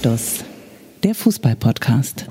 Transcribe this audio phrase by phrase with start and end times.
[0.00, 0.44] Anstoß,
[1.04, 2.24] der Fußball-Podcast.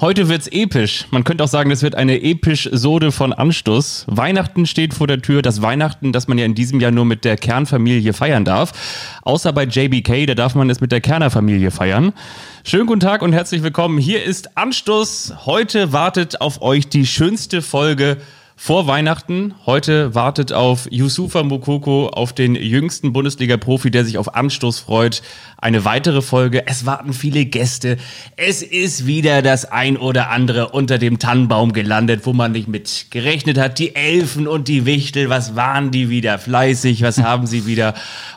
[0.00, 1.06] Heute wird's episch.
[1.12, 4.06] Man könnte auch sagen, das wird eine episch Sode von Anstoß.
[4.08, 5.40] Weihnachten steht vor der Tür.
[5.40, 8.72] Das Weihnachten, das man ja in diesem Jahr nur mit der Kernfamilie feiern darf.
[9.22, 12.12] Außer bei JBK, da darf man es mit der Kerner Familie feiern.
[12.64, 13.98] Schönen guten Tag und herzlich willkommen.
[13.98, 15.46] Hier ist Anstoß.
[15.46, 18.16] Heute wartet auf euch die schönste Folge
[18.58, 19.54] vor Weihnachten.
[19.66, 25.22] Heute wartet auf Yusufa Mokoko, auf den jüngsten Bundesliga-Profi, der sich auf Anstoß freut.
[25.58, 26.66] Eine weitere Folge.
[26.66, 27.98] Es warten viele Gäste.
[28.36, 33.08] Es ist wieder das ein oder andere unter dem Tannenbaum gelandet, wo man nicht mit
[33.10, 33.78] gerechnet hat.
[33.78, 37.02] Die Elfen und die Wichtel, was waren die wieder fleißig?
[37.02, 37.92] Was haben sie wieder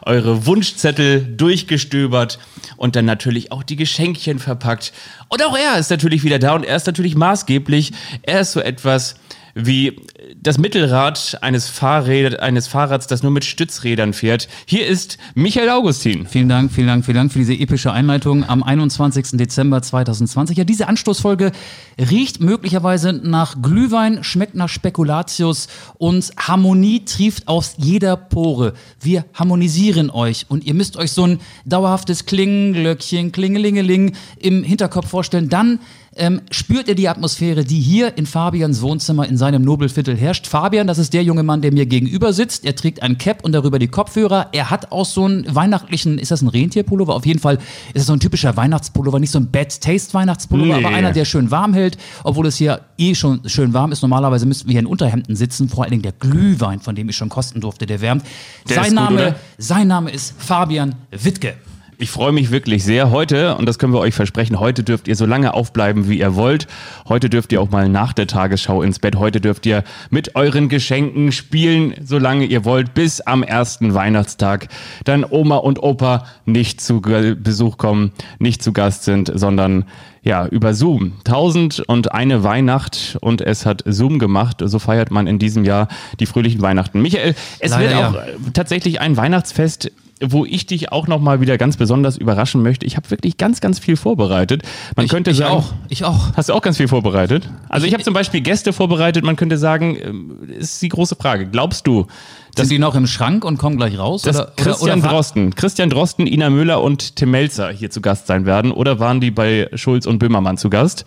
[0.05, 2.40] eure Wunschzettel durchgestöbert?
[2.76, 4.91] Und dann natürlich auch die Geschenkchen verpackt.
[5.30, 7.94] Und auch er ist natürlich wieder da und er ist natürlich maßgeblich.
[8.24, 9.16] Er ist so etwas
[9.55, 9.95] wie
[10.36, 14.48] das Mittelrad eines, Fahrräd, eines Fahrrads, das nur mit Stützrädern fährt.
[14.66, 16.27] Hier ist Michael Augustin.
[16.27, 19.32] Vielen Dank, vielen Dank, vielen Dank für diese epische Einleitung am 21.
[19.34, 20.58] Dezember 2020.
[20.58, 21.52] Ja, diese Anstoßfolge
[21.98, 28.74] riecht möglicherweise nach Glühwein, schmeckt nach Spekulatius und Harmonie trieft aus jeder Pore.
[29.02, 35.49] Wir harmonisieren euch und ihr müsst euch so ein dauerhaftes Klingelglöckchen, Klingelingeling im Hinterkopf vorstellen.
[35.49, 35.80] Dann
[36.16, 40.48] ähm, spürt ihr die Atmosphäre, die hier in Fabians Wohnzimmer in seinem Nobelviertel herrscht.
[40.48, 42.65] Fabian, das ist der junge Mann, der mir gegenüber sitzt.
[42.65, 44.49] Er trägt ein Cap und darüber die Kopfhörer.
[44.51, 47.15] Er hat auch so einen weihnachtlichen, ist das ein Rentierpullover?
[47.15, 47.57] Auf jeden Fall
[47.93, 50.85] ist es so ein typischer Weihnachtspullover, nicht so ein Bad Taste Weihnachtspullover, nee.
[50.85, 54.01] aber einer, der schön warm hält, obwohl es hier eh schon schön warm ist.
[54.01, 57.15] Normalerweise müssten wir hier in Unterhemden sitzen, vor allen Dingen der Glühwein, von dem ich
[57.15, 58.23] schon kosten durfte, der wärmt.
[58.67, 61.55] Der sein, Name, gut, sein Name ist Fabian Wittke.
[62.02, 64.58] Ich freue mich wirklich sehr heute und das können wir euch versprechen.
[64.58, 66.66] Heute dürft ihr so lange aufbleiben, wie ihr wollt.
[67.09, 69.18] Heute dürft ihr auch mal nach der Tagesschau ins Bett.
[69.18, 74.70] Heute dürft ihr mit euren Geschenken spielen, solange ihr wollt, bis am ersten Weihnachtstag.
[75.03, 79.84] Dann Oma und Opa nicht zu Besuch kommen, nicht zu Gast sind, sondern
[80.22, 81.14] ja, über Zoom.
[81.24, 84.62] Tausend und eine Weihnacht und es hat Zoom gemacht.
[84.64, 85.88] So feiert man in diesem Jahr
[86.20, 87.02] die fröhlichen Weihnachten.
[87.02, 88.52] Michael, es Leider, wird auch ja.
[88.54, 92.85] tatsächlich ein Weihnachtsfest wo ich dich auch noch mal wieder ganz besonders überraschen möchte.
[92.85, 94.63] Ich habe wirklich ganz, ganz viel vorbereitet.
[94.96, 95.74] Man ich, könnte ich sagen, auch.
[95.88, 96.34] Ich auch.
[96.35, 97.50] Hast du auch ganz viel vorbereitet?
[97.69, 99.24] Also ich, ich habe zum Beispiel Gäste vorbereitet.
[99.24, 101.47] Man könnte sagen, ähm, ist die große Frage.
[101.47, 102.08] Glaubst du,
[102.56, 104.28] dass Sind die noch im Schrank und kommen gleich raus?
[104.28, 108.46] Oder, Christian oder, Drosten, Christian Drosten, Ina Müller und Tim Melzer hier zu Gast sein
[108.46, 108.72] werden?
[108.72, 111.06] Oder waren die bei Schulz und Böhmermann zu Gast?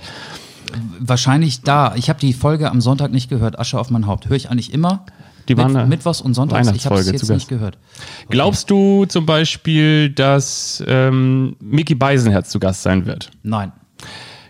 [0.99, 1.95] Wahrscheinlich da.
[1.97, 3.59] Ich habe die Folge am Sonntag nicht gehört.
[3.59, 4.29] Asche auf mein Haupt.
[4.29, 5.05] Höre ich eigentlich immer.
[5.49, 6.71] Die waren Mit, Mittwochs und Sonntags.
[6.73, 7.79] Ich habe es jetzt nicht gehört.
[7.97, 8.27] Okay.
[8.31, 13.31] Glaubst du zum Beispiel, dass ähm, Mickey Beisenherz zu Gast sein wird?
[13.43, 13.73] Nein.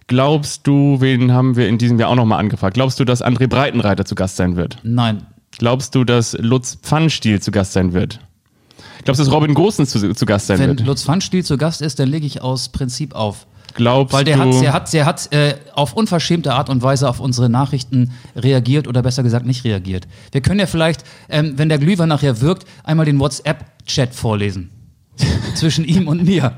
[0.07, 2.75] Glaubst du, wen haben wir in diesem Jahr auch nochmal angefragt?
[2.75, 4.79] Glaubst du, dass André Breitenreiter zu Gast sein wird?
[4.83, 5.27] Nein.
[5.59, 8.21] Glaubst du, dass Lutz Pfannstiel zu Gast sein wird?
[9.05, 10.81] Glaubst du, dass Robin Gosens zu, zu Gast sein Wenn wird?
[10.81, 13.47] Wenn Lutz Pfannstiel zu Gast ist, dann lege ich aus Prinzip auf.
[13.75, 14.43] Glaubst Weil der du?
[14.43, 18.87] hat, der hat, der hat äh, auf unverschämte Art und Weise auf unsere Nachrichten reagiert
[18.89, 20.07] oder besser gesagt nicht reagiert.
[20.31, 24.71] Wir können ja vielleicht, ähm, wenn der Glühwein nachher wirkt, einmal den WhatsApp-Chat vorlesen.
[25.55, 26.57] Zwischen ihm und mir.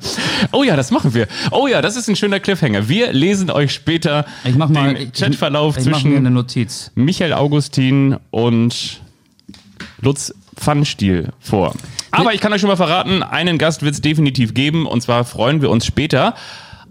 [0.53, 1.27] Oh ja, das machen wir.
[1.51, 2.89] Oh ja, das ist ein schöner Cliffhanger.
[2.89, 6.93] Wir lesen euch später ich mach mal, den Chatverlauf ich, ich zwischen eine Notiz.
[6.95, 9.01] Michael Augustin und
[10.01, 11.75] Lutz Pfannstiel vor.
[12.11, 15.25] Aber ich kann euch schon mal verraten, einen Gast wird es definitiv geben und zwar
[15.25, 16.35] freuen wir uns später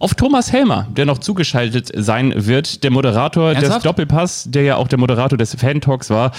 [0.03, 3.77] auf Thomas Helmer, der noch zugeschaltet sein wird, der Moderator Ernsthaft?
[3.77, 6.33] des Doppelpass, der ja auch der Moderator des Fan-Talks war.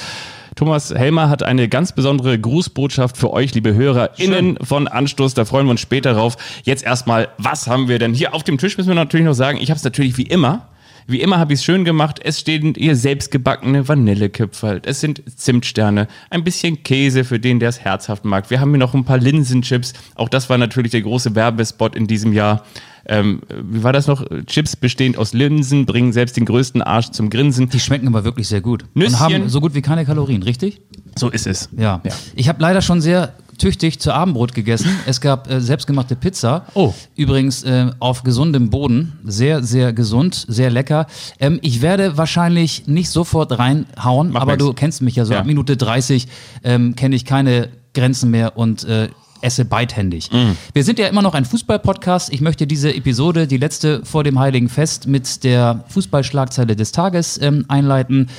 [0.54, 4.66] Thomas Helmer hat eine ganz besondere Grußbotschaft für euch, liebe HörerInnen Schön.
[4.66, 5.32] von Anstoß.
[5.32, 6.36] Da freuen wir uns später drauf.
[6.64, 8.76] Jetzt erstmal, was haben wir denn hier auf dem Tisch?
[8.76, 9.56] Müssen wir natürlich noch sagen.
[9.58, 10.68] Ich habe es natürlich wie immer
[11.06, 12.20] wie immer habe ich es schön gemacht.
[12.22, 14.82] Es stehen ihr selbstgebackene Vanillekipferl.
[14.84, 18.50] Es sind Zimtsterne, ein bisschen Käse für den, der es herzhaft mag.
[18.50, 19.92] Wir haben hier noch ein paar Linsenchips.
[20.14, 22.64] Auch das war natürlich der große Werbespot in diesem Jahr.
[23.06, 24.24] Ähm, wie war das noch?
[24.46, 27.68] Chips bestehend aus Linsen bringen selbst den größten Arsch zum Grinsen.
[27.68, 28.84] Die schmecken aber wirklich sehr gut.
[28.94, 29.14] Nüsschen.
[29.14, 30.80] Und haben so gut wie keine Kalorien, richtig?
[31.16, 31.68] So ist es.
[31.76, 32.00] Ja.
[32.04, 32.12] ja.
[32.34, 34.88] Ich habe leider schon sehr tüchtig zu Abendbrot gegessen.
[35.06, 36.66] Es gab äh, selbstgemachte Pizza.
[36.74, 36.94] Oh.
[37.16, 39.18] Übrigens äh, auf gesundem Boden.
[39.24, 41.06] Sehr, sehr gesund, sehr lecker.
[41.38, 44.64] Ähm, ich werde wahrscheinlich nicht sofort reinhauen, Mach aber nix.
[44.64, 45.32] du kennst mich ja so.
[45.32, 45.40] Ja.
[45.40, 46.28] Ab Minute 30
[46.62, 49.08] ähm, kenne ich keine Grenzen mehr und äh,
[49.40, 50.30] esse beidhändig.
[50.32, 50.52] Mm.
[50.72, 52.32] Wir sind ja immer noch ein Fußball-Podcast.
[52.32, 57.38] Ich möchte diese Episode, die letzte vor dem Heiligen Fest, mit der Fußballschlagzeile des Tages
[57.40, 58.30] ähm, einleiten.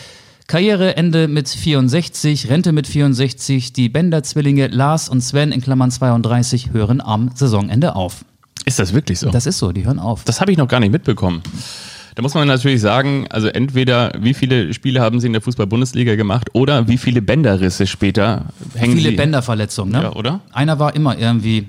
[0.48, 3.74] Karriereende mit 64, Rente mit 64.
[3.74, 8.26] Die Bender-Zwillinge Lars und Sven in Klammern 32 hören am Saisonende auf.
[8.66, 9.32] Ist das wirklich so?
[9.32, 10.24] Das ist so, die hören auf.
[10.24, 11.42] Das habe ich noch gar nicht mitbekommen.
[12.14, 16.16] Da muss man natürlich sagen, also entweder wie viele Spiele haben sie in der Fußball-Bundesliga
[16.16, 18.46] gemacht oder wie viele Bänderrisse später
[18.76, 19.16] hängen viele sie.
[19.16, 20.04] Bänderverletzungen, ne?
[20.04, 20.42] Ja, oder?
[20.54, 21.68] Einer war immer irgendwie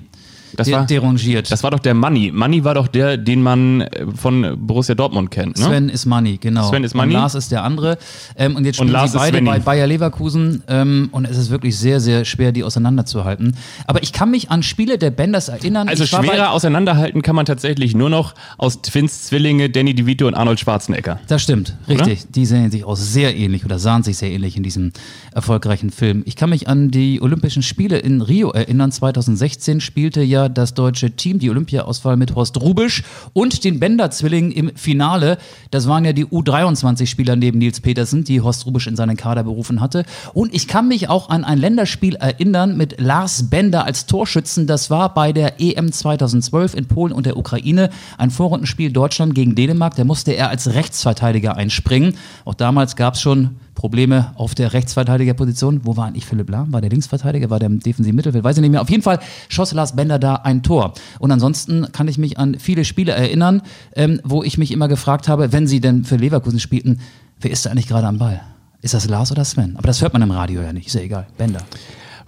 [0.55, 1.51] Das war- derangiert.
[1.51, 2.31] Das war doch der Money.
[2.31, 5.57] Money war doch der, den man äh, von Borussia Dortmund kennt.
[5.57, 5.65] Ne?
[5.65, 6.69] Sven ist Money, genau.
[6.69, 7.13] Sven ist Und Money.
[7.13, 7.97] Lars ist der andere.
[8.35, 10.63] Ähm, und jetzt Und spielen Lars sie beide bei Bayer Leverkusen.
[10.67, 13.55] Ähm, und es ist wirklich sehr, sehr schwer, die auseinanderzuhalten.
[13.85, 15.87] Aber ich kann mich an Spiele der Benders erinnern.
[15.89, 20.59] Also schwerer auseinanderhalten kann man tatsächlich nur noch aus Twins Zwillinge Danny DeVito und Arnold
[20.59, 21.19] Schwarzenegger.
[21.27, 22.25] das stimmt, richtig.
[22.31, 24.91] Die sehen sich auch sehr ähnlich oder sahen sich sehr ähnlich in diesem
[25.33, 26.23] erfolgreichen Film.
[26.25, 28.91] Ich kann mich an die Olympischen Spiele in Rio erinnern.
[28.91, 33.03] 2016 spielte ja das deutsche Team die Olympiaauswahl mit Horst Rubisch
[33.33, 35.37] und den Bender-Zwillingen im Finale.
[35.71, 39.81] Das waren ja die U23-Spieler neben Nils Petersen, die Horst Rubisch in seinen Kader berufen
[39.81, 40.05] hatte.
[40.33, 44.67] Und ich kann mich auch an ein Länderspiel erinnern mit Lars Bender als Torschützen.
[44.67, 47.89] Das war bei der EM 2012 in Polen und der Ukraine.
[48.17, 49.95] Ein Vorrundenspiel Deutschland gegen Dänemark.
[49.95, 52.15] Da musste er als Rechtsverteidiger einspringen.
[52.45, 55.81] Auch damals gab es schon Probleme auf der Rechtsverteidigerposition.
[55.83, 56.73] Wo war eigentlich Philipp Lahm?
[56.73, 57.51] War der Linksverteidiger?
[57.51, 58.43] War der im defensiven Mittelfeld?
[58.43, 58.81] Weiß ich nicht mehr.
[58.81, 59.19] Auf jeden Fall
[59.49, 60.95] schoss Lars Bender da ein Tor.
[61.19, 63.61] Und ansonsten kann ich mich an viele Spiele erinnern,
[63.95, 67.01] ähm, wo ich mich immer gefragt habe, wenn sie denn für Leverkusen spielten,
[67.39, 68.41] wer ist da eigentlich gerade am Ball?
[68.81, 69.77] Ist das Lars oder Sven?
[69.77, 70.87] Aber das hört man im Radio ja nicht.
[70.87, 71.27] Ist ja egal.
[71.37, 71.61] Bender.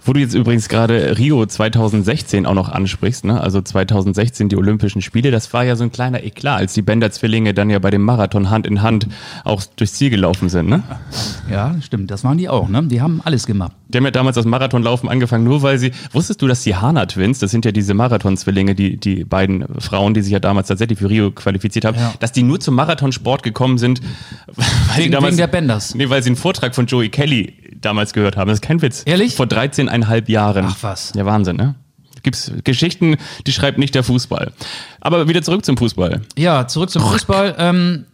[0.04, 3.40] Wo du jetzt übrigens gerade Rio 2016 auch noch ansprichst, ne?
[3.40, 7.52] also 2016 die Olympischen Spiele, das war ja so ein kleiner Eklat, als die Bender-Zwillinge
[7.52, 9.06] dann ja bei dem Marathon Hand in Hand
[9.44, 10.68] auch durchs Ziel gelaufen sind.
[10.68, 10.82] Ne?
[11.50, 12.10] Ja, stimmt.
[12.10, 12.68] Das waren die auch.
[12.68, 12.82] Ne?
[12.84, 13.72] Die haben alles gemacht.
[13.88, 17.38] Die haben ja damals das Marathonlaufen angefangen, nur weil sie, wusstest du, dass die Hana-Twins,
[17.40, 21.10] das sind ja diese Marathon-Zwillinge, die, die beiden Frauen, die sich ja damals tatsächlich für
[21.10, 22.14] Rio qualifiziert haben, Ja.
[22.20, 24.00] dass die nur zum Marathonsport gekommen sind,
[24.46, 25.94] weil Wegen- damals, wegen der Benders.
[25.94, 28.48] Nee, weil sie einen Vortrag von Joey Kelly damals gehört haben.
[28.48, 29.02] Das ist kein Witz.
[29.06, 29.34] Ehrlich?
[29.34, 30.66] Vor 13,5 Jahren.
[30.68, 31.12] Ach, was.
[31.14, 31.74] Ja, Wahnsinn, ne?
[32.22, 33.16] Gibt's Geschichten,
[33.46, 34.52] die schreibt nicht der Fußball.
[35.00, 36.20] Aber wieder zurück zum Fußball.
[36.36, 37.56] Ja, zurück zum Fußball.
[37.58, 38.04] Ähm,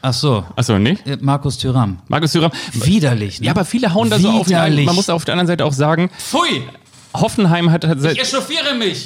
[0.00, 0.44] ach so.
[0.54, 1.06] Achso, nicht?
[1.06, 1.98] Äh, Markus Thüram.
[2.08, 2.52] Markus Thüram.
[2.72, 3.40] Widerlich.
[3.40, 3.46] Ne?
[3.46, 4.46] Ja, aber viele hauen da so auf.
[4.46, 4.86] Widerlich.
[4.86, 6.62] man muss auf der anderen Seite auch sagen, Pfui!
[7.14, 8.16] Hoffenheim hat, hat seit!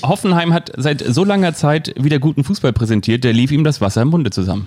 [0.02, 4.02] Hoffenheim hat seit so langer Zeit wieder guten Fußball präsentiert, der lief ihm das Wasser
[4.02, 4.66] im Munde zusammen.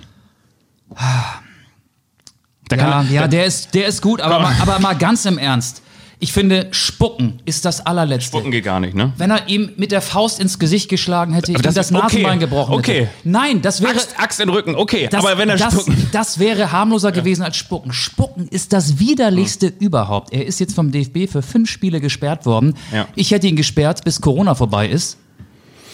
[2.68, 5.24] Da Ja, kann, ja da, der, ist, der ist gut, aber, mal, aber mal ganz
[5.24, 5.82] im Ernst.
[6.18, 8.28] Ich finde, Spucken ist das allerletzte.
[8.28, 9.12] Spucken geht gar nicht, ne?
[9.18, 12.38] Wenn er ihm mit der Faust ins Gesicht geschlagen hätte, ihm das- das, okay, Nasenbein
[12.40, 13.00] gebrochen okay.
[13.02, 13.10] hätte.
[13.24, 13.92] Nein, das wäre...
[13.96, 16.08] Axt, Axt in den Rücken, okay, Das, aber wenn er das, spucken.
[16.12, 17.92] das wäre harmloser gewesen als Spucken.
[17.92, 19.74] Spucken ist das widerlichste Hm.
[19.78, 20.32] überhaupt.
[20.32, 22.74] Er ist jetzt vom DFB für fünf Spiele gesperrt worden.
[22.94, 23.06] Ja.
[23.14, 25.18] Ich hätte ihn gesperrt, bis Corona vorbei ist.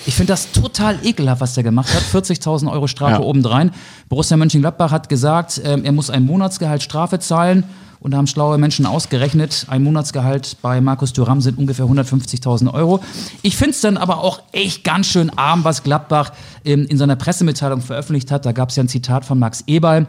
[0.06, 2.02] Ich finde das total ekelhaft, was der gemacht hat.
[2.02, 3.20] 40.000 Euro Strafe Ja.
[3.20, 3.70] obendrein.
[4.08, 7.64] Borussia Mönchengladbach hat gesagt, ähm, er muss ein Monatsgehalt Strafe zahlen.
[8.00, 12.98] Und da haben schlaue Menschen ausgerechnet, ein Monatsgehalt bei Markus Thuram sind ungefähr 150.000 Euro.
[13.42, 16.32] Ich finde es dann aber auch echt ganz schön arm, was Gladbach
[16.64, 18.44] ähm, in seiner Pressemitteilung veröffentlicht hat.
[18.44, 20.08] Da gab es ja ein Zitat von Max Eberl.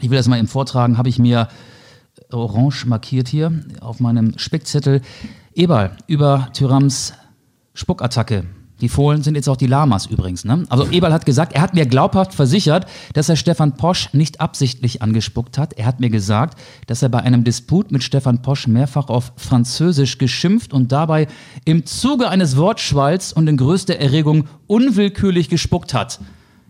[0.00, 1.48] Ich will das mal eben vortragen, habe ich mir
[2.30, 5.00] orange markiert hier auf meinem Spickzettel.
[5.52, 7.12] Eberl über Thürams
[7.74, 8.44] Spuckattacke.
[8.80, 10.44] Die Fohlen sind jetzt auch die Lamas übrigens.
[10.44, 10.64] Ne?
[10.68, 15.00] Also Eberl hat gesagt, er hat mir glaubhaft versichert, dass er Stefan Posch nicht absichtlich
[15.00, 15.72] angespuckt hat.
[15.74, 20.18] Er hat mir gesagt, dass er bei einem Disput mit Stefan Posch mehrfach auf Französisch
[20.18, 21.26] geschimpft und dabei
[21.64, 26.20] im Zuge eines Wortschwalls und in größter Erregung unwillkürlich gespuckt hat.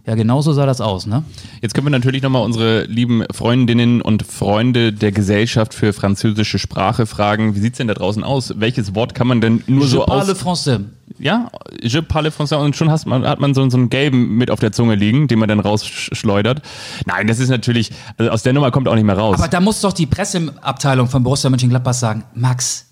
[0.06, 1.24] Ja, genauso sah das aus, ne?
[1.60, 7.06] Jetzt können wir natürlich nochmal unsere lieben Freundinnen und Freunde der Gesellschaft für französische Sprache
[7.06, 8.54] fragen, wie sieht's denn da draußen aus?
[8.56, 10.40] Welches Wort kann man denn nur Je so parle aus...
[10.40, 10.84] français.
[11.18, 11.50] Ja,
[11.82, 14.60] je parle français und schon hast man, hat man so, so einen gelben mit auf
[14.60, 16.62] der Zunge liegen, den man dann rausschleudert.
[17.04, 19.40] Nein, das ist natürlich, also aus der Nummer kommt auch nicht mehr raus.
[19.40, 22.86] Aber da muss doch die Presseabteilung von Borussia Mönchengladbach sagen, Max,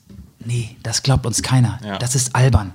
[0.44, 1.78] nee, das glaubt uns keiner.
[1.86, 1.98] Ja.
[1.98, 2.72] Das ist albern.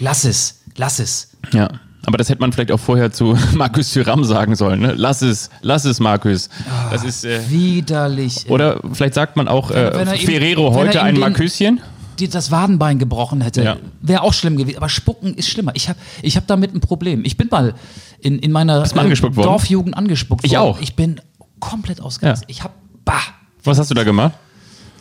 [0.00, 1.32] Lass es, lass es.
[1.52, 1.68] Ja.
[2.06, 4.80] Aber das hätte man vielleicht auch vorher zu Markus Thüram sagen sollen.
[4.80, 4.94] Ne?
[4.96, 6.48] Lass es, lass es, Markus.
[6.90, 7.24] Das ist.
[7.24, 8.46] Äh, Widerlich.
[8.48, 11.80] oder vielleicht sagt man auch äh, wenn er Ferrero er heute ein Marküschen.
[12.18, 13.76] die das Wadenbein gebrochen hätte, Ja.
[14.00, 14.76] wäre auch schlimm gewesen.
[14.78, 15.72] Aber Spucken ist schlimmer.
[15.74, 17.24] Ich habe ich hab damit ein Problem.
[17.24, 17.74] Ich bin mal
[18.20, 19.46] in, in meiner mal angespuckt worden?
[19.46, 20.60] Dorfjugend angespuckt Ich worden.
[20.62, 20.80] auch.
[20.80, 21.20] Ich bin
[21.60, 22.48] komplett ausgerastet.
[22.48, 22.52] Ja.
[22.52, 23.20] Ich habe, bah,
[23.64, 24.32] Was hast du da gemacht?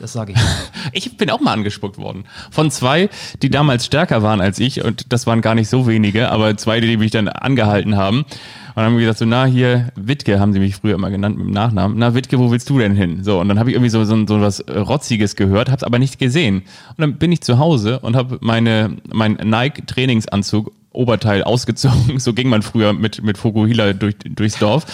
[0.02, 0.40] Das sage ich.
[0.94, 2.26] Ich bin auch mal angespuckt worden.
[2.50, 3.10] Von zwei,
[3.42, 4.84] die damals stärker waren als ich.
[4.84, 8.26] Und das waren gar nicht so wenige, aber zwei, die mich dann angehalten haben.
[8.76, 11.54] Und haben gesagt, so, na, hier, Wittke haben sie mich früher immer genannt mit dem
[11.54, 11.98] Nachnamen.
[11.98, 13.24] Na, Wittke, wo willst du denn hin?
[13.24, 16.00] So, und dann habe ich irgendwie so, so, so was äh, Rotziges gehört, hab's aber
[16.00, 16.64] nicht gesehen.
[16.90, 22.20] Und dann bin ich zu Hause und habe meine, mein Nike-Trainingsanzug Oberteil ausgezogen.
[22.20, 24.86] So ging man früher mit, mit Fokuhila durch, durchs Dorf.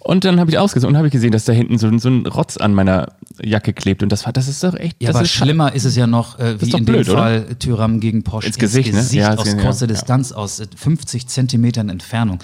[0.00, 2.26] Und dann habe ich ausgezogen und habe ich gesehen, dass da hinten so, so ein
[2.26, 3.12] Rotz an meiner
[3.42, 4.02] Jacke klebt.
[4.02, 5.02] Und das war, das ist doch echt.
[5.02, 7.22] Ja, das aber ist schlimmer ist es ja noch, äh, wie in blöd, dem oder?
[7.22, 9.04] Fall Tyram gegen Porsche Ins Gesicht, ne?
[9.12, 9.92] Ja, aus kurzer ja.
[9.92, 12.38] Distanz, aus äh, 50 Zentimetern Entfernung.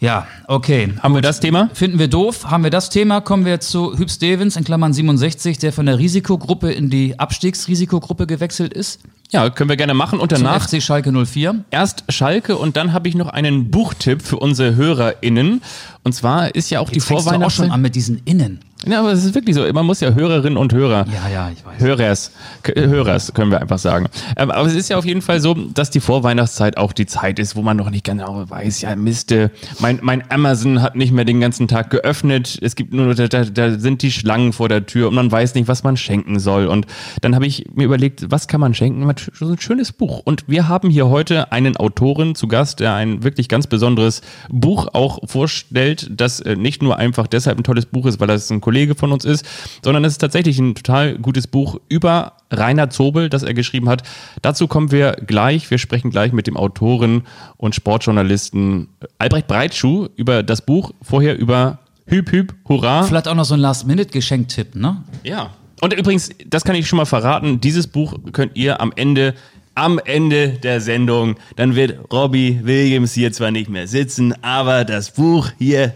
[0.00, 0.92] Ja, okay.
[1.02, 1.70] Haben wir das Thema?
[1.74, 2.44] Finden wir doof.
[2.50, 5.98] Haben wir das Thema, kommen wir zu Hüb Stevens in Klammern 67, der von der
[5.98, 9.00] Risikogruppe in die Abstiegsrisikogruppe gewechselt ist.
[9.30, 10.20] Ja, können wir gerne machen.
[10.20, 11.64] Und Zum danach FC Schalke 04.
[11.70, 15.62] erst Schalke und dann habe ich noch einen Buchtipp für unsere HörerInnen.
[16.04, 17.70] Und zwar ist ja auch die Jetzt fängst du auch schon Vorweihnachtszeit.
[17.72, 18.60] an mit diesen Innen.
[18.86, 19.70] Ja, aber es ist wirklich so.
[19.72, 21.04] Man muss ja Hörerinnen und Hörer.
[21.12, 21.80] Ja, ja, ich weiß.
[21.80, 22.30] Hörers,
[22.62, 24.06] äh, Hörers können wir einfach sagen.
[24.36, 27.40] Ähm, Aber es ist ja auf jeden Fall so, dass die Vorweihnachtszeit auch die Zeit
[27.40, 31.24] ist, wo man noch nicht genau weiß, ja Miste, mein, mein Amazon hat nicht mehr
[31.24, 35.08] den ganzen Tag geöffnet, es gibt nur, da, da, sind die Schlangen vor der Tür
[35.08, 36.66] und man weiß nicht, was man schenken soll.
[36.66, 36.86] Und
[37.20, 39.08] dann habe ich mir überlegt, was kann man schenken?
[39.34, 40.22] So ein schönes Buch.
[40.24, 44.88] Und wir haben hier heute einen Autoren zu Gast, der ein wirklich ganz besonderes Buch
[44.92, 48.60] auch vorstellt, das äh, nicht nur einfach deshalb ein tolles Buch ist, weil das ein
[48.68, 49.46] Kollege von uns ist,
[49.82, 54.02] sondern es ist tatsächlich ein total gutes Buch über Rainer Zobel, das er geschrieben hat.
[54.42, 55.70] Dazu kommen wir gleich.
[55.70, 57.22] Wir sprechen gleich mit dem Autoren
[57.56, 63.04] und Sportjournalisten Albrecht Breitschuh über das Buch, vorher über Hüb Hüb Hurra.
[63.04, 65.02] Vielleicht auch noch so ein Last-Minute-Geschenktipp, ne?
[65.22, 65.48] Ja.
[65.80, 69.34] Und übrigens, das kann ich schon mal verraten, dieses Buch könnt ihr am Ende
[69.76, 75.12] am Ende der Sendung, dann wird Robbie Williams hier zwar nicht mehr sitzen, aber das
[75.12, 75.94] Buch hier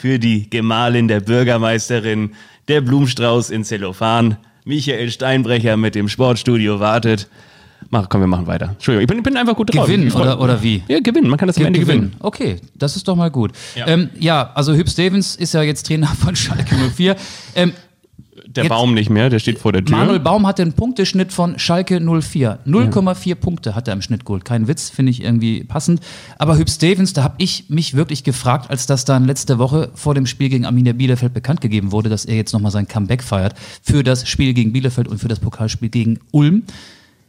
[0.00, 2.30] für die Gemahlin der Bürgermeisterin,
[2.68, 7.28] der Blumenstrauß in Zellophan, Michael Steinbrecher mit dem Sportstudio wartet.
[7.90, 8.70] Mach, komm, wir machen weiter.
[8.70, 9.84] Entschuldigung, ich bin, bin einfach gut drauf.
[9.84, 10.82] Gewinnen oder, oder wie?
[10.88, 11.28] Ja, gewinnen.
[11.28, 12.16] Man kann das am Ende gewinnen.
[12.20, 13.52] Okay, das ist doch mal gut.
[13.74, 13.86] Ja.
[13.86, 17.16] Ja, ähm, ja also Hüb Stevens ist ja jetzt Trainer von Schalke 04.
[17.54, 17.74] Ähm,
[18.46, 19.96] Der Jetzt- Baum nicht mehr, der steht vor der Tür.
[19.96, 22.58] Manuel Baum hatte einen Punkteschnitt von Schalke 04.
[22.66, 24.44] 0,4 Punkte hat er im Schnitt geholt.
[24.44, 26.00] Kein Witz, finde ich irgendwie passend.
[26.38, 30.14] Aber Hüb Stevens, da habe ich mich wirklich gefragt, als das dann letzte Woche vor
[30.14, 33.54] dem Spiel gegen Arminia Bielefeld bekannt gegeben wurde, dass er jetzt nochmal sein Comeback feiert
[33.82, 36.62] für das Spiel gegen Bielefeld und für das Pokalspiel gegen Ulm.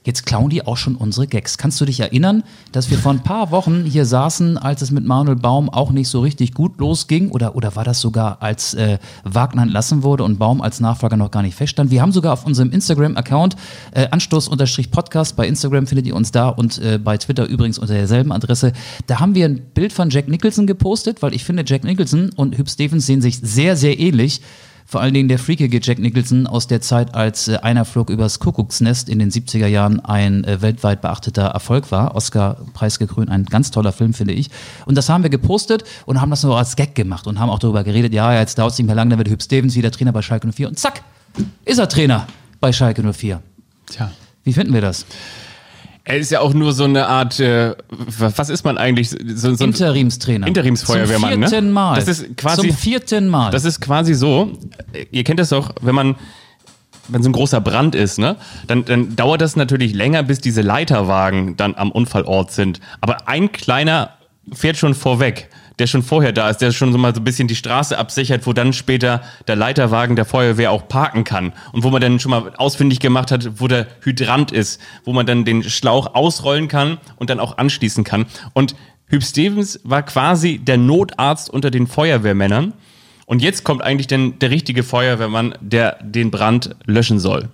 [0.04, 1.60] Jetzt klauen die auch schon unsere Gags.
[1.60, 5.06] Kannst du dich erinnern, dass wir vor ein paar Wochen hier saßen, als es mit
[5.06, 7.30] Manuel Baum auch nicht so richtig gut losging?
[7.30, 11.30] Oder, oder war das sogar, als äh, Wagner entlassen wurde und Baum als Nachfolger noch
[11.30, 11.92] gar nicht feststand?
[11.92, 13.56] Wir haben sogar auf unserem Instagram-Account
[13.92, 18.32] äh, Anstoß-Podcast, bei Instagram findet ihr uns da und äh, bei Twitter übrigens unter derselben
[18.32, 18.74] Adresse.
[19.06, 22.58] Da haben wir ein Bild von Jack Nicholson gepostet, weil ich finde, Jack Nicholson und
[22.58, 24.42] Hüb Stevens sehen sich sehr, sehr ähnlich.
[24.92, 28.40] Vor allen Dingen der freakige Jack Nicholson aus der Zeit, als äh, einer flog übers
[28.40, 32.14] Kuckucksnest in den 70er Jahren ein äh, weltweit beachteter Erfolg war.
[32.14, 34.50] Oscar preisgekrönt, ein ganz toller Film, finde ich.
[34.86, 37.60] Und das haben wir gepostet und haben das nur als Gag gemacht und haben auch
[37.60, 40.12] darüber geredet, ja, jetzt dauert es nicht mehr lange, dann wird Hüb Stevens wieder Trainer
[40.12, 41.04] bei Schalke 04 und zack,
[41.64, 42.28] ist er Trainer
[42.60, 43.42] bei Schalke 04.
[43.86, 44.12] Tja.
[44.44, 45.06] Wie finden wir das?
[46.04, 49.10] Er ist ja auch nur so eine Art, äh, was ist man eigentlich?
[49.12, 50.48] So, so Interimstrainer.
[50.48, 51.48] Interimsfeuerwehrmann, Zum ne?
[51.50, 51.96] vierten Mal.
[51.96, 53.52] Das ist quasi- Zum vierten Mal.
[53.52, 54.52] Das ist quasi so,
[55.12, 56.16] ihr kennt das doch, wenn man,
[57.08, 58.36] wenn so ein großer Brand ist, ne,
[58.68, 62.80] dann, dann dauert das natürlich länger, bis diese Leiterwagen dann am Unfallort sind.
[63.00, 64.12] Aber ein kleiner
[64.52, 65.50] fährt schon vorweg,
[65.82, 68.46] der schon vorher da ist, der schon so mal so ein bisschen die Straße absichert,
[68.46, 71.54] wo dann später der Leiterwagen der Feuerwehr auch parken kann.
[71.72, 75.26] Und wo man dann schon mal ausfindig gemacht hat, wo der Hydrant ist, wo man
[75.26, 78.28] dann den Schlauch ausrollen kann und dann auch anschließen kann.
[78.54, 78.76] Und
[79.08, 82.74] Hüb Stevens war quasi der Notarzt unter den Feuerwehrmännern.
[83.26, 87.50] Und jetzt kommt eigentlich denn der richtige Feuerwehrmann, der den Brand löschen soll.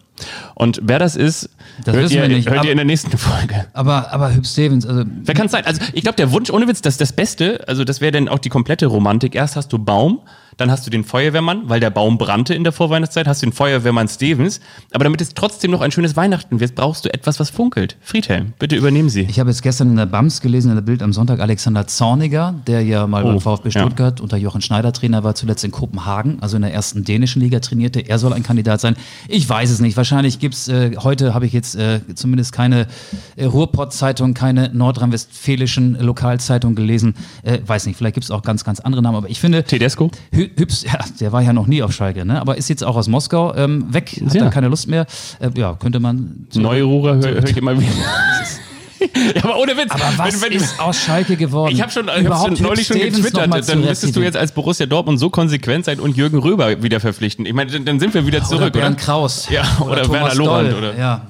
[0.55, 1.49] Und wer das ist,
[1.85, 3.65] Das hört, ihr, wir nicht, hört aber- ihr in der nächsten Folge.
[3.73, 5.65] aber, aber Hüb Stevens, also Wer kann es sein?
[5.65, 8.39] Also ich glaube, der Wunsch, ohne Witz, das das Beste, also das wäre dann auch
[8.39, 9.35] die komplette Romantik.
[9.35, 10.19] Erst hast du Baum,
[10.57, 13.53] dann hast du den Feuerwehrmann, weil der Baum brannte in der Vorweihnachtszeit, hast du den
[13.53, 14.59] Feuerwehrmann Stevens.
[14.91, 17.95] Aber damit es trotzdem noch ein schönes Weihnachten wird, brauchst du etwas, was funkelt.
[18.01, 19.21] Friedhelm, bitte übernehmen Sie.
[19.21, 22.55] Ich habe jetzt gestern in der BAMS gelesen, in der Bild am Sonntag, Alexander Zorniger,
[22.67, 23.81] der ja mal Oh, beim VfB ja.
[23.81, 27.59] Stuttgart unter Jochen Schneider Trainer war, zuletzt in Kopenhagen, also in der ersten dänischen Liga
[27.59, 27.99] trainierte.
[27.99, 28.95] Er soll ein Kandidat sein.
[29.27, 29.95] Ich weiß es nicht.
[29.97, 32.87] Wahrscheinlich gibt's äh, heute habe ich jetzt äh, zumindest keine
[33.35, 37.15] äh, Ruhrpott-Zeitung, keine nordrhein-westfälischen Lokalzeitung gelesen.
[37.43, 40.11] Äh, weiß nicht, vielleicht gibt's auch ganz, ganz andere Namen, aber ich finde, Tedesco?
[40.33, 42.39] Hü- Hübs, ja, der war ja noch nie auf Schalke, ne?
[42.39, 44.43] aber ist jetzt auch aus Moskau ähm, weg, hat Ja.
[44.45, 45.05] da keine Lust mehr.
[45.39, 46.47] Äh, ja, könnte man.
[46.55, 47.91] Neururer höre hör ich immer wieder.
[48.99, 49.91] ja, aber ohne Witz.
[49.91, 51.73] Aber was Wenn- wenn- ist aus Schalke geworden?
[51.73, 54.51] Ich habe schon, ich hab's Überhaupt schon neulich schon getwittert, dann müsstest du jetzt als
[54.51, 57.45] Borussia Dortmund so konsequent sein und Jürgen Röber wieder verpflichten.
[57.45, 58.69] Ich meine, dann, dann sind wir wieder oder zurück, oder?
[58.71, 59.47] Bernd Kraus.
[59.49, 60.77] Ja, oder Thomas Werner Lorand, Doll.
[60.79, 60.97] oder?
[60.97, 61.27] Ja.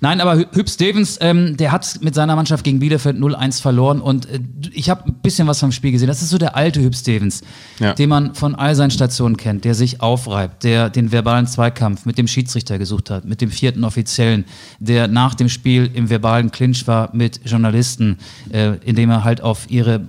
[0.00, 4.00] Nein, aber Hü- Hüb Stevens, ähm, der hat mit seiner Mannschaft gegen Bielefeld 0-1 verloren
[4.00, 4.38] und äh,
[4.72, 6.06] ich habe ein bisschen was vom Spiel gesehen.
[6.06, 7.40] Das ist so der alte Hüb Stevens,
[7.80, 7.92] Ja.
[7.94, 12.18] den man von all seinen Stationen kennt, der sich aufreibt, der den verbalen Zweikampf mit
[12.18, 14.44] dem Schiedsrichter gesucht hat, mit dem vierten Offiziellen,
[14.78, 18.18] der nach dem Spiel im verbalen Clinch war mit Journalisten,
[18.50, 20.08] äh, indem er halt auf ihre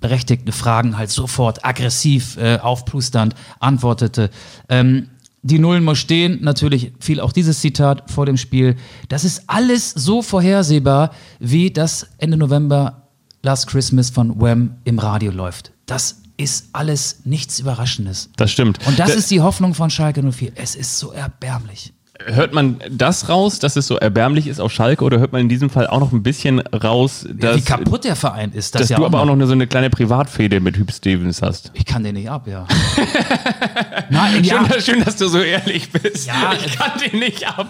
[0.00, 4.30] berechtigten Fragen halt sofort aggressiv äh, aufplusternd antwortete.
[4.68, 5.08] Ähm,
[5.42, 8.76] die Nullen muss stehen, natürlich fiel auch dieses Zitat vor dem Spiel.
[9.08, 13.08] Das ist alles so vorhersehbar, wie das Ende November
[13.42, 15.72] Last Christmas von Wham im Radio läuft.
[15.86, 18.30] Das ist alles nichts Überraschendes.
[18.36, 18.78] Das stimmt.
[18.86, 20.52] Und das Da- ist die Hoffnung von Schalke 04.
[20.56, 21.92] Es ist so erbärmlich.
[22.26, 25.48] Hört man das raus, dass es so erbärmlich ist auf Schalke oder hört man in
[25.48, 28.88] diesem Fall auch noch ein bisschen raus, dass, Wie kaputt der Verein ist, das dass
[28.90, 29.22] ja du aber mal.
[29.22, 31.70] auch noch eine, so eine kleine Privatfehde mit Hüb Stevens hast?
[31.74, 32.66] Ich kann den nicht ab, ja.
[34.10, 34.58] Nein, ja.
[34.58, 36.26] Schön, dass, schön, dass du so ehrlich bist.
[36.26, 37.68] Ja, ich kann den nicht ab.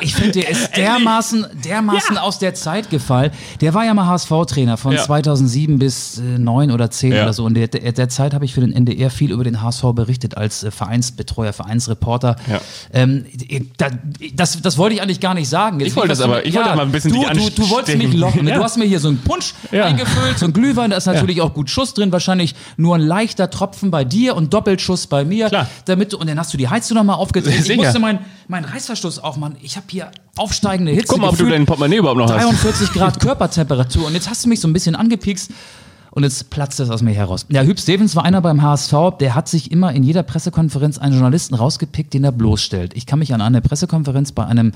[0.00, 2.22] Ich finde, der ist dermaßen, dermaßen Ja.
[2.22, 3.30] aus der Zeit gefallen.
[3.60, 5.02] Der war ja mal HSV-Trainer von Ja.
[5.02, 7.22] 2007 bis äh, 9 oder 10 Ja.
[7.24, 7.44] oder so.
[7.44, 10.36] Und der, der, der Zeit habe ich für den NDR viel über den HSV berichtet
[10.36, 12.36] als äh, Vereinsbetreuer, Vereinsreporter.
[12.50, 12.60] Ja.
[12.92, 13.26] Ähm,
[13.76, 13.83] da,
[14.34, 15.80] das, das wollte ich eigentlich gar nicht sagen.
[15.80, 17.98] Jetzt Ich wollte das aber- ich wollte mal ein bisschen du, dich du, du wolltest
[17.98, 18.46] mich locken.
[18.48, 18.56] Ja.
[18.56, 19.84] Du hast mir hier so einen Punsch Ja.
[19.86, 23.50] eingefüllt, so ein Glühwein, da ist natürlich auch gut Schuss drin, wahrscheinlich nur ein leichter
[23.50, 25.48] Tropfen bei dir und Doppelschuss bei mir.
[25.48, 25.68] Klar.
[25.86, 27.68] Damit du, und dann hast du die Heizung nochmal aufgedreht.
[27.68, 29.56] Ich musste meinen mein Reißverschluss aufmachen.
[29.62, 31.06] Ich habe hier aufsteigende Hitze.
[31.08, 32.42] Guck mal, ob du dein Portemonnaie überhaupt noch hast.
[32.44, 34.06] 43 Grad Körpertemperatur.
[34.06, 35.50] Und jetzt hast du mich so ein bisschen angepiekst.
[36.14, 37.44] Und jetzt platzt das aus mir heraus.
[37.48, 41.14] Ja, Hüb Stevens war einer beim HSV, der hat sich immer in jeder Pressekonferenz einen
[41.14, 42.94] Journalisten rausgepickt, den er bloßstellt.
[42.96, 44.72] Ich kann mich an eine Pressekonferenz bei einem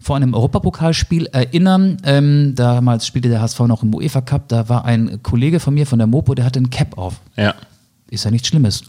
[0.00, 1.96] vor einem Europapokalspiel erinnern.
[2.04, 4.46] Ähm, damals spielte der HSV noch im UEFA Cup.
[4.48, 7.54] Da war ein Kollege von mir von der Mopo, der hatte ein Cap auf Ja.
[8.08, 8.82] ist ja nichts Schlimmes.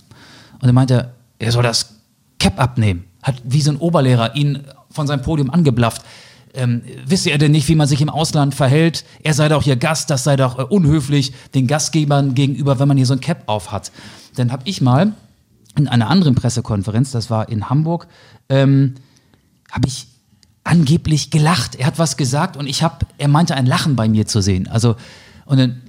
[0.54, 1.96] Und dann meinte er, er soll das
[2.38, 3.06] Cap abnehmen.
[3.24, 4.60] Hat wie so ein Oberlehrer ihn
[4.92, 6.04] von seinem Podium angeblafft.
[6.58, 9.06] Ähm, wisse er denn nicht, wie man sich im Ausland verhält?
[9.24, 12.98] Er sei doch hier Gast, das sei doch äh, unhöflich den Gastgebern gegenüber, wenn man
[12.98, 13.92] hier so ein Cap auf hat.
[14.36, 15.14] Dann habe ich mal
[15.78, 18.08] in einer anderen Pressekonferenz, das war in Hamburg,
[18.50, 18.96] ähm,
[19.72, 20.08] habe ich
[20.64, 21.76] angeblich gelacht.
[21.76, 24.68] Er hat was gesagt und ich habe, er meinte ein Lachen bei mir zu sehen.
[24.68, 24.96] Also
[25.46, 25.82] und dann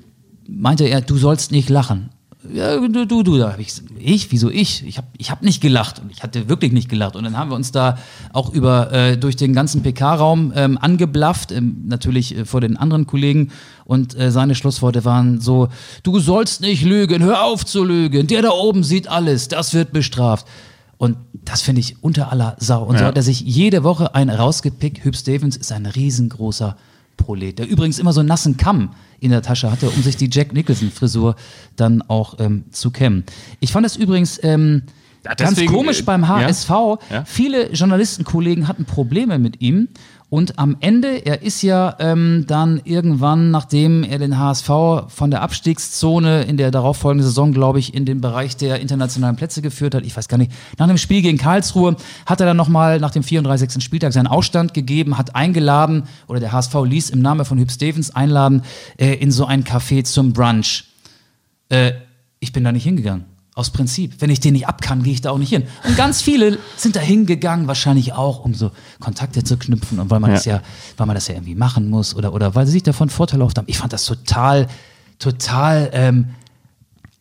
[0.49, 2.11] meinte er, du sollst nicht lachen.
[2.53, 3.39] Ja, du, du, du.
[3.39, 4.85] Da hab ich, ich, wieso ich?
[4.87, 7.17] Ich habe ich hab nicht gelacht und ich hatte wirklich nicht gelacht.
[7.17, 7.99] Und dann haben wir uns da
[8.33, 13.07] auch über äh, durch den ganzen PK-Raum ähm, angeblafft, ähm, natürlich äh, vor den anderen
[13.07, 13.51] Kollegen.
[13.85, 15.69] Und äh, seine Schlussworte waren so:
[16.03, 18.27] Du sollst nicht lügen, hör auf zu lügen.
[18.27, 20.47] Der da oben sieht alles, das wird bestraft.
[20.97, 22.83] Und das finde ich unter aller Sau.
[22.83, 23.09] Und so Ja.
[23.09, 25.05] hat er sich jede Woche einen rausgepickt.
[25.05, 26.77] Hüb Stevens ist ein riesengroßer
[27.19, 30.31] Prolet, der übrigens immer so einen nassen Kamm in der Tasche hatte, um sich die
[30.33, 31.37] Jack Nicholson-Frisur
[31.77, 33.25] dann auch ähm, zu kämmen.
[33.61, 34.85] Ich fand es übrigens ähm,
[35.25, 36.41] Ja, ganz deswegen, komisch äh, beim ja.
[36.41, 36.71] HSV.
[36.71, 37.25] Ja.
[37.27, 39.89] Viele Journalistenkollegen hatten Probleme mit ihm.
[40.31, 44.69] Und am Ende, er ist ja ähm, dann irgendwann, nachdem er den HSV
[45.09, 49.63] von der Abstiegszone in der darauffolgenden Saison, glaube ich, in den Bereich der internationalen Plätze
[49.63, 53.01] geführt hat, ich weiß gar nicht, nach dem Spiel gegen Karlsruhe, hat er dann nochmal
[53.01, 53.83] nach dem 34.
[53.83, 58.15] Spieltag seinen Ausstand gegeben, hat eingeladen, oder der HSV ließ im Namen von Hüb Stevens
[58.15, 58.63] einladen,
[58.99, 60.85] äh, in so ein Café zum Brunch.
[61.71, 61.93] Äh,
[62.39, 63.25] ich bin da nicht hingegangen.
[63.59, 64.15] Aus Prinzip.
[64.21, 65.65] Wenn ich den nicht ab kann, gehe ich da auch nicht hin.
[65.85, 70.21] Und ganz viele sind da hingegangen, wahrscheinlich auch, um so Kontakte zu knüpfen und weil
[70.21, 70.37] man Ja.
[70.37, 70.63] das ja,
[70.97, 73.59] weil man das ja irgendwie machen muss oder, oder weil sie sich davon Vorteile erhofft
[73.59, 73.67] haben.
[73.69, 74.69] Ich fand das total,
[75.19, 76.27] total, ähm,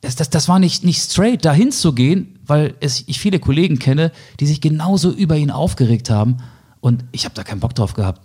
[0.01, 4.11] das, das, das war nicht, nicht straight, da hinzugehen, weil es, ich viele Kollegen kenne,
[4.39, 6.37] die sich genauso über ihn aufgeregt haben.
[6.81, 8.21] Und ich habe da keinen Bock drauf gehabt.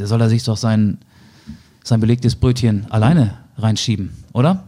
[0.00, 0.98] Der soll er sich doch sein,
[1.84, 4.64] sein belegtes Brötchen alleine reinschieben, oder?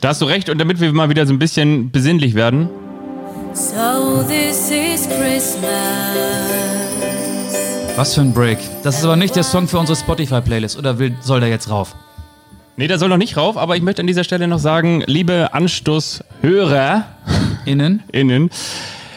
[0.00, 0.48] Da hast du recht.
[0.50, 2.68] Und damit wir mal wieder so ein bisschen besinnlich werden,
[3.54, 5.66] So this is Christmas.
[7.96, 8.58] Was für ein Break.
[8.82, 11.94] Das ist aber nicht der Song für unsere Spotify-Playlist, oder will, soll der jetzt rauf?
[12.76, 15.54] Nee, der soll noch nicht rauf, aber ich möchte an dieser Stelle noch sagen, liebe
[15.54, 17.04] Anstoßhörer,
[17.64, 18.02] Innen?
[18.12, 18.50] innen.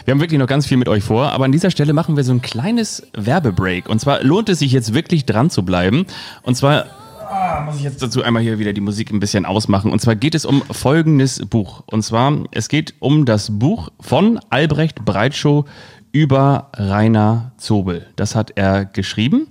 [0.05, 2.23] Wir haben wirklich noch ganz viel mit euch vor, aber an dieser Stelle machen wir
[2.23, 3.89] so ein kleines Werbebreak.
[3.89, 6.05] Und zwar lohnt es sich jetzt wirklich dran zu bleiben.
[6.41, 6.85] Und zwar
[7.29, 9.91] ah, muss ich jetzt dazu einmal hier wieder die Musik ein bisschen ausmachen.
[9.91, 11.83] Und zwar geht es um folgendes Buch.
[11.85, 15.65] Und zwar, es geht um das Buch von Albrecht Breitschow
[16.11, 18.07] über Rainer Zobel.
[18.15, 19.47] Das hat er geschrieben.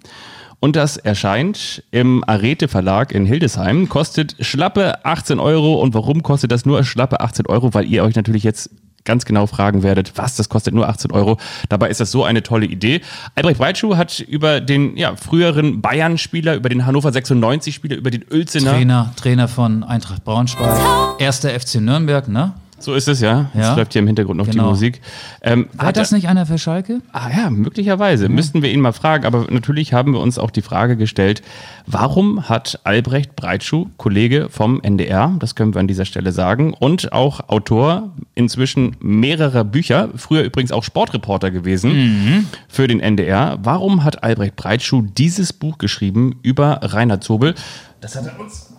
[0.61, 5.81] Und das erscheint im Arete Verlag in Hildesheim, kostet schlappe 18 Euro.
[5.81, 7.75] Und warum kostet das nur schlappe 18 Euro?
[7.75, 8.71] Weil ihr euch natürlich jetzt
[9.09, 11.38] ganz genau fragen werdet, was, das kostet nur 18 Euro.
[11.68, 13.01] Dabei ist das so eine tolle Idee.
[13.35, 18.73] Albrecht Breitschuh hat über den ja, früheren Bayern-Spieler, über den Hannover 96-Spieler, über den Uelzener,
[18.73, 21.18] Trainer, Trainer von Eintracht Braunschweig.
[21.18, 22.53] Erster FC Nürnberg, ne?
[22.81, 23.61] So ist es ja, Ja.
[23.69, 24.64] jetzt läuft hier im Hintergrund noch Genau.
[24.64, 25.01] die Musik.
[25.43, 27.01] Ähm, War hat das nicht einer für Schalke?
[27.12, 28.29] Ah ja, möglicherweise.
[28.29, 29.25] Müssten wir ihn mal fragen.
[29.27, 31.43] Aber natürlich haben wir uns auch die Frage gestellt,
[31.87, 37.12] warum hat Albrecht Breitschuh, Kollege vom NDR, das können wir an dieser Stelle sagen, und
[37.12, 44.23] auch Autor inzwischen mehrerer Bücher, früher übrigens auch Sportreporter gewesen für den NDR, warum hat
[44.23, 47.55] Albrecht Breitschuh dieses Buch geschrieben über Rainer Zobel?
[48.01, 48.73] Das hat er uns,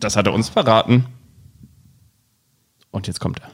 [0.00, 1.06] das hat er uns verraten.
[2.96, 3.50] Und jetzt kommt er.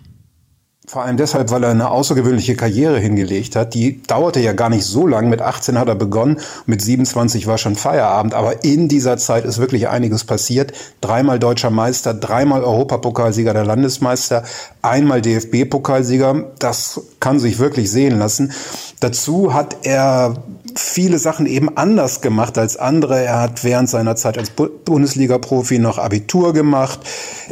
[0.87, 3.75] Vor allem deshalb, weil er eine außergewöhnliche Karriere hingelegt hat.
[3.75, 5.29] Die dauerte ja gar nicht so lang.
[5.29, 8.35] Mit 18 hat er begonnen, mit 27 war schon Feierabend.
[8.35, 10.73] Aber in dieser Zeit ist wirklich einiges passiert.
[11.01, 14.45] Dreimal deutscher Meister, dreimal Europapokalsieger der Landesmeister,
[14.81, 16.53] einmal DFB-Pokalsieger.
[16.61, 18.53] Das kann sich wirklich sehen lassen.
[19.01, 20.35] Dazu hat er
[20.77, 23.23] viele Sachen eben anders gemacht als andere.
[23.23, 27.01] Er hat während seiner Zeit als Bundesliga-Profi noch Abitur gemacht.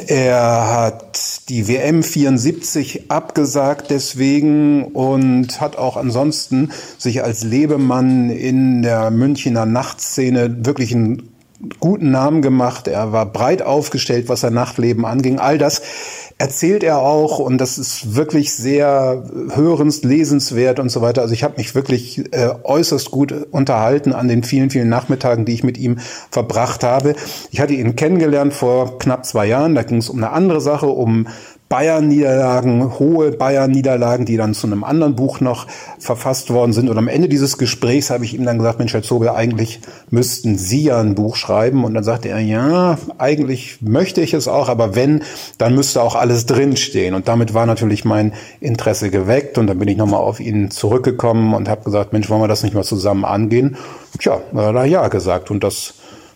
[0.07, 8.83] Er hat die WM 74 abgesagt deswegen und hat auch ansonsten sich als Lebemann in
[8.83, 11.31] der Münchner Nachtszene wirklich einen
[11.79, 12.89] guten Namen gemacht.
[12.89, 15.39] Er war breit aufgestellt, was sein Nachtleben anging.
[15.39, 15.83] All das
[16.41, 19.25] erzählt er auch und das ist wirklich sehr
[19.55, 21.21] hörens, lesenswert und so weiter.
[21.21, 25.53] Also ich habe mich wirklich äh, äußerst gut unterhalten an den vielen, vielen Nachmittagen, die
[25.53, 25.99] ich mit ihm
[26.31, 27.15] verbracht habe.
[27.51, 29.75] Ich hatte ihn kennengelernt vor knapp zwei Jahren.
[29.75, 31.27] Da ging es um eine andere Sache, um
[31.71, 35.69] Bayern-Niederlagen, hohe Bayern-Niederlagen, die dann zu einem anderen Buch noch
[36.01, 36.91] verfasst worden sind.
[36.91, 39.79] Und am Ende dieses Gesprächs habe ich ihm dann gesagt, Mensch, Herr Zobel, eigentlich
[40.11, 41.85] müssten Sie ja ein Buch schreiben.
[41.85, 45.23] Und dann sagte er, ja, eigentlich möchte ich es auch, aber wenn,
[45.59, 47.15] dann müsste auch alles drinstehen.
[47.15, 49.57] Und damit war natürlich mein Interesse geweckt.
[49.57, 52.65] Und dann bin ich nochmal auf ihn zurückgekommen und habe gesagt, Mensch, wollen wir das
[52.65, 53.77] nicht mal zusammen angehen?
[54.19, 55.53] Tja, da hat er ja gesagt.
[55.53, 55.95] Und das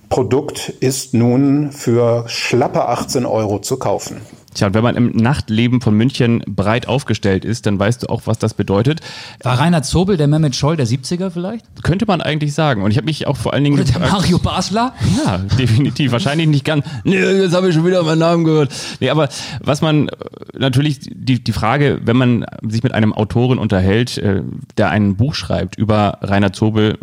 [0.08, 4.20] Produkt ist nun für schlappe 18 Euro zu kaufen.
[4.54, 8.22] Tja, und wenn man im Nachtleben von München breit aufgestellt ist, dann weißt du auch,
[8.26, 9.00] was das bedeutet.
[9.42, 11.66] War Rainer Zobel der Mehmet Scholl der 70er vielleicht?
[11.82, 12.82] Könnte man eigentlich sagen.
[12.82, 13.80] Und ich habe mich auch vor allen Dingen.
[13.80, 14.94] Oder der Mario Basler?
[15.24, 16.12] Ja, definitiv.
[16.12, 16.86] Wahrscheinlich nicht ganz.
[17.04, 18.72] Nee, jetzt habe ich schon wieder meinen Namen gehört.
[19.00, 19.28] Nee, aber
[19.60, 20.10] was man
[20.56, 24.42] natürlich die, die Frage, wenn man sich mit einem Autoren unterhält, äh,
[24.76, 26.98] der ein Buch schreibt über Rainer Zobel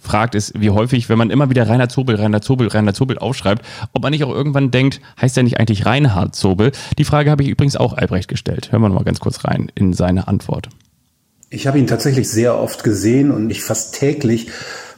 [0.00, 3.64] fragt, ist, wie häufig, wenn man immer wieder Rainer Zobel, Rainer Zobel, Rainer Zobel aufschreibt,
[3.92, 6.72] ob man nicht auch irgendwann denkt, heißt er nicht eigentlich Reinhard Zobel?
[6.98, 8.72] Die Frage habe ich übrigens auch Albrecht gestellt.
[8.72, 10.68] Hören wir noch mal ganz kurz rein in seine Antwort.
[11.50, 14.48] Ich habe ihn tatsächlich sehr oft gesehen und ich fast täglich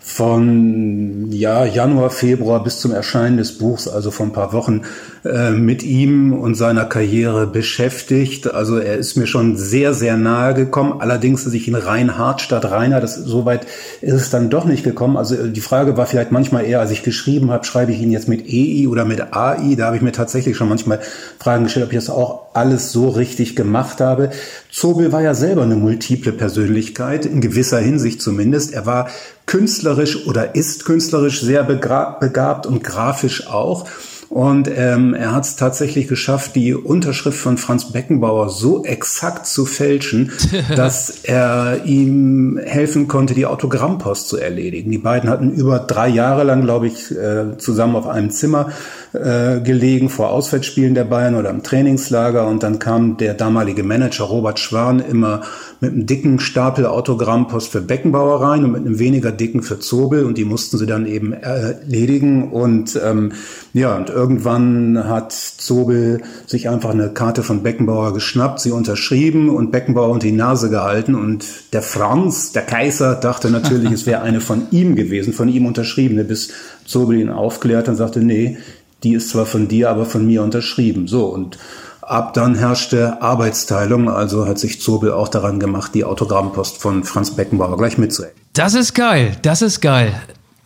[0.00, 4.82] von ja, Januar, Februar bis zum Erscheinen des Buchs, also vor ein paar Wochen,
[5.26, 8.52] äh, mit ihm und seiner Karriere beschäftigt.
[8.52, 11.00] Also er ist mir schon sehr, sehr nahe gekommen.
[11.00, 13.00] Allerdings ist ich in Reinhard statt Rainer.
[13.00, 13.66] Das, soweit
[14.00, 15.16] ist es dann doch nicht gekommen.
[15.16, 18.28] Also die Frage war vielleicht manchmal eher, als ich geschrieben habe, schreibe ich ihn jetzt
[18.28, 19.74] mit EI oder mit AI?
[19.76, 21.00] Da habe ich mir tatsächlich schon manchmal
[21.38, 24.30] Fragen gestellt, ob ich das auch alles so richtig gemacht habe.
[24.70, 28.72] Zobel war ja selber eine multiple Persönlichkeit, in gewisser Hinsicht zumindest.
[28.72, 29.08] Er war
[29.46, 33.86] künstlerisch oder ist künstlerisch sehr begabt und grafisch auch.
[34.28, 39.64] Und ähm, er hat es tatsächlich geschafft, die Unterschrift von Franz Beckenbauer so exakt zu
[39.66, 40.32] fälschen,
[40.76, 44.90] dass er ihm helfen konnte, die Autogrammpost zu erledigen.
[44.90, 48.70] Die beiden hatten über drei Jahre lang, glaube ich, äh, zusammen auf einem Zimmer
[49.12, 52.46] äh, gelegen vor Auswärtsspielen der Bayern oder im Trainingslager.
[52.46, 55.42] Und dann kam der damalige Manager Robert Schwan immer
[55.80, 60.24] mit einem dicken Stapel Autogrammpost für Beckenbauer rein und mit einem weniger dicken für Zobel.
[60.24, 62.50] Und die mussten sie dann eben erledigen.
[62.50, 63.32] Und ähm,
[63.76, 69.70] ja, und irgendwann hat Zobel sich einfach eine Karte von Beckenbauer geschnappt, sie unterschrieben und
[69.70, 71.14] Beckenbauer unter die Nase gehalten.
[71.14, 75.66] Und der Franz, der Kaiser, dachte natürlich, es wäre eine von ihm gewesen, von ihm
[75.66, 76.52] unterschriebene, bis
[76.86, 78.56] Zobel ihn aufklärt und sagte, nee,
[79.02, 81.06] die ist zwar von dir, aber von mir unterschrieben.
[81.06, 81.58] So, und
[82.00, 87.32] ab dann herrschte Arbeitsteilung, also hat sich Zobel auch daran gemacht, die Autogrammpost von Franz
[87.32, 88.36] Beckenbauer gleich mitzunehmen.
[88.54, 90.14] Das ist geil, das ist geil.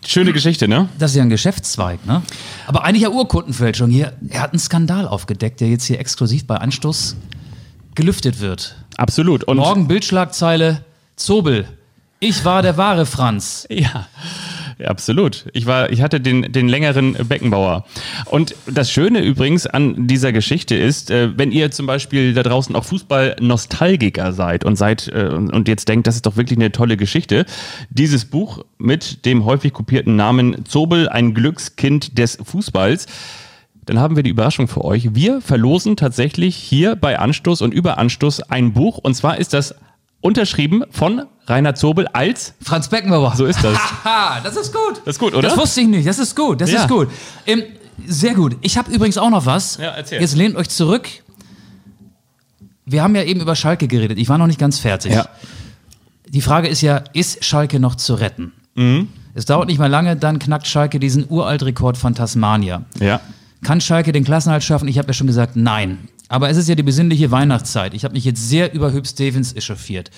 [0.07, 0.89] Schöne Geschichte, ne?
[0.99, 2.23] Das ist ja ein Geschäftszweig, ne?
[2.67, 3.91] Aber eigentlich ja Urkundenfälschung.
[3.91, 7.17] Hier, er hat einen Skandal aufgedeckt, der jetzt hier exklusiv bei Anstoß
[7.95, 8.77] gelüftet wird.
[8.97, 9.45] Absolut.
[9.45, 10.85] Und Morgen Bildschlagzeile,
[11.17, 11.69] Zobel.
[12.19, 13.67] Ich war der wahre Franz.
[13.71, 14.07] Ja.
[14.81, 15.45] Ja, absolut.
[15.53, 17.85] Ich war, ich hatte den, den längeren Beckenbauer.
[18.27, 22.75] Und das Schöne übrigens an dieser Geschichte ist, äh, wenn ihr zum Beispiel da draußen
[22.75, 26.97] auch Fußball-Nostalgiker seid und seid äh, und jetzt denkt, das ist doch wirklich eine tolle
[26.97, 27.45] Geschichte.
[27.90, 33.07] Dieses Buch mit dem häufig kopierten Namen Zobel, ein Glückskind des Fußballs
[33.87, 35.16] dann haben wir die Überraschung für euch.
[35.16, 38.99] Wir verlosen tatsächlich hier bei Anstoß und über Anstoß ein Buch.
[38.99, 39.75] Und zwar ist das
[40.20, 43.35] unterschrieben von Rainer Zobel als Franz Beckenbauer.
[43.37, 43.78] So ist das.
[44.42, 45.02] das ist gut.
[45.04, 45.48] Das ist gut, oder?
[45.48, 46.06] Das wusste ich nicht.
[46.06, 46.61] Das ist gut.
[46.61, 46.83] Das ja.
[46.83, 47.09] ist gut.
[47.46, 47.62] Ähm,
[48.06, 48.56] sehr gut.
[48.61, 49.78] Ich habe übrigens auch noch was.
[49.78, 50.20] Ja, erzähl.
[50.20, 51.09] Jetzt lehnt euch zurück.
[52.85, 54.18] Wir haben ja eben über Schalke geredet.
[54.18, 55.12] Ich war noch nicht ganz fertig.
[55.12, 55.28] Ja.
[56.26, 58.52] Die Frage ist ja, ist Schalke noch zu retten?
[58.74, 59.09] Mhm.
[59.35, 62.83] Es dauert nicht mal lange, dann knackt Schalke diesen Uraltrekord von Tasmania.
[62.98, 63.20] Ja.
[63.62, 64.88] Kann Schalke den Klassenhalt schaffen?
[64.88, 66.09] Ich habe ja schon gesagt, nein.
[66.31, 67.93] Aber es ist ja die besinnliche Weihnachtszeit.
[67.93, 70.12] Ich habe mich jetzt sehr über Hüb Stevens echauffiert.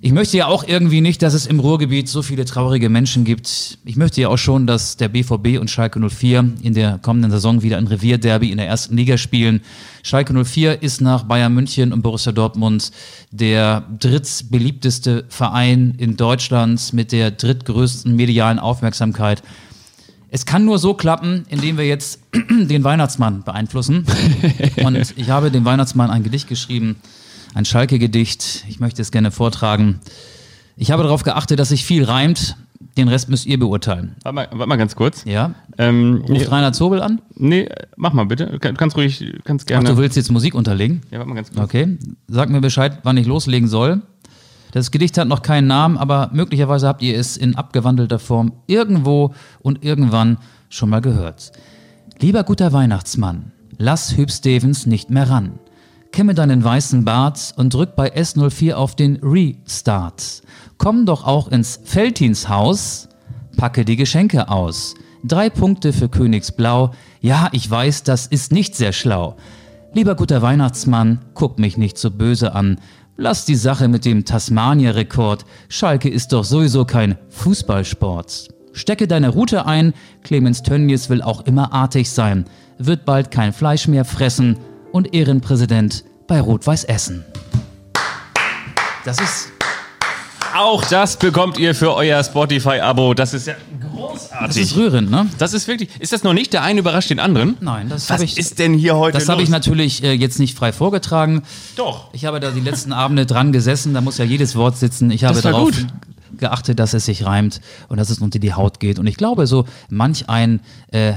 [0.00, 3.78] Ich möchte ja auch irgendwie nicht, dass es im Ruhrgebiet so viele traurige Menschen gibt.
[3.84, 7.62] Ich möchte ja auch schon, dass der BVB und Schalke 04 in der kommenden Saison
[7.62, 9.60] wieder ein Revierderby in der ersten Liga spielen.
[10.02, 12.90] Schalke 04 ist nach Bayern München und Borussia Dortmund
[13.30, 19.44] der drittbeliebteste Verein in Deutschland mit der drittgrößten medialen Aufmerksamkeit.
[20.34, 22.18] Es kann nur so klappen, indem wir jetzt
[22.50, 24.06] den Weihnachtsmann beeinflussen.
[24.82, 26.96] Und ich habe dem Weihnachtsmann ein Gedicht geschrieben,
[27.52, 28.64] ein Schalke-Gedicht.
[28.66, 30.00] Ich möchte es gerne vortragen.
[30.74, 32.56] Ich habe darauf geachtet, dass sich viel reimt.
[32.96, 34.16] Den Rest müsst ihr beurteilen.
[34.22, 35.22] Warte mal, warte mal ganz kurz.
[35.26, 35.54] Ja?
[35.76, 37.20] Ähm, nee, Ruft Rainer Zobel an?
[37.36, 38.46] nee, mach mal bitte.
[38.46, 39.90] Du kannst ruhig, kannst Ach, gerne.
[39.90, 41.02] du willst jetzt Musik unterlegen?
[41.10, 41.62] ja, warte mal ganz kurz.
[41.62, 41.98] Okay.
[42.28, 44.00] Sag mir Bescheid, wann ich loslegen soll.
[44.72, 49.34] Das Gedicht hat noch keinen Namen, aber möglicherweise habt ihr es in abgewandelter Form irgendwo
[49.60, 50.38] und irgendwann
[50.70, 51.52] schon mal gehört.
[52.18, 55.58] Lieber guter Weihnachtsmann, lass Hüb Stevens nicht mehr ran.
[56.10, 60.42] Kämme deinen weißen Bart und drück bei S04 auf den Restart.
[60.78, 63.08] Komm doch auch ins Feltins Haus,
[63.58, 64.94] packe die Geschenke aus.
[65.24, 66.92] Drei Punkte für Königsblau.
[67.20, 69.36] Ja, ich weiß, das ist nicht sehr schlau.
[69.94, 72.78] Lieber guter Weihnachtsmann, guck mich nicht so böse an.
[73.16, 75.44] Lass die Sache mit dem Tasmania-Rekord.
[75.68, 78.48] Schalke ist doch sowieso kein Fußballsport.
[78.72, 79.92] Stecke deine Route ein.
[80.22, 82.46] Clemens Tönnies will auch immer artig sein.
[82.78, 84.56] Wird bald kein Fleisch mehr fressen
[84.92, 87.22] und Ehrenpräsident bei Rot-Weiß Essen.
[89.04, 89.51] Das ist
[90.56, 93.14] Auch das bekommt ihr für euer Spotify-Abo.
[93.14, 94.62] Das ist ja das großartig.
[94.62, 95.26] ist rührend, ne?
[95.38, 95.88] Das ist wirklich.
[96.00, 96.52] Ist das noch nicht?
[96.52, 97.56] Der eine überrascht den anderen?
[97.60, 98.36] Nein, das Was habe ich.
[98.38, 101.42] ist denn hier heute Das habe ich natürlich äh, jetzt nicht frei vorgetragen.
[101.76, 102.12] Doch.
[102.12, 105.10] Ich habe da die letzten Abende dran gesessen, da muss ja jedes Wort sitzen.
[105.10, 105.86] Ich habe Das war darauf gut.
[106.38, 108.98] geachtet, dass es sich reimt und dass es unter die Haut geht.
[108.98, 110.60] Und ich glaube, so manch ein
[110.90, 111.12] äh,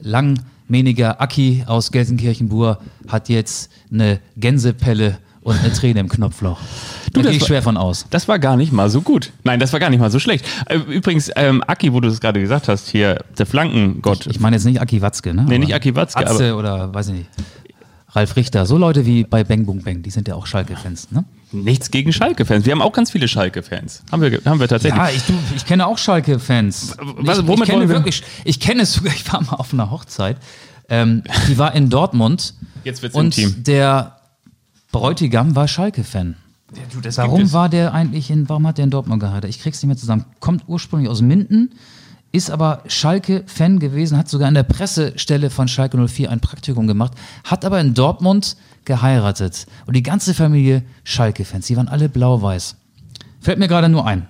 [0.00, 6.58] langmähniger Aki aus Gelsenkirchen-Bur hat jetzt eine Gänsepelle und eine Träne im Knopfloch.
[7.12, 8.06] Da das gehe ich schwer von aus.
[8.10, 9.32] Das war gar nicht mal so gut.
[9.44, 10.44] Nein, das war gar nicht mal so schlecht.
[10.66, 14.26] Äh, Übrigens, ähm, Aki, wo du es gerade gesagt hast, hier, der Flankengott.
[14.26, 15.42] Ich meine jetzt nicht Aki Watzke, ne?
[15.44, 17.28] Nee, Aber nicht Aki Watzke, Atze oder weiß ich nicht.
[18.12, 21.24] Ralf Richter, so Leute wie bei Bang Boom Bang, die sind ja auch Schalke-Fans, ne?
[21.52, 22.64] Nichts gegen Schalke-Fans.
[22.64, 24.02] Wir haben auch ganz viele Schalke-Fans.
[24.10, 24.98] Haben wir, haben wir tatsächlich.
[24.98, 26.96] Ja, ich, du, ich kenne auch Schalke-Fans.
[26.98, 29.72] was- Ich, womit ich kenne wir- wirklich, ich kenne es sogar, ich war mal auf
[29.74, 30.36] einer Hochzeit.
[30.90, 32.54] Ähm, die war in Dortmund.
[32.84, 33.62] Jetzt wird's Und intim.
[33.64, 34.17] der
[34.92, 36.36] Bräutigam war Schalke-Fan.
[36.92, 39.50] du, das Warum war der eigentlich in, warum hat der in Dortmund geheiratet?
[39.50, 40.24] Ich krieg's nicht mehr zusammen.
[40.40, 41.70] Kommt ursprünglich aus Minden,
[42.32, 47.12] ist aber Schalke-Fan gewesen, hat sogar an der Pressestelle von Schalke 04 ein Praktikum gemacht,
[47.44, 49.66] hat aber in Dortmund geheiratet.
[49.86, 52.76] Und die ganze Familie Schalke-Fans, die waren alle blau-weiß.
[53.40, 54.26] Fällt mir gerade nur ein.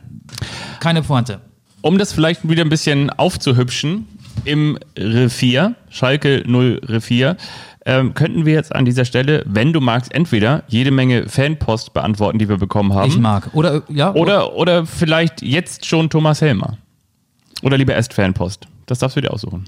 [0.80, 1.40] Keine Pointe.
[1.80, 4.06] Um das vielleicht wieder ein bisschen aufzuhübschen,
[4.44, 7.36] im Revier, Schalke 0 Revier,
[7.88, 12.38] ähm, könnten wir jetzt an dieser Stelle, wenn du magst, entweder jede Menge Fanpost beantworten,
[12.38, 13.09] die wir bekommen haben.
[13.09, 13.48] Ich mag.
[13.55, 16.77] Oder, ja, Oder, oder vielleicht jetzt schon Thomas Helmer.
[17.62, 18.68] Oder lieber erst Fanpost.
[18.85, 19.64] Das darfst du dir aussuchen.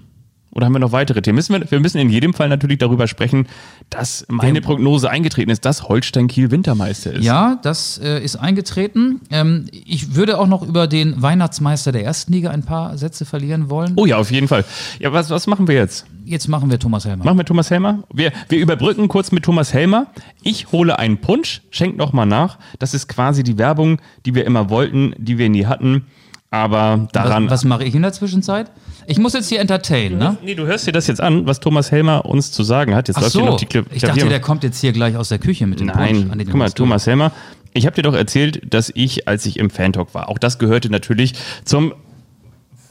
[0.52, 1.36] Oder haben wir noch weitere Themen?
[1.36, 3.46] Müssen wir, wir müssen in jedem Fall natürlich darüber sprechen,
[3.88, 7.24] dass meine Prognose eingetreten ist, dass Holstein Kiel Wintermeister ist.
[7.24, 9.20] Ja, das äh, ist eingetreten.
[9.30, 13.70] Ähm, ich würde auch noch über den Weihnachtsmeister der ersten Liga ein paar Sätze verlieren
[13.70, 13.92] wollen.
[13.96, 14.64] Oh ja, auf jeden Fall.
[14.98, 16.06] Ja, was, was machen wir jetzt?
[16.24, 17.24] Jetzt machen wir Thomas Helmer.
[17.24, 18.02] Machen wir Thomas Helmer?
[18.12, 20.08] Wir, wir überbrücken kurz mit Thomas Helmer.
[20.42, 22.58] Ich hole einen Punsch, schenk noch mal nach.
[22.80, 26.06] Das ist quasi die Werbung, die wir immer wollten, die wir nie hatten.
[26.50, 27.44] Aber daran.
[27.44, 28.70] was was mache ich in der Zwischenzeit?
[29.06, 30.36] Ich muss jetzt hier entertainen, ne?
[30.42, 33.08] Nee, du hörst dir das jetzt an, was Thomas Helmer uns zu sagen hat.
[33.08, 34.92] Jetzt Ach läuft hier so, noch die Kla ich dachte, Klavier- der kommt jetzt hier
[34.92, 36.32] gleich aus der Küche mit dem Nein, Punsch.
[36.32, 36.74] an den guck mal, Jungs.
[36.74, 37.32] Thomas Helmer.
[37.72, 40.90] Ich habe dir doch erzählt, dass ich, als ich im Fan-Talk war, auch das gehörte
[40.90, 41.34] natürlich
[41.64, 41.94] zum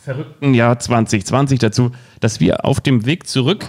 [0.02, 3.67] verrückten Jahr 2020 dazu, dass wir auf dem Weg zurück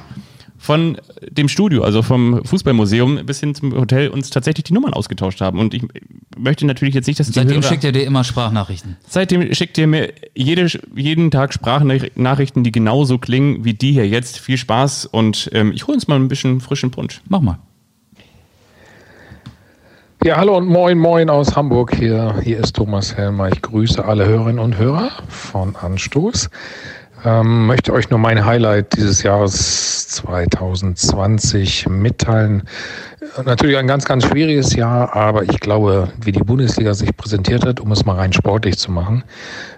[0.62, 0.98] von
[1.30, 5.58] dem Studio, also vom Fußballmuseum bis hin zum Hotel uns tatsächlich die Nummern ausgetauscht haben.
[5.58, 5.82] Und ich
[6.36, 8.98] möchte natürlich jetzt nicht, dass die Seitdem Hörer- schickt er dir immer Sprachnachrichten.
[9.08, 14.38] Seitdem schickt ihr mir jede, jeden Tag Sprachnachrichten, die genauso klingen wie die hier jetzt.
[14.38, 17.22] Viel Spaß und ähm, ich hole uns mal ein bisschen frischen Punsch.
[17.26, 17.58] Mach mal.
[20.22, 22.38] Ja, hallo und moin, moin aus Hamburg hier.
[22.44, 23.48] Hier ist Thomas Helmer.
[23.48, 26.50] Ich grüße alle Hörerinnen und Hörer von Anstoß.
[27.24, 32.62] Ähm, möchte euch nur mein Highlight dieses Jahres 2020 mitteilen.
[33.44, 37.78] Natürlich ein ganz, ganz schwieriges Jahr, aber ich glaube, wie die Bundesliga sich präsentiert hat,
[37.80, 39.22] um es mal rein sportlich zu machen,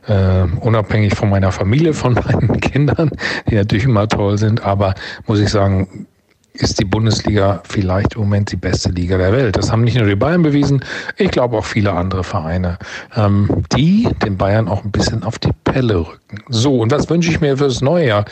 [0.06, 3.10] äh, unabhängig von meiner Familie, von meinen Kindern,
[3.50, 4.94] die natürlich immer toll sind, aber
[5.26, 6.06] muss ich sagen,
[6.54, 9.56] ist die Bundesliga vielleicht im Moment die beste Liga der Welt.
[9.56, 10.84] Das haben nicht nur die Bayern bewiesen,
[11.16, 12.78] ich glaube auch viele andere Vereine,
[13.16, 16.38] ähm, die den Bayern auch ein bisschen auf die Pelle rücken.
[16.48, 18.24] So, und was wünsche ich mir fürs neue Jahr?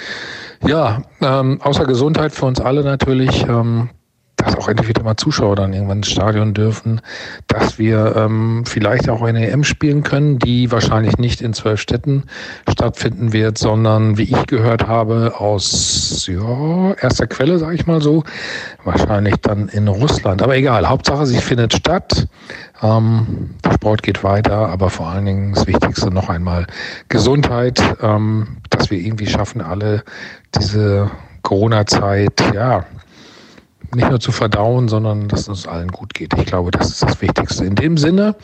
[0.67, 3.47] Ja, ähm, außer Gesundheit für uns alle natürlich.
[3.49, 3.89] Ähm,
[4.41, 7.01] dass auch endlich wieder mal Zuschauer dann irgendwann ins Stadion dürfen,
[7.47, 12.25] dass wir ähm, vielleicht auch eine EM spielen können, die wahrscheinlich nicht in zwölf Städten
[12.69, 18.25] stattfinden wird, sondern wie ich gehört habe aus ja, erster Quelle, sage ich mal so,
[18.85, 20.43] wahrscheinlich dann in Russland.
[20.43, 22.27] Aber egal, Hauptsache sie findet statt.
[22.83, 26.67] Ähm, der Sport geht weiter, aber vor allen Dingen das Wichtigste noch einmal
[27.09, 30.03] Gesundheit, ähm, dass wir irgendwie schaffen, alle
[30.59, 31.11] diese
[31.43, 32.85] Corona-Zeit, ja,
[33.95, 36.35] nicht nur zu verdauen, sondern dass es uns allen gut geht.
[36.39, 37.65] Ich glaube, das ist das Wichtigste.
[37.65, 38.37] In dem Sinne,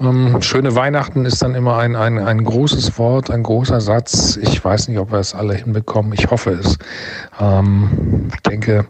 [0.00, 4.36] ähm, schöne Weihnachten ist dann immer ein, ein, ein großes Wort, ein großer Satz.
[4.36, 6.12] Ich weiß nicht, ob wir es alle hinbekommen.
[6.12, 6.78] Ich hoffe es.
[7.40, 8.86] Ähm, ich denke,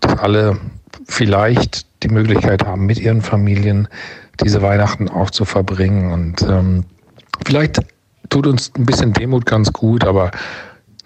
[0.00, 0.58] dass alle
[1.06, 3.88] vielleicht die Möglichkeit haben, mit ihren Familien
[4.42, 6.12] diese Weihnachten auch zu verbringen.
[6.12, 6.84] Und ähm,
[7.46, 7.80] vielleicht
[8.28, 10.30] tut uns ein bisschen Demut ganz gut, aber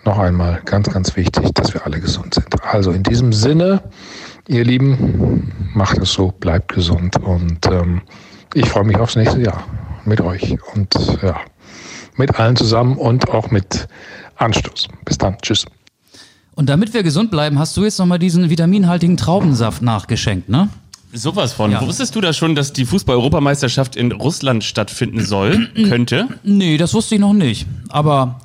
[0.09, 2.47] noch einmal ganz, ganz wichtig, dass wir alle gesund sind.
[2.65, 3.83] Also in diesem Sinne,
[4.47, 8.01] ihr Lieben, macht es so, bleibt gesund und ähm,
[8.55, 9.67] ich freue mich aufs nächste Jahr
[10.07, 11.37] mit euch und ja,
[12.17, 13.87] mit allen zusammen und auch mit
[14.37, 14.89] Anstoß.
[15.05, 15.37] Bis dann.
[15.43, 15.67] Tschüss.
[16.55, 20.71] Und damit wir gesund bleiben, hast du jetzt nochmal diesen vitaminhaltigen Traubensaft nachgeschenkt, ne?
[21.13, 21.71] Sowas von.
[21.71, 21.87] Ja.
[21.87, 25.69] Wusstest du da schon, dass die Fußball-Europameisterschaft in Russland stattfinden soll?
[25.89, 26.29] Könnte?
[26.45, 27.67] Nee, das wusste ich noch nicht.
[27.91, 28.41] Aber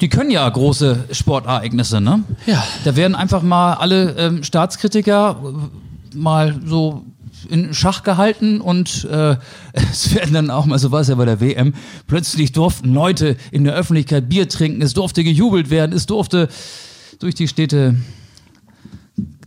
[0.00, 2.22] die können ja große Sportereignisse, ne?
[2.46, 2.64] Ja.
[2.84, 7.04] Da werden einfach mal alle ähm, Staatskritiker äh, mal so
[7.48, 9.36] in Schach gehalten und äh,
[9.72, 11.74] es werden dann auch mal, so war es ja bei der WM,
[12.06, 16.48] plötzlich durften Leute in der Öffentlichkeit Bier trinken, es durfte gejubelt werden, es durfte
[17.18, 17.96] durch die Städte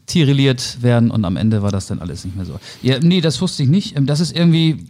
[0.05, 2.59] tirilliert werden und am Ende war das dann alles nicht mehr so.
[2.81, 3.95] Ja, nee, das wusste ich nicht.
[3.95, 4.87] Ähm, Das ist irgendwie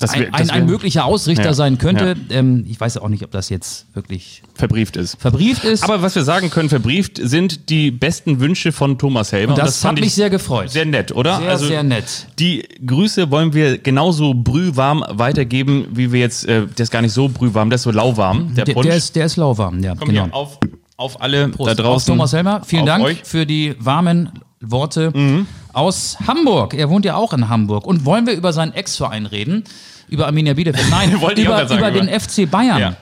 [0.00, 2.14] Das ein, wär- das ein, ein wär- möglicher Ausrichter Ja, sein könnte.
[2.28, 2.36] ja.
[2.38, 5.20] Ähm, ich weiß auch nicht, ob das jetzt wirklich verbrieft ist.
[5.20, 5.82] verbrieft ist.
[5.82, 9.54] Aber was wir sagen können, verbrieft sind die besten Wünsche von Thomas Helmer.
[9.54, 10.70] Und das hat mich ich sehr gefreut.
[10.70, 11.38] Sehr nett, oder?
[11.38, 12.28] Also Sehr, sehr nett.
[12.38, 17.12] Die Grüße wollen wir genauso brühwarm weitergeben, wie wir jetzt, äh, der ist gar nicht
[17.12, 18.86] so brühwarm, der ist so lauwarm, der der, Punsch.
[18.86, 20.24] der, ist, der ist lauwarm, ja, Komm genau.
[20.26, 20.58] hier, auf,
[20.96, 21.70] auf alle Prost.
[21.70, 22.12] da draußen.
[22.12, 23.18] Auf Thomas Helmer, vielen Dank Euch.
[23.18, 23.24] Mhm.
[23.24, 24.30] für die warmen
[24.60, 25.12] Worte
[25.72, 26.74] aus Hamburg.
[26.74, 27.86] Er wohnt ja auch in Hamburg.
[27.86, 29.64] Und wollen wir über seinen Ex-Verein reden?
[30.08, 30.88] Über Arminia Bielefeld?
[30.90, 32.78] Nein, über, sagen, über den über- FC Bayern.
[32.80, 32.96] Ja.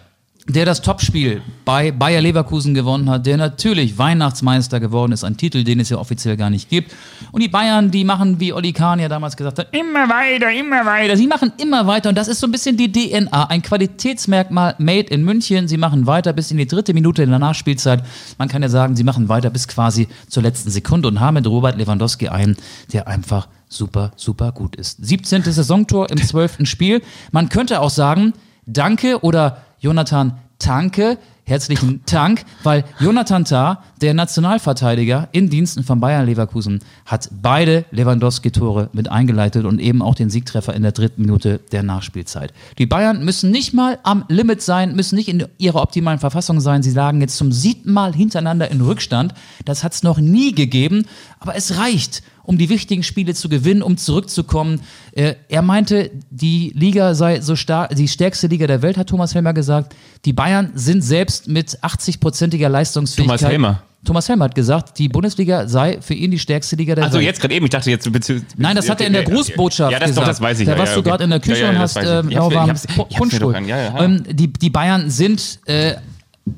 [0.49, 5.65] Der das Topspiel bei Bayer Leverkusen gewonnen hat, der natürlich Weihnachtsmeister geworden ist, ein Titel,
[5.65, 6.95] den es ja offiziell gar nicht gibt.
[7.33, 10.87] Und die Bayern, die machen, wie Olli Kahn ja damals gesagt hat, immer weiter, immer
[10.87, 11.17] weiter.
[11.17, 15.09] Sie machen immer weiter und das ist so ein bisschen die DNA, ein Qualitätsmerkmal made
[15.09, 15.67] in München.
[15.67, 18.05] Sie machen weiter bis in die dritte Minute in der Nachspielzeit.
[18.39, 21.47] Man kann ja sagen, sie machen weiter bis quasi zur letzten Sekunde und haben mit
[21.49, 22.57] Robert Lewandowski einen,
[22.93, 25.05] der einfach super, super gut ist.
[25.05, 25.43] 17.
[25.43, 26.59] Saisontor im 12.
[26.69, 27.03] Spiel.
[27.33, 28.33] Man könnte auch sagen,
[28.67, 36.27] danke oder Jonathan Tanke, herzlichen Dank, weil Jonathan Tah, der Nationalverteidiger in Diensten von Bayern
[36.27, 41.61] Leverkusen, hat beide Lewandowski-Tore mit eingeleitet und eben auch den Siegtreffer in der dritten Minute
[41.73, 42.53] der Nachspielzeit.
[42.79, 46.83] Die Bayern müssen nicht mal am Limit sein, müssen nicht in ihrer optimalen Verfassung sein.
[46.83, 49.35] Sie lagen jetzt zum siebten Mal hintereinander in Rückstand.
[49.65, 51.07] Das hat es noch nie gegeben,
[51.39, 54.81] aber es reicht um die wichtigen Spiele zu gewinnen, um zurückzukommen.
[55.13, 59.35] Äh, er meinte, die Liga sei so stark, die stärkste Liga der Welt, hat Thomas
[59.35, 59.95] Helmer gesagt.
[60.25, 63.39] Die Bayern sind selbst mit 80-prozentiger Leistungsfähigkeit.
[63.41, 63.83] Thomas Helmer.
[64.05, 67.27] Thomas Helmer hat gesagt, die Bundesliga sei für ihn die stärkste Liga der Also Welt.
[67.27, 68.09] jetzt gerade eben, ich dachte jetzt
[68.57, 70.25] Nein, das hat er in der Grußbotschaft Ja, das, gesagt.
[70.25, 70.67] doch, das weiß ich.
[70.67, 71.11] Da ja, warst ja, du okay.
[71.11, 74.01] gerade in der Küche Ja, und hast ähm, ja, ja.
[74.01, 75.95] Ähm, die, die Bayern sind äh,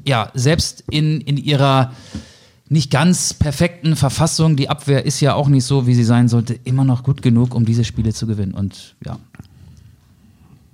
[0.04, 1.92] ja selbst in, in ihrer
[2.68, 6.58] nicht ganz perfekten Verfassung, die Abwehr ist ja auch nicht so, wie sie sein sollte,
[6.64, 8.52] immer noch gut genug, um diese Spiele zu gewinnen.
[8.54, 9.18] Und ja.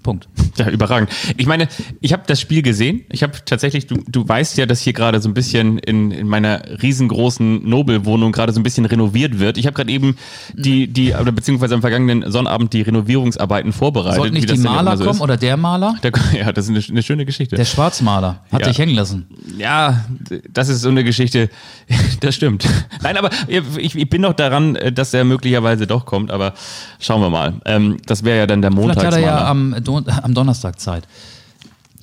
[0.02, 0.28] Punkt.
[0.56, 1.10] Ja, überragend.
[1.36, 1.66] Ich meine,
[2.00, 3.00] ich habe das Spiel gesehen.
[3.10, 6.28] Ich habe tatsächlich, du, du weißt ja, dass hier gerade so ein bisschen in, in
[6.28, 9.58] meiner riesengroßen Nobelwohnung gerade so ein bisschen renoviert wird.
[9.58, 10.16] Ich habe gerade eben
[10.56, 14.18] die, die, oder beziehungsweise am vergangenen Sonnabend die Renovierungsarbeiten vorbereitet.
[14.18, 15.22] Sollten nicht die Maler so kommen ist.
[15.22, 15.96] oder der Maler?
[16.04, 17.56] Der, ja, das ist eine, eine schöne Geschichte.
[17.56, 18.68] Der Schwarzmaler hat Ja.
[18.68, 19.26] dich hängen lassen.
[19.58, 20.04] Ja,
[20.50, 21.50] das ist so eine Geschichte.
[22.20, 22.66] Das stimmt.
[23.02, 26.54] Nein, aber ich, ich bin noch daran, dass er möglicherweise doch kommt, aber
[26.98, 27.54] schauen wir mal.
[27.66, 31.06] Ähm, das wäre ja dann der Vielleicht hat er ja am, Don am Donnerstag Zeit.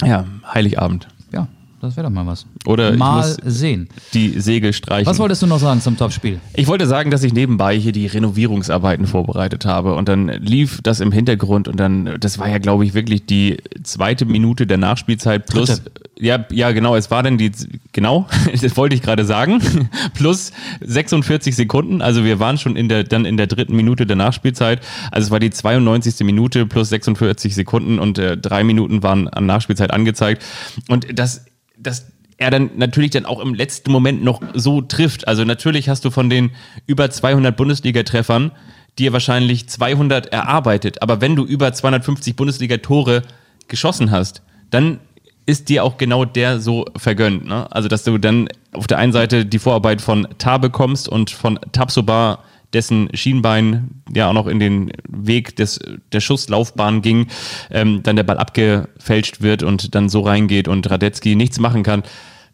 [0.03, 1.07] ja, Heiligabend.
[1.31, 1.47] Ja,
[1.81, 2.45] das wäre doch mal was.
[2.67, 3.89] Oder mal sehen.
[4.13, 5.07] Die Segel streichen.
[5.07, 6.39] Was wolltest du noch sagen zum Topspiel?
[6.53, 10.99] Ich wollte sagen, dass ich nebenbei hier die Renovierungsarbeiten vorbereitet habe und dann lief das
[10.99, 15.47] im Hintergrund und dann, das war ja, glaube ich, wirklich die zweite Minute der Nachspielzeit
[15.47, 15.81] plus,
[16.19, 17.51] ja, ja, genau, es war dann die,
[17.93, 18.27] genau,
[18.61, 19.59] das wollte ich gerade sagen,
[20.13, 20.51] plus
[20.81, 24.81] 46 Sekunden, also wir waren schon in der, dann in der dritten Minute der Nachspielzeit,
[25.09, 26.23] also es war die 92.
[26.25, 30.43] Minute plus 46 Sekunden und äh, drei Minuten waren an Nachspielzeit angezeigt
[30.87, 31.45] und das,
[31.81, 32.07] das
[32.41, 35.27] er dann natürlich dann auch im letzten Moment noch so trifft.
[35.27, 36.49] Also natürlich hast du von den
[36.87, 38.51] über 200 Bundesliga-Treffern
[38.97, 41.03] dir wahrscheinlich 200 erarbeitet.
[41.03, 43.21] Aber wenn du über 250 Bundesliga-Tore
[43.67, 44.99] geschossen hast, dann
[45.45, 47.45] ist dir auch genau der so vergönnt.
[47.45, 47.71] Ne?
[47.71, 51.59] Also dass du dann auf der einen Seite die Vorarbeit von Tar bekommst und von
[51.71, 52.39] Tabsoba
[52.73, 55.79] dessen Schienbein ja auch noch in den Weg des,
[56.11, 57.27] der Schusslaufbahn ging,
[57.69, 62.03] ähm, dann der Ball abgefälscht wird und dann so reingeht und Radetzky nichts machen kann.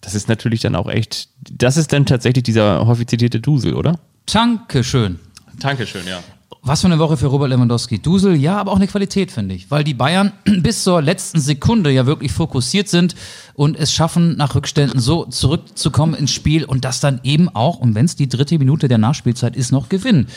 [0.01, 3.99] Das ist natürlich dann auch echt, das ist dann tatsächlich dieser häufig zitierte Dusel, oder?
[4.25, 5.19] Dankeschön.
[5.59, 6.19] Dankeschön, ja.
[6.61, 7.99] Was für eine Woche für Robert Lewandowski.
[7.99, 9.71] Dusel, ja, aber auch eine Qualität, finde ich.
[9.71, 13.15] Weil die Bayern bis zur letzten Sekunde ja wirklich fokussiert sind
[13.53, 17.95] und es schaffen, nach Rückständen so zurückzukommen ins Spiel und das dann eben auch, und
[17.95, 20.27] wenn es die dritte Minute der Nachspielzeit ist, noch gewinnen.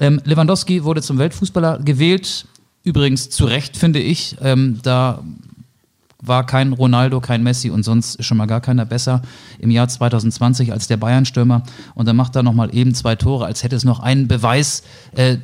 [0.00, 2.46] Ähm, Lewandowski wurde zum Weltfußballer gewählt.
[2.84, 4.36] Übrigens zu Recht, finde ich.
[4.42, 5.22] Ähm, da
[6.20, 9.22] war kein Ronaldo, kein Messi und sonst schon mal gar keiner besser
[9.58, 11.62] im Jahr 2020 als der Bayern-Stürmer.
[11.94, 15.38] Und dann macht er nochmal eben zwei Tore, als hätte es noch einen Beweis, äh,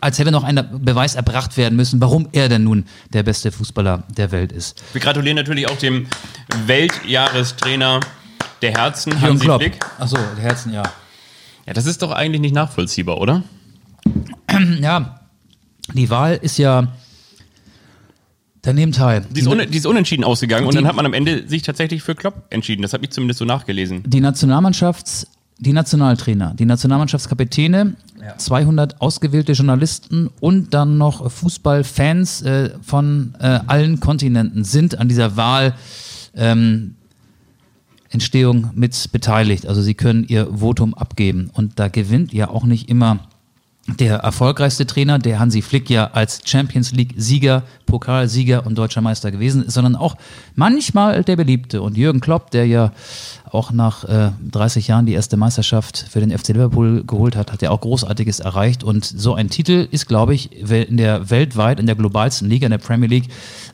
[0.00, 4.04] als hätte noch ein Beweis erbracht werden müssen, warum er denn nun der beste Fußballer
[4.16, 4.82] der Welt ist.
[4.92, 6.06] Wir gratulieren natürlich auch dem
[6.66, 8.00] Weltjahrestrainer
[8.62, 9.60] der Herzen, Hansi Klopp.
[9.60, 9.78] Flick.
[9.98, 10.82] Achso, der Herzen, ja.
[11.66, 13.42] Ja, das ist doch eigentlich nicht nachvollziehbar, oder?
[14.80, 15.20] Ja,
[15.92, 16.88] die Wahl ist ja
[18.62, 19.24] daneben teil.
[19.30, 21.62] Die ist, un die ist unentschieden ausgegangen und Die- dann hat man am Ende sich
[21.62, 22.82] tatsächlich für Klopp entschieden.
[22.82, 24.02] Das habe ich zumindest so nachgelesen.
[24.06, 25.26] Die Nationalmannschafts-,
[25.58, 27.94] die Nationaltrainer, die Nationalmannschaftskapitäne,
[28.38, 35.36] 200 ausgewählte Journalisten und dann noch Fußballfans äh, von äh, allen Kontinenten sind an dieser
[35.36, 35.74] Wahl
[36.34, 36.96] ähm,
[38.10, 39.66] Entstehung mit beteiligt.
[39.66, 41.50] Also sie können ihr Votum abgeben.
[41.52, 43.20] Und da gewinnt ja auch nicht immer
[43.86, 49.64] der erfolgreichste Trainer, der Hansi Flick ja als Champions League-Sieger, Pokalsieger und deutscher Meister gewesen
[49.64, 50.16] ist, sondern auch
[50.56, 51.82] manchmal der Beliebte.
[51.82, 52.92] Und Jürgen Klopp, der ja
[53.56, 57.62] auch nach äh, 30 Jahren die erste Meisterschaft für den FC Liverpool geholt hat, hat
[57.62, 58.84] ja auch Großartiges erreicht.
[58.84, 62.70] Und so ein Titel ist, glaube ich, in der weltweit, in der globalsten Liga, in
[62.70, 63.28] der Premier League,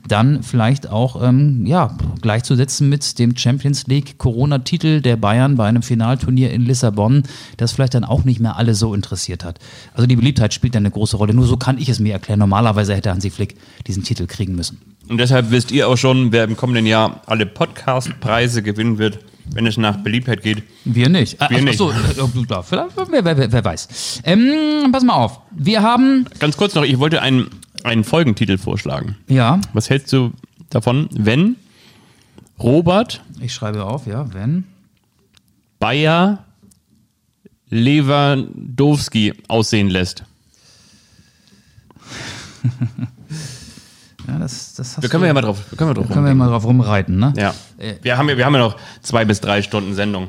[0.07, 5.83] dann vielleicht auch ähm, ja, gleichzusetzen mit dem Champions League Corona-Titel der Bayern bei einem
[5.83, 7.23] Finalturnier in Lissabon,
[7.57, 9.59] das vielleicht dann auch nicht mehr alle so interessiert hat.
[9.93, 11.33] Also die Beliebtheit spielt dann eine große Rolle.
[11.33, 12.39] Nur so kann ich es mir erklären.
[12.39, 13.55] Normalerweise hätte Hansi Flick
[13.85, 14.79] diesen Titel kriegen müssen.
[15.09, 19.19] Und deshalb wisst ihr auch schon, wer im kommenden Jahr alle Podcast-Preise gewinnen wird,
[19.51, 20.63] wenn es nach Beliebtheit geht.
[20.85, 21.39] Wir nicht.
[21.39, 21.69] Wir ach, nicht.
[21.69, 24.21] Ach so, äh, klar, vielleicht, wer, wer, wer, wer weiß.
[24.23, 25.41] Ähm, pass mal auf.
[25.51, 27.49] Wir haben, Ganz kurz noch, ich wollte einen,
[27.83, 29.17] einen Folgentitel vorschlagen.
[29.27, 30.31] ja, Was hältst du
[30.69, 31.55] davon, wenn
[32.59, 34.65] Robert ich schreibe auf, ja, wenn.
[35.79, 36.45] Bayer
[37.69, 40.23] Lewandowski aussehen lässt?
[44.27, 46.25] Ja, das, das hast Da können du, wir ja mal drauf, können wir drauf können
[46.25, 47.33] wir mal drauf rumreiten, ne?
[47.35, 47.53] Ja.
[48.01, 50.27] Wir haben, ja- wir haben ja noch zwei bis drei Stunden Sendung.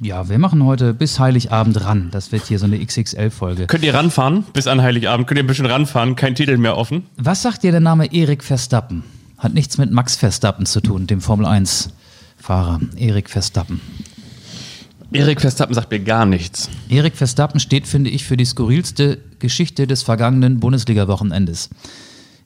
[0.00, 2.08] Ja, wir machen heute bis Heiligabend ran.
[2.12, 3.66] Das wird hier so eine XXL-Folge.
[3.66, 5.26] Könnt ihr ranfahren bis an Heiligabend?
[5.26, 6.16] Könnt ihr ein bisschen ranfahren?
[6.16, 7.04] Kein Titel mehr offen?
[7.16, 9.02] Was sagt dir der Name Erik Verstappen?
[9.38, 12.80] Hat nichts mit Max Verstappen zu tun, dem Formel-1-Fahrer.
[12.96, 13.80] Erik Verstappen.
[15.12, 16.70] Erik Verstappen sagt mir gar nichts.
[16.88, 21.68] Erik Verstappen steht, finde ich, für die skurrilste Geschichte des vergangenen Bundesliga-Wochenendes.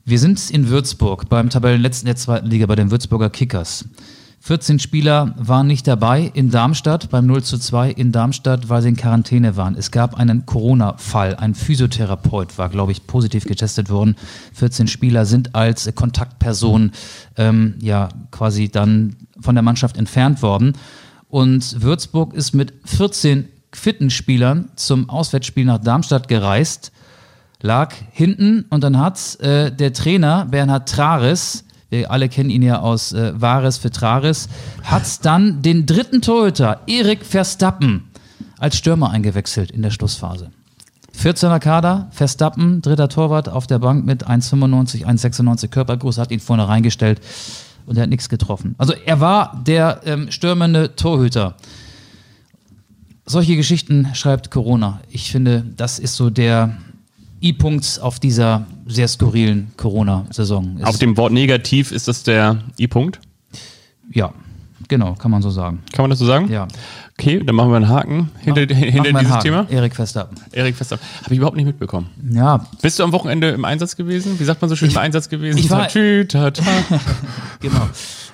[0.08, 3.86] Wir sind in Würzburg beim Tabellenletzten der zweiten Liga, bei den Würzburger Kickers.
[4.38, 8.90] 14 Spieler waren nicht dabei in Darmstadt beim 0 zu 2 in Darmstadt, weil sie
[8.90, 9.74] in Quarantäne waren.
[9.74, 11.34] Es gab einen Corona-Fall.
[11.34, 14.14] Ein Physiotherapeut war, glaube ich, positiv getestet worden.
[14.52, 16.92] 14 Spieler sind als Kontaktperson
[17.36, 20.74] ähm, ja quasi dann von der Mannschaft entfernt worden.
[21.26, 26.92] Und Würzburg ist mit 14 fitten Spielern zum Auswärtsspiel nach Darmstadt gereist,
[27.66, 32.80] lag hinten und dann hat äh, der Trainer Bernhard Trares, wir alle kennen ihn ja
[32.80, 34.48] aus äh, Vares für Trares,
[34.82, 38.04] hat dann den dritten Torhüter, Erik Verstappen,
[38.58, 40.50] als Stürmer eingewechselt in der Schlussphase.
[41.20, 46.68] 14er Kader, Verstappen, dritter Torwart auf der Bank mit 1,95, 1,96 Körpergröße, hat ihn vorne
[46.68, 47.20] reingestellt
[47.86, 48.74] und er hat nichts getroffen.
[48.78, 51.54] Also er war der ähm, stürmende Torhüter.
[53.24, 55.00] Solche Geschichten schreibt Corona.
[55.10, 56.76] Ich finde, das ist so der
[57.42, 60.78] I-Punkt auf dieser sehr skurrilen Corona-Saison.
[60.80, 63.20] Es- Auf dem Wort negativ ist das der I-Punkt.
[64.12, 64.32] Ja,
[64.88, 65.82] genau, kann man so sagen.
[65.92, 66.50] Kann man das so sagen?
[66.50, 66.66] Ja.
[67.18, 69.42] Okay, dann machen wir einen Haken hinter, Machen hinter dieses Haken.
[69.42, 69.66] Thema.
[69.70, 70.36] Erik Verstappen.
[70.52, 71.04] Erik Verstappen.
[71.24, 72.08] Habe ich überhaupt nicht mitbekommen.
[72.30, 74.38] Ja, Bist du am Wochenende im Einsatz gewesen?
[74.38, 75.58] Wie sagt man so schön im Einsatz gewesen?
[75.58, 76.62] ich war- Tschü, ta, ta.
[77.60, 77.88] genau.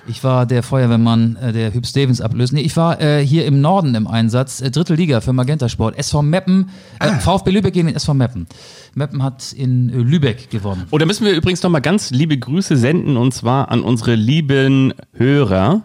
[0.05, 2.51] Ich war der Feuerwehrmann, äh, der Hüb Stevens ablöst.
[2.51, 5.97] Nee, ich war äh, hier im Norden im Einsatz, äh, dritte Liga für Magenta Sport.
[5.97, 8.47] SV Meppen, äh, VfB Lübeck gegen den SV Meppen.
[8.95, 10.87] Meppen hat in äh, Lübeck gewonnen.
[10.91, 14.93] Oh, da müssen wir übrigens nochmal ganz liebe Grüße senden und zwar an unsere lieben
[15.13, 15.83] Hörer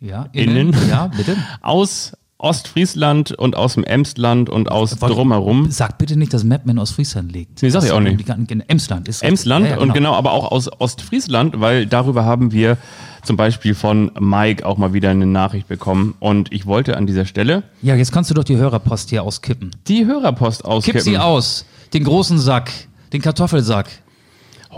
[0.00, 0.76] Ja, Innen.
[0.90, 1.34] Ja, bitte.
[1.62, 5.70] aus Ostfriesland und aus dem Emsland und aus Wollt- drumherum.
[5.70, 7.62] Sag bitte nicht, dass Mapman aus Friesland liegt.
[7.62, 8.24] Nee, sag ich auch nicht.
[8.68, 12.76] Emsland ist Emsland Ja, ja, und genau, aber auch aus Ostfriesland, weil darüber haben wir
[13.24, 16.14] zum Beispiel von Mike auch mal wieder eine Nachricht bekommen.
[16.20, 19.72] Und ich wollte an dieser Stelle Ja, jetzt kannst du doch die Hörerpost hier auskippen.
[19.88, 21.00] die Hörerpost Kipp auskippen.
[21.02, 21.64] sie aus.
[21.92, 22.70] Den großen Sack.
[23.12, 23.88] Den Kartoffelsack.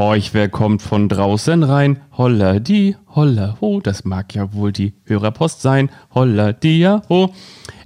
[0.01, 2.01] Horch, wer kommt von draußen rein?
[2.16, 5.90] Holla die, holla ho, das mag ja wohl die Hörerpost sein.
[6.14, 7.34] Holla die ja ho.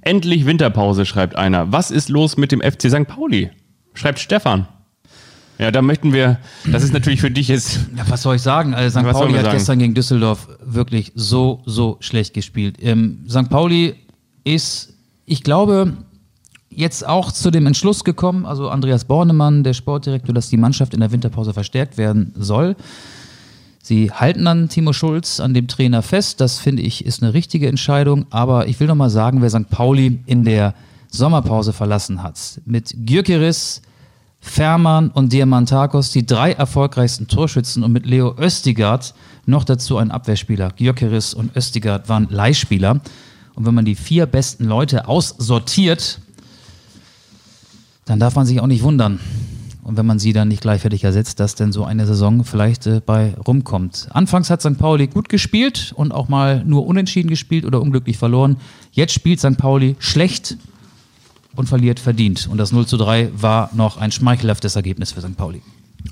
[0.01, 1.73] Endlich Winterpause, schreibt einer.
[1.73, 3.09] Was ist los mit dem FC St.
[3.09, 3.51] Pauli?
[3.95, 4.69] Schreibt Stefan.
[5.59, 6.39] Ja, da möchten wir,
[6.71, 8.75] das ist natürlich für dich jetzt, Ja, was soll ich sagen?
[8.75, 9.11] Also St.
[9.11, 9.57] Pauli hat sagen?
[9.57, 12.77] gestern gegen Düsseldorf wirklich so, so schlecht gespielt.
[12.81, 13.51] Ähm, St.
[13.51, 13.97] Pauli
[14.45, 14.95] ist,
[15.27, 15.95] ich glaube,
[16.77, 21.01] jetzt auch zu dem Entschluss gekommen, also Andreas Bornemann, der Sportdirektor, dass die Mannschaft in
[21.01, 22.77] der Winterpause verstärkt werden soll.
[23.83, 26.41] Sie halten an Timo Schulz, an dem Trainer fest.
[26.41, 28.25] Das finde ich ist eine richtige Entscheidung.
[28.31, 29.69] Aber ich will noch mal sagen, wer St.
[29.69, 30.75] Pauli in der
[31.11, 32.63] Sommerpause verlassen hat.
[32.65, 33.83] Mit Gyökeris,
[34.41, 39.15] Fährmann und Diamantakos die drei erfolgreichsten Torschützen und mit Leo Östigard
[39.45, 40.71] noch dazu ein Abwehrspieler.
[40.77, 43.01] Gyökeris und Östigard waren Leihspieler.
[43.55, 46.21] Und wenn man die vier besten Leute aussortiert,
[48.05, 49.21] dann darf man sich auch nicht wundern.
[49.83, 53.03] Und wenn man sie dann nicht gleichwertig ersetzt, dass denn so eine Saison vielleicht äh,
[53.05, 54.09] bei rumkommt.
[54.11, 54.79] Anfangs hat St.
[54.79, 58.57] Pauli gut gespielt und auch mal nur unentschieden gespielt oder unglücklich verloren.
[58.93, 59.59] Jetzt spielt St.
[59.59, 60.57] Pauli schlecht
[61.55, 62.49] und verliert verdient.
[62.51, 65.37] Und das 0 zu 3 war noch ein schmeichelhaftes Ergebnis für St.
[65.37, 65.61] Pauli.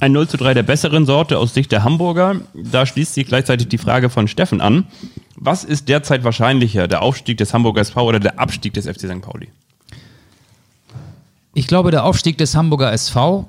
[0.01, 2.37] ein 0 zu 3 der besseren Sorte aus Sicht der Hamburger.
[2.55, 4.85] Da schließt sich gleichzeitig die Frage von Steffen an.
[5.37, 9.23] Was ist derzeit wahrscheinlicher, der Aufstieg des Hamburger SV oder der Abstieg des FC St.
[9.23, 9.49] Pauli?
[11.55, 13.49] Ich glaube, der Aufstieg des Hamburger SV,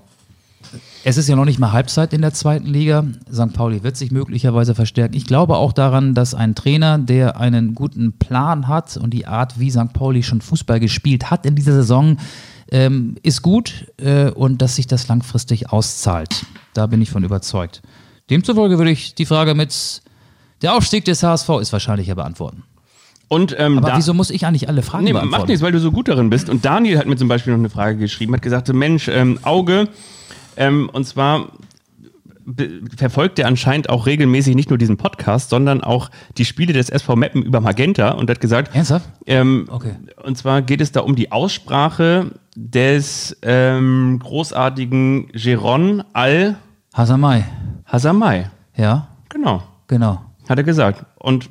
[1.05, 3.05] es ist ja noch nicht mal Halbzeit in der zweiten Liga.
[3.31, 3.53] St.
[3.53, 5.15] Pauli wird sich möglicherweise verstärken.
[5.15, 9.59] Ich glaube auch daran, dass ein Trainer, der einen guten Plan hat und die Art,
[9.59, 9.93] wie St.
[9.93, 12.17] Pauli schon Fußball gespielt hat in dieser Saison,
[12.71, 16.45] ähm, ist gut äh, und dass sich das langfristig auszahlt.
[16.73, 17.81] Da bin ich von überzeugt.
[18.29, 20.01] Demzufolge würde ich die Frage mit
[20.61, 22.63] der Aufstieg des HSV ist wahrscheinlicher beantworten.
[23.33, 25.39] Und, ähm, Aber wieso muss ich eigentlich alle Fragen Nee, beantworten?
[25.41, 26.49] macht nichts, weil du so gut darin bist.
[26.49, 29.87] Und Daniel hat mir zum Beispiel noch eine Frage geschrieben, hat gesagt, Mensch, ähm, Auge,
[30.57, 31.49] ähm, und zwar
[32.97, 37.15] verfolgt er anscheinend auch regelmäßig nicht nur diesen Podcast, sondern auch die Spiele des SV
[37.15, 39.07] Meppen über Magenta und hat gesagt, Ernsthaft?
[39.25, 39.93] ähm, Okay.
[40.23, 46.57] und zwar geht es da um die Aussprache des ähm, großartigen Geron Al
[46.93, 47.45] Hasamai.
[47.85, 48.49] Hasamai.
[48.75, 50.21] Ja, Genau, genau.
[50.49, 51.05] hat er gesagt.
[51.17, 51.49] Und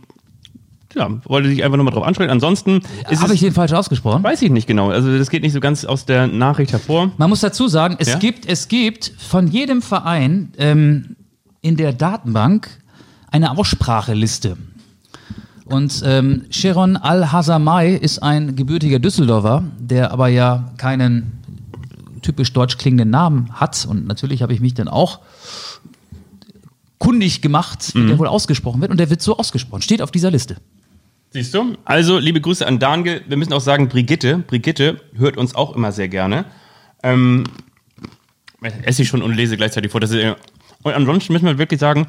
[0.94, 2.30] ja, wollte dich einfach nochmal drauf ansprechen.
[2.30, 2.80] Ansonsten
[3.10, 4.22] ist Habe ich den falsch ausgesprochen?
[4.22, 4.90] weiß ich nicht genau.
[4.90, 7.10] Also das geht nicht so ganz aus der Nachricht hervor.
[7.16, 8.18] Man muss dazu sagen, es, Ja?
[8.18, 11.16] gibt, es gibt von jedem Verein ähm,
[11.60, 12.68] in der Datenbank
[13.30, 14.56] eine Ausspracheliste.
[15.64, 21.38] Und ähm, Sharon Al-Hazamai ist ein gebürtiger Düsseldorfer, der aber ja keinen
[22.20, 23.86] typisch deutsch klingenden Namen hat.
[23.88, 25.20] Und natürlich habe ich mich dann auch
[26.98, 28.90] kundig gemacht, wie der wohl ausgesprochen wird.
[28.90, 30.56] Und der wird so ausgesprochen, steht auf dieser Liste.
[31.32, 31.76] Siehst du?
[31.84, 33.22] Also, liebe Grüße an Daniel.
[33.26, 34.38] Wir müssen auch sagen, Brigitte.
[34.46, 36.44] Brigitte hört uns auch immer sehr gerne.
[37.02, 37.44] Ähm,
[38.82, 40.00] esse ich schon und lese gleichzeitig vor.
[40.00, 40.34] Das ist, äh,
[40.82, 42.06] und ansonsten müssen wir wirklich sagen,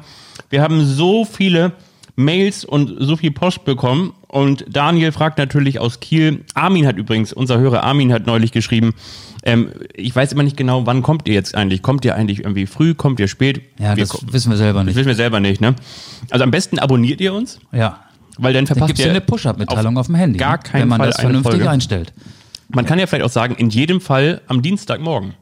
[0.50, 1.72] wir haben so viele
[2.16, 4.12] Mails und so viel Post bekommen.
[4.28, 6.44] Und Daniel fragt natürlich aus Kiel.
[6.54, 8.94] Armin hat übrigens, unser Hörer Armin hat neulich geschrieben,
[9.42, 11.82] ähm, ich weiß immer nicht genau, wann kommt ihr jetzt eigentlich?
[11.82, 12.94] Kommt ihr eigentlich irgendwie früh?
[12.94, 13.62] Kommt ihr spät?
[13.78, 14.96] Ja, wir das wissen wir selber das nicht.
[14.96, 15.74] wissen wir selber nicht, ne?
[16.30, 18.03] Also am besten abonniert ihr uns, Ja.
[18.38, 20.38] Weil dann Dann verpasst gibt es ihr ja eine Push-Up-Mitteilung auf, dem Handy.
[20.38, 20.62] gar ne?
[20.62, 21.70] keinen Wenn man Fall das vernünftig Folge.
[21.70, 22.12] einstellt.
[22.68, 25.34] Man kann ja vielleicht auch sagen, in jedem Fall am Dienstagmorgen.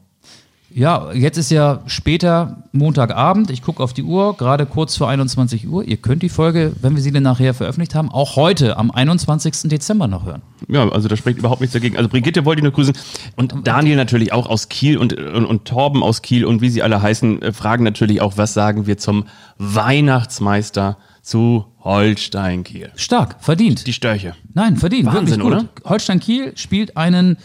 [0.75, 3.51] Ja, jetzt ist ja später Montagabend.
[3.51, 5.83] Ich gucke auf die Uhr, gerade kurz vor 21 Uhr.
[5.83, 9.69] Ihr könnt die Folge, wenn wir sie dann nachher veröffentlicht haben, auch heute am 21.
[9.69, 10.41] Dezember noch hören.
[10.67, 11.95] Ja, also da spricht überhaupt nichts dagegen.
[11.95, 12.95] Also Brigitte wollte ich nur grüßen.
[13.35, 16.81] Und Daniel natürlich auch aus Kiel und, und, und Torben aus Kiel und wie sie
[16.81, 19.25] alle heißen, äh, fragen natürlich auch, was sagen wir zum
[19.59, 22.91] Weihnachtsmeister zu Holstein Kiel.
[22.95, 23.87] Stark, verdient.
[23.87, 24.35] Die Störche.
[24.53, 25.07] Nein, verdient.
[25.07, 25.69] Wahnsinn, gut.
[25.85, 27.37] Holstein Kiel spielt einen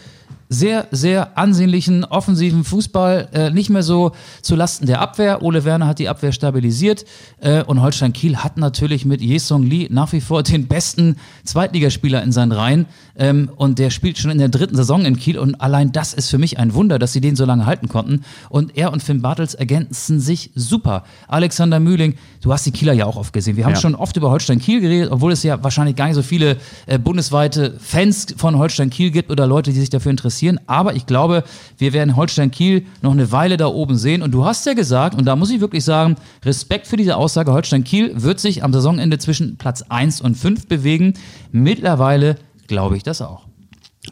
[0.49, 4.11] sehr, sehr ansehnlichen offensiven Fußball, äh, nicht mehr so
[4.41, 5.43] zu Lasten der Abwehr.
[5.43, 7.05] Ole Werner hat die Abwehr stabilisiert
[7.39, 12.23] äh, und Holstein Kiel hat natürlich mit Jesong Lee nach wie vor den besten Zweitligaspieler
[12.23, 12.87] in seinen Reihen
[13.19, 16.29] ähm, und der spielt schon in der dritten Saison in Kiel und allein das ist
[16.29, 19.21] für mich ein Wunder, dass sie den so lange halten konnten und er und Finn
[19.21, 21.03] Bartels ergänzen sich super.
[21.27, 23.57] Alexander Mühling, du hast die Kieler ja auch oft gesehen.
[23.57, 23.79] Wir haben Ja.
[23.79, 26.57] schon oft über Holstein Kiel geredet, obwohl es ja wahrscheinlich gar nicht so viele
[26.87, 30.59] äh, bundesweite Fans von Holstein Kiel gibt oder Leute, die sich dafür interessieren.
[30.65, 31.43] Aber ich glaube,
[31.77, 34.21] wir werden Holstein Kiel noch eine Weile da oben sehen.
[34.21, 36.15] Und du hast ja gesagt, und da muss ich wirklich sagen,
[36.45, 40.67] Respekt für diese Aussage, Holstein Kiel wird sich am Saisonende zwischen Platz 1 und 5
[40.67, 41.13] bewegen.
[41.51, 42.37] Mittlerweile
[42.69, 43.48] glaube ich das auch.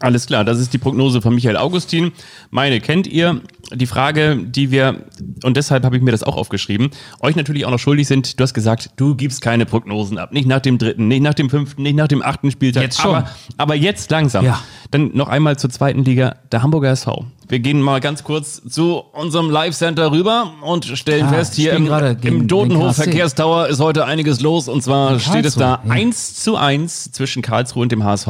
[0.00, 2.12] Alles klar, das ist die Prognose von Michael Augustin.
[2.50, 3.40] Meine kennt ihr.
[3.70, 5.04] Die Frage, die wir,
[5.44, 6.88] und deshalb habe ich mir das auch aufgeschrieben,
[7.20, 8.40] euch natürlich auch noch schuldig sind.
[8.40, 10.32] Du hast gesagt, du gibst keine Prognosen ab.
[10.32, 12.84] Nicht nach dem dritten, nicht nach dem fünften, nicht nach dem achten Spieltag.
[12.84, 13.14] Jetzt schon.
[13.14, 14.44] Aber, aber jetzt langsam.
[14.44, 14.62] Ja.
[14.90, 17.26] Dann noch einmal zur zweiten Liga, der Hamburger SV.
[17.48, 21.86] Wir gehen mal ganz kurz zu unserem Live-Center rüber und stellen Ah, fest, hier im,
[21.86, 22.96] im den Dodenhof.
[22.96, 24.68] Verkehrstower ist heute einiges los.
[24.68, 25.90] Und zwar steht es da ja.
[25.90, 28.28] 1 zu 1 zwischen Karlsruhe und dem HSV.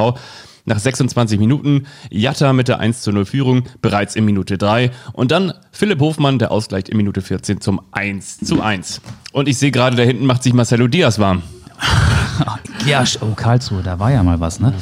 [0.69, 4.91] Nach 26 Minuten Jatta mit der 1 zu 0 Führung, bereits in Minute 3.
[5.12, 9.01] Und dann Philipp Hofmann, der Ausgleich in Minute 14 zum 1 zu 1.
[9.33, 11.43] Und ich sehe gerade, da hinten macht sich Marcelo Diaz warm.
[12.87, 14.73] Ja, oh, Karlsruhe, da war ja mal was, ne?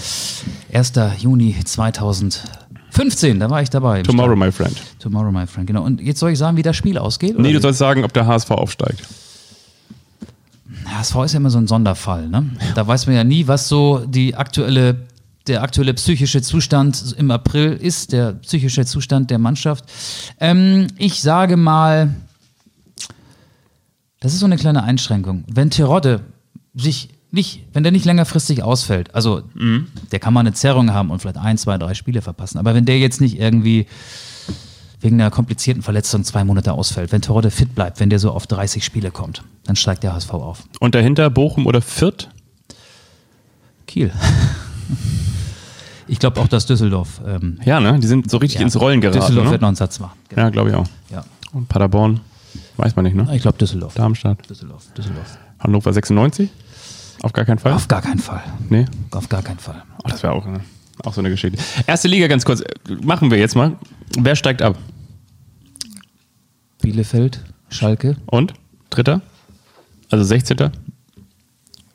[0.72, 0.92] 1.
[1.18, 4.02] Juni 2015, da war ich dabei.
[4.02, 4.46] Tomorrow, Stadion.
[4.46, 4.82] my friend.
[4.98, 5.82] Tomorrow, my friend, genau.
[5.82, 7.38] Und jetzt soll ich sagen, wie das Spiel ausgeht?
[7.38, 9.02] Nee, du sollst sagen, ob der HSV aufsteigt.
[10.84, 12.44] HSV ist ja immer so ein Sonderfall, ne?
[12.74, 15.06] Da weiß man ja nie, was so die aktuelle,
[15.46, 19.84] der aktuelle psychische Zustand im April ist, der psychische Zustand der Mannschaft.
[20.40, 22.14] Ähm, ich sage mal,
[24.20, 25.44] das ist so eine kleine Einschränkung.
[25.46, 26.20] Wenn Terodde
[26.74, 29.42] sich nicht, wenn der nicht längerfristig ausfällt, also
[30.10, 32.84] der kann mal eine Zerrung haben und vielleicht ein, zwei, drei Spiele verpassen, aber wenn
[32.84, 33.86] der jetzt nicht irgendwie
[35.00, 38.46] wegen einer komplizierten Verletzung zwei Monate ausfällt, wenn Terodde fit bleibt, wenn der so auf
[38.46, 40.64] 30 Spiele kommt, dann steigt der HSV auf.
[40.80, 42.28] Und dahinter Bochum oder Fürth?
[43.86, 44.10] Kiel.
[46.08, 47.98] Ich glaube auch, dass Düsseldorf, ähm, Ja, ne?
[47.98, 49.18] Die sind so richtig ja, ins Rollen geraten.
[49.20, 49.64] Düsseldorf wird Ne?
[49.64, 50.18] noch einen Satz machen.
[50.28, 50.42] Genau.
[50.42, 50.86] Ja, glaube ich auch.
[51.10, 51.24] Ja.
[51.52, 52.20] Und Paderborn,
[52.76, 53.28] weiß man nicht, ne?
[53.34, 53.94] Ich glaube Düsseldorf.
[53.94, 54.48] Darmstadt.
[54.48, 54.84] Düsseldorf.
[54.96, 55.38] Düsseldorf.
[55.58, 56.48] Hannover 96?
[57.22, 57.72] Auf gar keinen Fall?
[57.72, 58.42] Auf gar keinen Fall.
[58.68, 58.84] Nee?
[59.10, 59.82] Auf gar keinen Fall.
[60.04, 60.58] Oh, das wäre auch, äh,
[61.04, 61.58] auch so eine Geschichte.
[61.86, 62.62] Erste Liga ganz kurz.
[63.02, 63.72] Machen wir jetzt mal.
[64.18, 64.76] Wer steigt ab?
[66.82, 68.54] Bielefeld, Schalke, Und?
[68.90, 69.22] Dritter?
[70.10, 70.70] Also 16.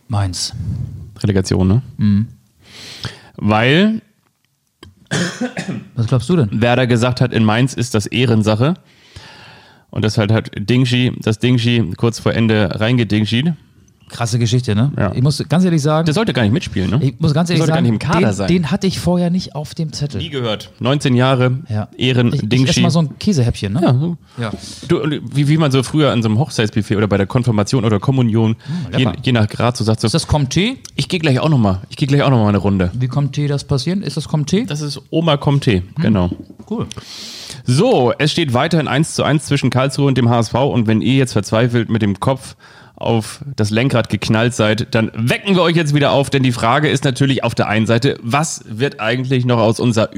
[0.07, 0.53] Mainz.
[1.19, 1.81] Relegation, ne?
[1.97, 2.27] Mhm.
[3.37, 4.01] Weil
[5.95, 6.61] Was glaubst du denn?
[6.61, 8.75] Werder gesagt hat, in Mainz ist das Ehrensache.
[9.89, 13.53] Und deshalb hat Dingshi, das Dingshi kurz vor Ende reingedingschied.
[14.11, 14.91] Krasse Geschichte, ne?
[14.97, 15.11] Ja.
[15.15, 16.99] Ich muss ganz ehrlich sagen, Der sollte gar nicht mitspielen, ne?
[17.01, 18.47] ich muss ganz Der ehrlich sollte sagen, gar nicht im Kader den, sein.
[18.49, 20.19] den hatte ich vorher nicht auf dem Zettel.
[20.21, 20.71] Nie gehört.
[20.79, 21.87] 19 Jahre, Ja.
[21.97, 22.69] Ehren, ich, ich Dingshi.
[22.69, 23.81] esse mal so ein Käsehäppchen, ne?
[23.81, 24.17] ja, so.
[24.37, 24.51] Ja.
[24.87, 24.99] Du,
[25.33, 28.55] wie, wie man so früher an so einem Hochzeitsbuffet oder bei der Konfirmation oder Kommunion,
[28.91, 29.13] je, lecker.
[29.23, 30.75] je nach Grad so sagt so, Ist das Comté?
[30.95, 32.91] ich gehe gleich auch noch mal, ich gehe gleich auch noch mal eine Runde.
[32.93, 34.01] Wie Comté das passieren?
[34.03, 34.65] Ist das Comté?
[34.67, 36.29] Das ist Oma Comté, genau.
[36.69, 36.87] Cool.
[37.65, 41.15] So, es steht weiterhin 1 zu 1 zwischen Karlsruhe und dem HSV und wenn ihr
[41.15, 42.55] jetzt verzweifelt mit dem Kopf
[43.01, 46.89] auf das Lenkrad geknallt seid, dann wecken wir euch jetzt wieder auf, denn die Frage
[46.89, 50.13] ist natürlich auf der einen Seite, was wird eigentlich noch aus unserer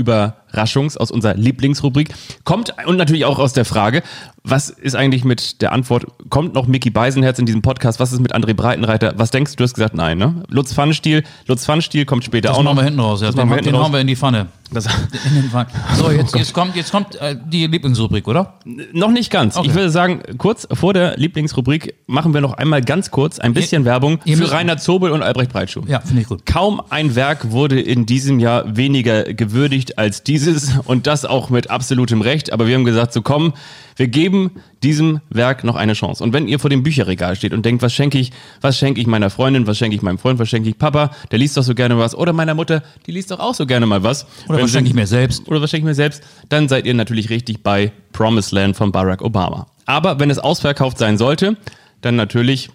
[0.54, 2.10] Überraschungs-, aus unserer Lieblingsrubrik,
[2.44, 4.04] kommt und natürlich auch aus der Frage,
[4.44, 8.20] was ist eigentlich mit der Antwort, kommt noch Mickey Beisenherz in diesem Podcast, was ist
[8.20, 10.44] mit André Breitenreiter, was denkst du, du hast gesagt nein, ne?
[10.50, 12.82] Lutz Pfannstiel, Lutz Pfannstiel kommt später Das auch machen noch.
[12.82, 13.22] wir hinten raus.
[13.22, 13.28] Ja.
[13.28, 13.86] Das Den, machen wir den hinten raus.
[13.86, 14.48] hauen wir in die Pfanne.
[14.72, 14.86] Das,
[15.24, 15.66] den.
[15.96, 18.56] So, jetzt, jetzt kommt, jetzt kommt äh, die Lieblingsrubrik, oder?
[18.92, 19.56] Noch nicht ganz.
[19.56, 19.68] Okay.
[19.70, 23.86] Ich würde sagen, kurz vor der Lieblingsrubrik machen wir noch einmal ganz kurz ein bisschen
[23.86, 25.84] Werbung ihr für Rainer Zobel und Albrecht Breitschuh.
[25.88, 26.46] Ja, finde ich gut.
[26.46, 30.43] Kaum ein Werk wurde in diesem Jahr weniger gewürdigt als dieses
[30.86, 32.52] und das auch mit absolutem Recht.
[32.54, 33.54] Aber wir haben gesagt, so komm,
[33.96, 36.24] wir geben diesem Werk noch eine Chance.
[36.24, 38.32] Und wenn ihr vor dem Bücherregal steht und denkt, was schenke ich,
[38.62, 41.40] was schenke ich meiner Freundin, was schenke ich meinem Freund, was schenke ich Papa, der
[41.40, 44.04] liest doch so gerne was, oder meiner Mutter, die liest doch auch so gerne mal
[44.04, 44.26] was.
[44.48, 45.48] Oder Wenn was schenke ich mir selbst?
[45.48, 48.92] oder was schenke ich mir selbst, dann seid ihr natürlich richtig bei Promised Land von
[48.92, 49.68] Barack Obama.
[49.86, 51.58] Aber wenn es ausverkauft sein sollte,
[52.02, 52.70] dann natürlich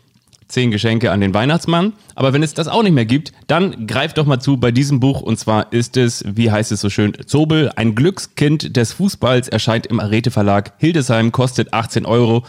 [0.49, 1.93] zehn Geschenke an den Weihnachtsmann.
[2.15, 4.99] Aber wenn es das auch nicht mehr gibt, dann greift doch mal zu bei diesem
[4.99, 5.21] Buch.
[5.21, 9.87] Und zwar ist es, wie heißt es so schön, Zobel, ein Glückskind des Fußballs, erscheint
[9.87, 10.73] im Arete Verlag.
[10.79, 12.45] Hildesheim kostet 18 Euro.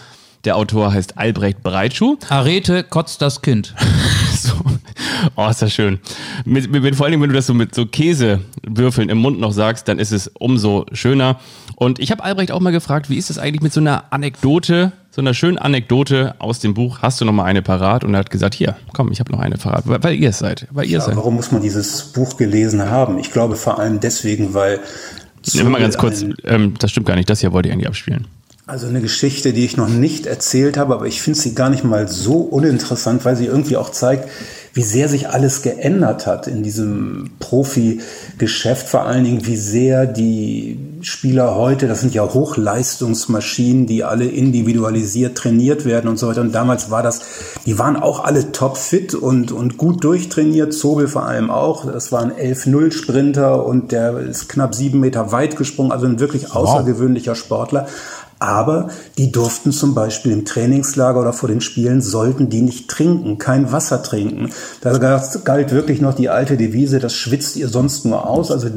[0.46, 2.18] Der Autor heißt Albrecht Breitschuh.
[2.30, 3.76] Arete kotzt das Kind.
[4.42, 4.54] So.
[5.36, 6.00] Oh, ist das schön.
[6.46, 9.52] Mit, mit, mit, vor allem, wenn du das so mit so Käsewürfeln im Mund noch
[9.52, 11.42] sagst, dann ist es umso schöner.
[11.76, 14.94] Und ich habe Albrecht auch mal gefragt, wie ist es eigentlich mit so einer Anekdote,
[15.12, 17.00] so einer schönen Anekdote aus dem Buch?
[17.02, 18.06] Hast du noch mal eine parat?
[18.06, 20.40] Und er hat gesagt, hier, komm, ich habe noch eine parat, weil, weil ihr es
[20.40, 20.68] seid.
[20.72, 21.18] Weil ihr es Ja, seid.
[21.18, 23.18] warum muss man dieses Buch gelesen haben?
[23.20, 24.80] Ich glaube vor allem deswegen, weil
[25.54, 27.88] Nehmen wir mal ganz kurz, ähm, das stimmt gar nicht, das hier wollte ich eigentlich
[27.88, 28.28] abspielen.
[28.70, 31.84] Also eine Geschichte, die ich noch nicht erzählt habe, aber ich finde sie gar nicht
[31.84, 34.30] mal so uninteressant, weil sie irgendwie auch zeigt,
[34.74, 40.80] wie sehr sich alles geändert hat in diesem Profi-Geschäft, vor allen Dingen, wie sehr die
[41.02, 46.42] Spieler heute, das sind ja Hochleistungsmaschinen, die alle individualisiert trainiert werden und so weiter.
[46.42, 47.22] Und damals war das,
[47.66, 51.92] die waren auch alle topfit und, und gut durchtrainiert, Zobel vor allem auch.
[51.92, 56.52] Das war ein 11-0-Sprinter und der ist knapp sieben Meter weit gesprungen, also ein wirklich
[56.52, 57.88] außergewöhnlicher Sportler.
[58.40, 63.38] Aber die durften zum Beispiel im Trainingslager oder vor den Spielen, sollten die nicht trinken,
[63.38, 64.52] kein Wasser trinken.
[64.80, 68.50] Da galt wirklich noch die alte Devise, das schwitzt ihr sonst nur aus.
[68.50, 68.70] Also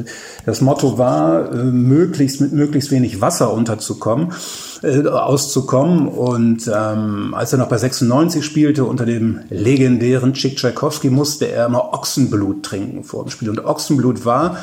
[0.45, 4.33] das Motto war, äh, möglichst mit möglichst wenig Wasser unterzukommen,
[4.81, 6.09] äh, auszukommen.
[6.09, 11.67] Und ähm, als er noch bei 96 spielte, unter dem legendären Chick Tchaikovsky, musste er
[11.67, 13.49] immer Ochsenblut trinken vor dem Spiel.
[13.49, 14.57] Und Ochsenblut war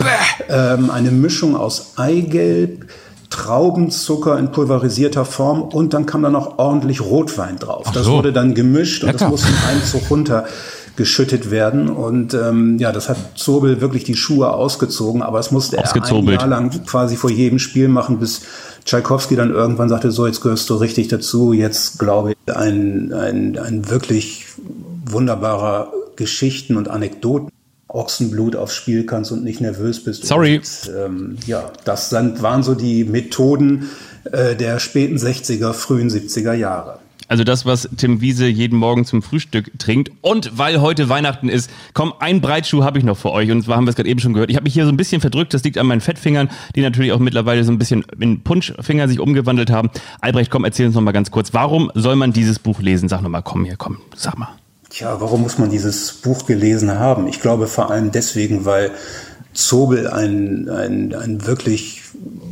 [0.50, 2.84] ähm, eine Mischung aus Eigelb,
[3.30, 7.86] Traubenzucker in pulverisierter Form und dann kam da noch ordentlich Rotwein drauf.
[7.88, 8.12] Ach das so.
[8.12, 9.20] wurde dann gemischt und Lecker.
[9.20, 11.88] das musste in einem Zug runtergeschüttet werden.
[11.88, 16.26] Und ähm, ja, das hat Zobel wirklich die Schuhe ausgezogen, aber es musste er ein.
[16.26, 18.42] Jahr lang quasi vor jedem Spiel machen, bis
[18.84, 21.52] Tschaikowski dann irgendwann sagte, so, jetzt gehörst du richtig dazu.
[21.52, 24.46] Jetzt glaube ich, ein, ein, ein wirklich
[25.06, 27.48] wunderbarer Geschichten und Anekdoten.
[27.94, 30.26] Ochsenblut aufs Spiel kannst und nicht nervös bist.
[30.26, 30.58] Sorry.
[30.58, 33.90] Und, ähm, ja, das sind, waren so die Methoden
[34.30, 36.98] äh, der späten 60er, frühen 70er Jahre.
[37.30, 40.10] Also das, was Tim Wiese jeden Morgen zum Frühstück trinkt.
[40.20, 43.52] Und weil heute Weihnachten ist, komm, ein Breitschuh habe ich noch für euch.
[43.52, 44.50] Und zwar haben wir es gerade eben schon gehört.
[44.50, 45.54] Ich habe mich hier so ein bisschen verdrückt.
[45.54, 49.20] Das liegt an meinen Fettfingern, die natürlich auch mittlerweile so ein bisschen in Punschfinger sich
[49.20, 49.90] umgewandelt haben.
[50.20, 51.54] Albrecht, komm, erzähl uns noch mal ganz kurz.
[51.54, 53.08] Warum soll man dieses Buch lesen?
[53.08, 54.48] Sag noch mal, komm hier, komm, sag mal.
[54.90, 57.28] Tja, warum muss man dieses Buch gelesen haben?
[57.28, 58.90] Ich glaube vor allem deswegen, weil
[59.52, 62.02] Zobel ein, ein, ein wirklich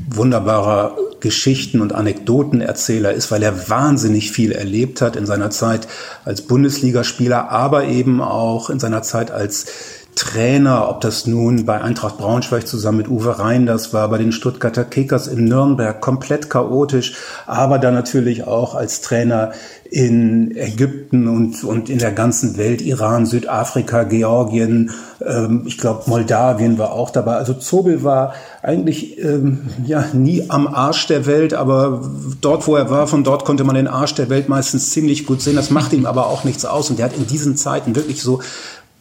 [0.09, 5.89] wunderbarer Geschichten- und Anekdotenerzähler ist, weil er wahnsinnig viel erlebt hat in seiner Zeit
[6.25, 9.67] als Bundesligaspieler, aber eben auch in seiner Zeit als
[10.15, 14.85] Trainer, ob das nun bei Eintracht Braunschweig zusammen mit Uwe Reinders war, bei den Stuttgarter
[14.85, 17.15] Kickers in Nürnberg, komplett chaotisch,
[17.47, 19.53] aber dann natürlich auch als Trainer
[19.91, 24.91] in Ägypten und, und in der ganzen Welt, Iran, Südafrika, Georgien,
[25.25, 27.37] ähm, ich glaube Moldawien war auch dabei.
[27.37, 32.03] Also Zobel war eigentlich ähm, ja nie am Arsch der Welt, aber
[32.41, 35.41] dort, wo er war, von dort konnte man den Arsch der Welt meistens ziemlich gut
[35.41, 35.57] sehen.
[35.57, 36.91] Das macht ihm aber auch nichts aus.
[36.91, 38.41] Und der hat in diesen Zeiten wirklich so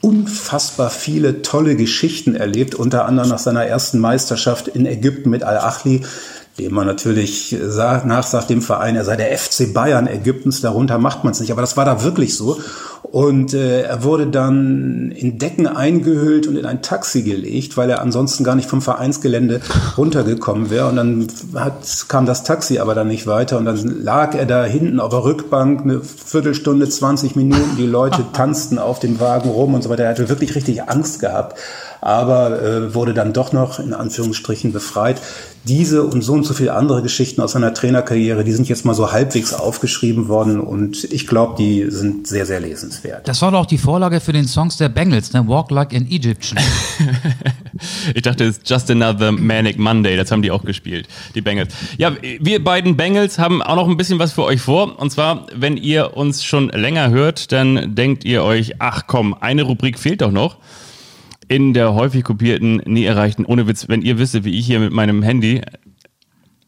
[0.01, 6.05] unfassbar viele tolle Geschichten erlebt, unter anderem nach seiner ersten Meisterschaft in Ägypten mit Al-Achli,
[6.59, 11.23] dem man natürlich sagt, nachsagt dem Verein, er sei der FC Bayern Ägyptens, darunter macht
[11.23, 11.51] man es nicht.
[11.51, 12.59] Aber das war da wirklich so.
[13.03, 18.01] Und äh, er wurde dann in Decken eingehüllt und in ein Taxi gelegt, weil er
[18.01, 19.61] ansonsten gar nicht vom Vereinsgelände
[19.97, 20.87] runtergekommen wäre.
[20.87, 23.59] Und dann hat, kam das Taxi aber dann nicht weiter.
[23.59, 27.77] Und dann lag er da hinten auf der Rückbank eine Viertelstunde, 20 Minuten.
[27.77, 30.03] Die Leute tanzten auf dem Wagen rum und so weiter.
[30.03, 31.57] Er hatte wirklich richtig Angst gehabt
[32.01, 35.21] aber äh, wurde dann doch noch in Anführungsstrichen befreit.
[35.65, 38.93] Diese und so und so viele andere Geschichten aus seiner Trainerkarriere, die sind jetzt mal
[38.93, 43.27] so halbwegs aufgeschrieben worden und ich glaube, die sind sehr, sehr lesenswert.
[43.27, 45.45] Das war doch auch die Vorlage für den Songs der Bengals, ne?
[45.47, 46.63] Walk Like an Egyptian.
[48.15, 50.17] Ich dachte, es ist Just Another Manic Monday.
[50.17, 51.73] Das haben die auch gespielt, die Bengals.
[51.97, 54.99] Ja, wir beiden Bengals haben auch noch ein bisschen was für euch vor.
[54.99, 59.63] Und zwar, wenn ihr uns schon länger hört, dann denkt ihr euch, ach komm, eine
[59.63, 60.57] Rubrik fehlt doch noch.
[61.49, 64.91] In der häufig kopierten, nie erreichten, ohne Witz, wenn ihr wisst, wie ich hier mit
[64.91, 65.61] meinem Handy.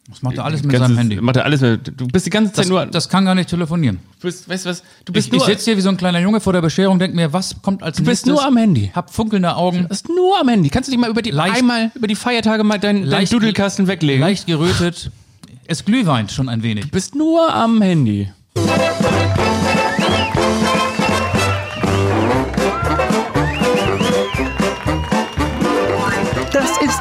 [0.09, 1.21] Das macht er alles mit ganzes- seinem Handy.
[1.21, 2.85] Macht er alles mit, du bist die ganze Zeit Das, nur.
[2.87, 3.99] das kann gar nicht telefonieren.
[4.19, 4.83] du bist, weißt du was?
[5.05, 5.45] Du bist Ich, ich nur.
[5.45, 7.97] sitze hier wie so ein kleiner Junge vor der Bescherung, denke mir, was kommt als
[7.97, 8.31] Du bist nächstes?
[8.31, 8.89] nur am Handy.
[8.95, 10.69] Hab funkelnde Augen, Du bist nur am Handy.
[10.69, 13.33] Kannst du dich mal über die Leicht- einmal über die Feiertage mal deinen dein Leicht-
[13.33, 14.21] Dudelkasten weglegen?
[14.21, 15.11] leicht gerötet.
[15.67, 16.85] Es glühweint schon ein wenig.
[16.85, 18.29] Du bist nur am Handy.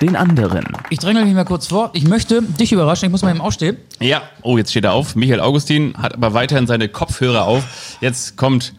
[0.00, 0.64] den anderen.
[0.90, 1.90] Ich dränge mich mal kurz vor.
[1.92, 3.06] Ich möchte dich überraschen.
[3.06, 3.76] Ich muss mal eben aufstehen.
[4.00, 5.16] Ja, oh, jetzt steht er auf.
[5.16, 7.96] Michael Augustin hat aber weiterhin seine Kopfhörer auf.
[8.00, 8.74] Jetzt kommt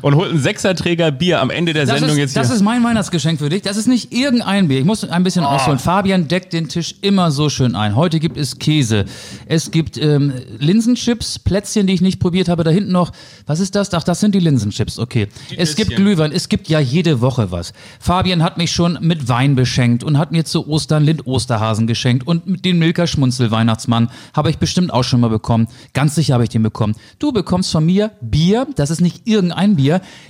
[0.00, 2.56] und holt einen Sechserträger Bier am Ende der Das, Sendung ist, jetzt das hier.
[2.56, 3.62] ist mein Weihnachtsgeschenk für dich.
[3.62, 4.78] Das ist nicht irgendein Bier.
[4.78, 5.78] Ich muss ein bisschen ausholen.
[5.78, 7.96] Fabian deckt den Tisch immer so schön ein.
[7.96, 9.04] Heute gibt es Käse.
[9.46, 12.64] Es gibt ähm, Linsenchips, Plätzchen, die ich nicht probiert habe.
[12.64, 13.12] Da hinten noch,
[13.46, 13.92] was ist das?
[13.92, 14.98] Ach, das sind die Linsenchips.
[14.98, 15.28] Okay.
[15.56, 16.04] es gibt Nüsschen.
[16.04, 16.32] Glühwein.
[16.32, 17.72] Es gibt ja jede Woche was.
[18.00, 22.26] Fabian hat mich schon mit Wein beschenkt und hat mir zu Ostern Lind Osterhasen geschenkt.
[22.26, 25.68] Und mit den Milka Schmunzel Weihnachtsmann habe ich bestimmt auch schon mal bekommen.
[25.92, 26.94] Ganz sicher habe ich den bekommen.
[27.18, 28.66] Du bekommst von mir Bier.
[28.76, 29.81] Das ist nicht irgendein Bier.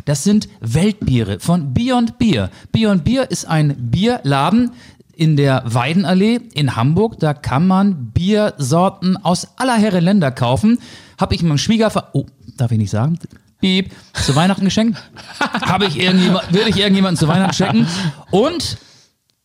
[0.05, 2.51] Das sind Weltbiere von Beyond Beer.
[2.73, 4.73] Beyond Beer ist ein Bierladen
[5.15, 7.19] in der Weidenallee in Hamburg.
[7.21, 10.79] Da kann man Biersorten aus aller Herren Länder kaufen.
[11.19, 12.27] Habe ich meinem Schwiegervater, oh,
[12.57, 13.19] darf ich nicht sagen?
[13.61, 14.99] Piep, zu Weihnachten geschenkt.
[15.41, 17.87] Habe ich irgendjemand, würde ich irgendjemanden zu Weihnachten schenken.
[18.33, 18.77] Und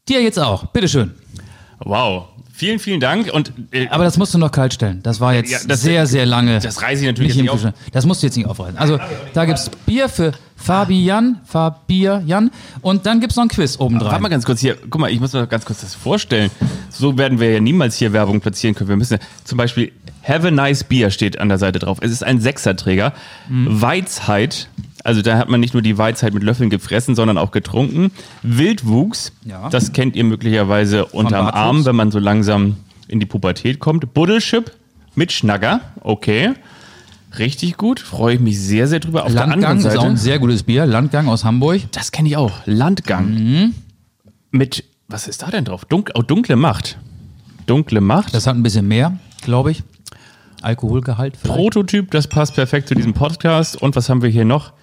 [0.10, 0.66] dir jetzt auch.
[0.68, 1.14] Bitteschön.
[1.80, 2.30] Wow.
[2.58, 3.32] Vielen, vielen Dank.
[3.32, 5.02] Und äh, Aber das musst du noch kalt stellen.
[5.04, 6.58] Das war jetzt Ja, das- sehr, sehr lange.
[6.60, 7.92] das reiße ich natürlich nicht jetzt nicht auf.
[7.92, 8.80] Das musst du jetzt nicht aufreißen.
[8.80, 8.98] Also,
[9.36, 12.50] da gibt's Bier für Fabian, Fabian.
[12.82, 14.10] Und dann gibt's noch ein Quiz obendrein.
[14.10, 14.76] Warte mal ganz kurz hier.
[14.90, 16.50] Guck mal, ich muss mir ganz kurz das vorstellen.
[16.90, 18.90] So werden wir ja niemals hier Werbung platzieren können.
[18.90, 19.92] Wir müssen zum Beispiel
[20.24, 22.00] Have a nice beer steht an der Seite drauf.
[22.02, 23.14] Es ist ein Sechserträger.
[23.50, 23.82] Mhm.
[23.82, 24.68] Weizheit.
[25.04, 28.12] Also da hat man nicht nur die Weizheit mit Löffeln gefressen, sondern auch getrunken.
[28.44, 29.32] Wildwuchs.
[29.46, 29.70] Ja.
[29.70, 31.48] Das kennt ihr möglicherweise unterm.
[31.48, 32.78] Arm, wenn man so langsam
[33.08, 34.14] in die Pubertät kommt.
[34.14, 34.72] Buddelschip
[35.16, 35.82] mit Schnagger.
[36.02, 36.54] Okay.
[37.38, 38.00] Richtig gut.
[38.00, 39.24] Freue ich mich sehr, sehr drüber.
[39.24, 40.00] Auf der Landgang anderen ist Seite.
[40.00, 40.86] auch ein sehr gutes Bier.
[40.86, 41.82] Landgang aus Hamburg.
[41.92, 42.52] Das kenne ich auch.
[42.66, 43.30] Landgang.
[43.34, 43.76] Mhm.
[44.52, 45.86] Mit, was ist da denn drauf?
[45.86, 46.98] Dunk, oh, dunkle Macht.
[47.66, 48.34] Dunkle Macht.
[48.34, 49.84] Das hat ein bisschen mehr, glaube ich.
[50.62, 51.38] Alkoholgehalt.
[51.38, 51.56] vielleicht.
[51.56, 53.80] Prototyp, das passt perfekt zu diesem Podcast.
[53.82, 54.74] Und was haben wir hier noch?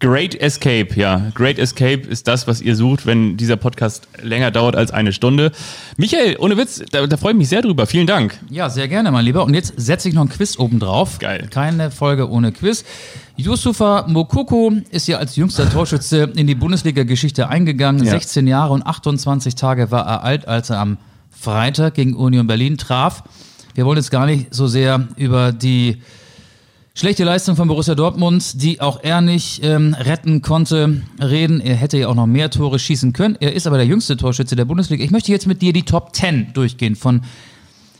[0.00, 1.30] Great Escape, ja.
[1.34, 5.52] Great Escape ist das, was ihr sucht, wenn dieser Podcast länger dauert als eine Stunde.
[5.98, 7.86] Michael, ohne Witz, da, da freue ich mich sehr drüber.
[7.86, 8.38] Vielen Dank.
[8.48, 9.44] Ja, sehr gerne, mein Lieber.
[9.44, 11.18] Und jetzt setze ich noch ein Quiz oben drauf.
[11.18, 11.48] Geil.
[11.50, 12.82] Keine Folge ohne Quiz.
[13.36, 18.02] Yusufa Mokoko ist ja als jüngster Torschütze in die Bundesliga-Geschichte eingegangen.
[18.02, 18.12] Ja.
[18.12, 20.96] 16 Jahre und 28 Tage war er alt, als er am
[21.30, 23.22] Freitag gegen Union Berlin traf.
[23.74, 26.00] Wir wollen jetzt gar nicht so sehr über die
[27.00, 31.58] schlechte Leistung von Borussia Dortmund, die auch er nicht ähm, retten konnte, reden.
[31.58, 33.38] Er hätte ja auch noch mehr Tore schießen können.
[33.40, 35.02] Er ist aber der jüngste Torschütze der Bundesliga.
[35.02, 37.22] Ich möchte jetzt mit dir die Top 10 durchgehen, von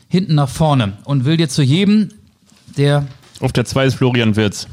[0.07, 0.99] hinten nach vorne.
[1.03, 2.09] Und will dir zu jedem,
[2.77, 3.07] der
[3.39, 4.67] Auf der 2 ist Florian Wirz.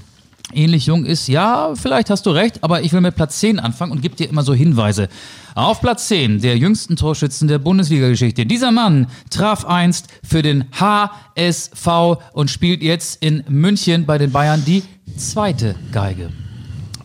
[0.53, 3.93] Ähnlich jung ist, ja, vielleicht hast du recht, aber ich will mit Platz 10 anfangen
[3.93, 5.09] und gebe dir immer so Hinweise.
[5.55, 8.47] Auf Platz 10 der jüngsten Torschützen der Bundesliga-Geschichte.
[8.47, 14.65] Dieser Mann traf einst für den HSV und spielt jetzt in München bei den Bayern
[14.65, 14.83] die
[15.17, 16.31] zweite Geige.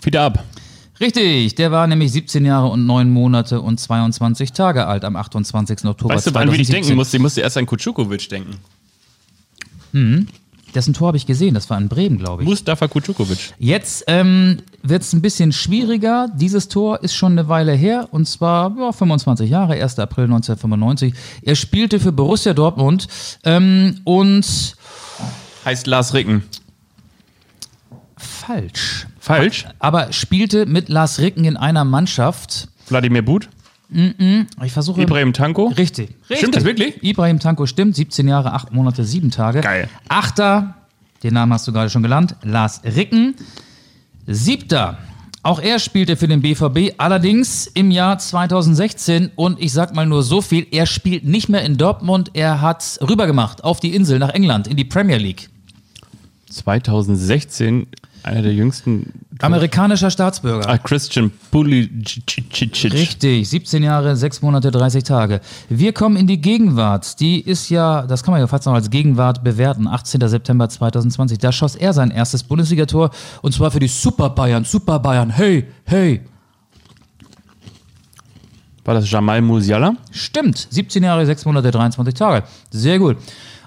[0.01, 0.43] Wieder ab.
[0.99, 5.85] Richtig, der war nämlich 17 Jahre und 9 Monate und 22 Tage alt am 28.
[5.85, 6.73] Oktober Weißt du, wann wir nicht 2017.
[6.73, 7.17] denken musste?
[7.17, 8.55] Ich musste erst an Kutschukovic denken.
[10.73, 12.49] Dessen Tor habe ich gesehen, das war in Bremen, glaube ich.
[12.49, 13.53] Mustafa Kutschukovic.
[13.59, 16.27] Jetzt ähm, wird es ein bisschen schwieriger.
[16.35, 19.99] Dieses Tor ist schon eine Weile her und zwar ja, 25 Jahre, 1.
[19.99, 21.13] April 1995.
[21.43, 23.07] Er spielte für Borussia Dortmund
[23.43, 24.75] ähm, und
[25.65, 26.43] Heißt Lars Ricken.
[28.17, 29.07] falsch.
[29.19, 29.65] Falsch.
[29.79, 32.67] Aber spielte mit Lars Ricken in einer Mannschaft.
[32.87, 33.47] Wladimir But.
[34.63, 35.01] Ich versuche.
[35.01, 35.67] Ibrahim Tanko.
[35.67, 36.09] Richtig.
[36.21, 36.37] Richtig.
[36.37, 37.03] Stimmt das wirklich?
[37.03, 37.95] Ibrahim Tanko stimmt.
[37.95, 39.61] 17 Jahre, 8 Monate, 7 Tage.
[39.61, 39.89] Geil.
[40.09, 40.75] Achter,
[41.23, 43.35] den Namen hast du gerade schon genannt, Lars Ricken.
[44.25, 44.97] Siebter,
[45.45, 49.31] auch er spielte für den BVB, allerdings im Jahr 2016.
[49.35, 52.97] Und ich sag mal nur so viel, er spielt nicht mehr in Dortmund, er hat
[53.01, 55.49] rübergemacht auf die Insel nach England, in die Premier League.
[56.49, 57.87] 2016,
[58.23, 59.11] einer der jüngsten.
[59.39, 60.69] Amerikanischer Staatsbürger.
[60.69, 62.91] Ah, Christian Pulisic.
[62.93, 65.41] Richtig, 17 Jahre, 6 Monate, 30 Tage.
[65.69, 67.19] Wir kommen in die Gegenwart.
[67.19, 69.87] Die ist ja, das kann man ja fast noch als Gegenwart bewerten.
[69.87, 70.27] 18.
[70.27, 71.39] September 2020.
[71.39, 73.09] Da schoss er sein erstes Bundesligator
[73.41, 74.65] und zwar für die Super Bayern.
[74.65, 75.29] Super Bayern.
[75.29, 76.21] Hey, hey.
[78.85, 79.95] War das Jamal Musiala?
[80.11, 80.67] Stimmt.
[80.69, 82.45] 17 Jahre, 6 Monate, 23 Tage.
[82.69, 83.17] Sehr gut.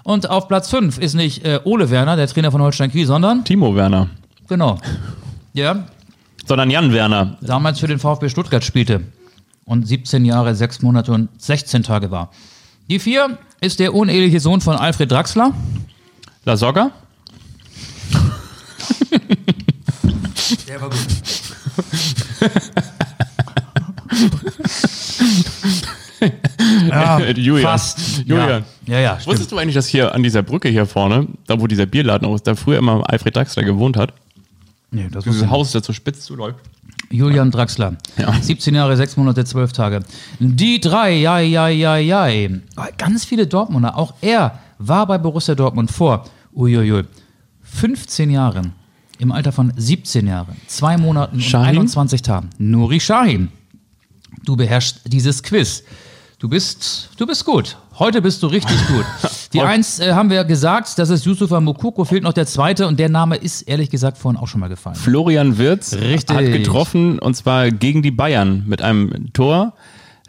[0.03, 3.43] Und auf Platz 5 ist nicht äh, Ole Werner, der Trainer von Holstein Kiel, sondern,
[3.43, 4.09] Timo Werner.
[4.47, 4.77] genau.
[5.57, 5.87] Ja,
[6.45, 7.39] Sondern Jan Werner.
[7.41, 9.01] damals für den VfB Stuttgart spielte
[9.65, 12.29] und 17 Jahre, 6 Monate und 16 Tage war.
[12.91, 15.53] Die 4 ist der uneheliche Sohn von Alfred Draxler.
[16.45, 16.91] La Soga?
[20.67, 20.99] Der war gut.
[26.87, 27.63] ja, Julian.
[27.63, 27.99] Fast.
[28.27, 28.63] Julian.
[28.85, 29.27] Ja, ja, ja stimmt.
[29.27, 32.35] Wusstest du eigentlich, dass hier an dieser Brücke hier vorne, da wo dieser Bierladen auch
[32.35, 34.13] ist, da früher immer Alfred Draxler gewohnt hat?
[34.91, 36.59] Nee, das Dieses Haus, das so spitz zuläuft.
[37.09, 37.95] Julian Draxler.
[38.17, 38.33] Ja.
[38.41, 39.99] 17 Jahre, 6 Monate, 12 Tage.
[40.39, 42.47] Die drei, ja, ja, ja, ja.
[42.97, 43.97] Ganz viele Dortmunder.
[43.97, 46.25] Auch er war bei Borussia Dortmund vor,
[46.55, 47.03] uiuiui,
[47.63, 48.73] 15 Jahren.
[49.19, 51.69] im Alter von 17 Jahren, zwei Monaten Shahin?
[51.69, 52.49] und 21 Tagen.
[52.57, 53.49] Nuri Shahin.
[54.45, 55.83] Du beherrschst dieses Quiz.
[56.39, 57.77] Du bist, du bist gut.
[57.97, 59.03] Heute bist du richtig gut.
[59.53, 62.99] Die Eins äh, haben wir gesagt, das ist Yusufa Mukoko, fehlt noch der zweite und
[62.99, 64.95] der Name ist ehrlich gesagt vorhin auch schon mal gefallen.
[64.95, 66.35] Florian Wirz Richtig.
[66.35, 69.73] hat getroffen und zwar gegen die Bayern mit einem Tor.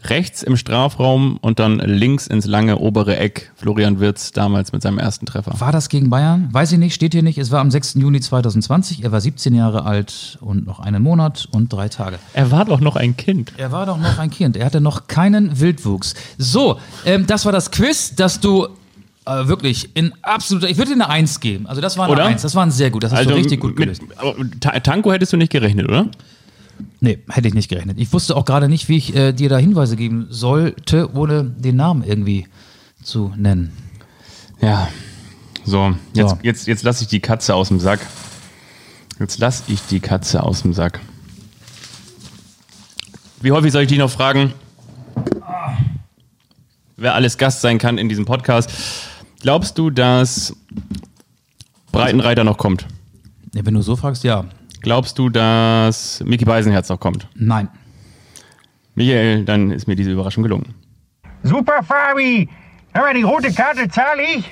[0.04, 3.50] Rechts im Strafraum und dann links ins lange obere Eck.
[3.56, 5.52] Florian Wirz damals mit seinem ersten Treffer.
[5.58, 6.48] War das gegen Bayern?
[6.52, 7.36] Weiß ich nicht, steht hier nicht.
[7.36, 7.94] Es war am 6.
[7.94, 9.02] Juni 2020.
[9.02, 12.18] Er war 17 Jahre alt und noch einen Monat und drei Tage.
[12.32, 13.52] Er war doch noch ein Kind.
[13.56, 14.56] Er war doch noch ein Kind.
[14.56, 16.14] Er hatte noch keinen Wildwuchs.
[16.38, 18.68] So, ähm, das war das Quiz, das du
[19.26, 20.70] äh, wirklich in absoluter.
[20.70, 21.66] Ich würde dir eine Eins geben.
[21.66, 22.24] Also, das war eine Oder?
[22.26, 22.42] Eins.
[22.42, 23.02] Das war ein sehr gut.
[23.02, 24.02] Das hast du richtig gut gelöst.
[24.02, 26.06] mit, aber Ta- Tanko hättest du nicht gerechnet, oder?
[27.00, 27.98] Nee, hätte ich nicht gerechnet.
[27.98, 31.76] Ich wusste auch gerade nicht, wie ich äh, dir da Hinweise geben sollte, ohne den
[31.76, 32.46] Namen irgendwie
[33.02, 33.72] zu nennen.
[34.60, 34.88] Ja.
[35.64, 36.38] So, jetzt, So.
[36.42, 38.00] jetzt, jetzt lasse ich die Katze aus dem Sack.
[39.20, 41.00] Jetzt lasse ich die Katze aus dem Sack.
[43.40, 44.52] Wie häufig soll ich dich noch fragen,
[46.96, 48.70] wer alles Gast sein kann in diesem Podcast?
[49.40, 50.54] Glaubst du, dass
[51.92, 52.86] Breitenreiter noch kommt?
[53.54, 54.44] Ja, wenn du so fragst, ja.
[54.88, 57.28] Glaubst du, dass Mickey Beisenherz noch kommt?
[57.34, 57.68] Nein.
[58.94, 60.74] Michael, dann ist mir diese Überraschung gelungen.
[61.42, 62.48] Super, Fabi!
[62.94, 64.50] Hör mal, die rote Karte zahle ich.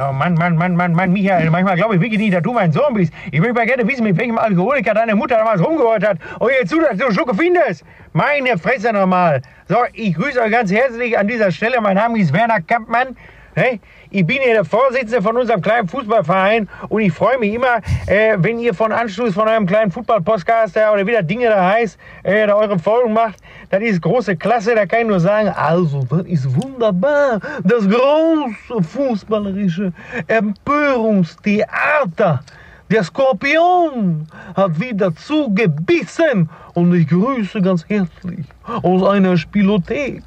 [0.00, 2.72] Oh Mann, Mann, Mann, Mann, Mann, Michael, manchmal glaube ich wirklich nicht, dass du mein
[2.72, 3.12] Sohn bist.
[3.30, 6.18] Ich möchte mal gerne wissen, mit welchem Alkoholiker deine Mutter damals rumgehört hat.
[6.40, 7.84] Oh, jetzt zu, dass du Schlucke findest.
[8.12, 9.40] Meine Fresse nochmal.
[9.68, 11.80] So, ich grüße euch ganz herzlich an dieser Stelle.
[11.80, 13.16] Mein Name ist Werner Kampmann.
[13.54, 13.80] Hey,
[14.10, 18.36] ich bin hier der Vorsitzende von unserem kleinen Fußballverein und ich freue mich immer, äh,
[18.38, 22.46] wenn ihr von Anschluss von eurem kleinen Fußball-Podcast oder wie das Ding da heißt, äh,
[22.46, 23.36] da eure Folgen macht.
[23.70, 27.40] Das ist große Klasse, da kann ich nur sagen, also, das ist wunderbar.
[27.64, 29.92] Das große fußballerische
[30.26, 32.40] Empörungstheater.
[32.88, 38.46] Der Skorpion hat wieder zugebissen und ich grüße ganz herzlich
[38.82, 40.22] aus einer Spielothek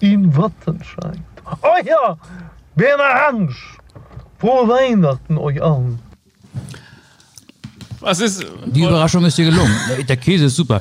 [0.00, 1.18] in Wattenscheid.
[1.62, 2.18] Euer
[2.78, 3.76] Werner Hansch.
[4.38, 5.98] Frohe Weihnachten euch allen.
[8.00, 8.46] Was ist.
[8.66, 9.74] Die Überraschung ist dir gelungen.
[9.88, 10.80] Der, der Käse ist super.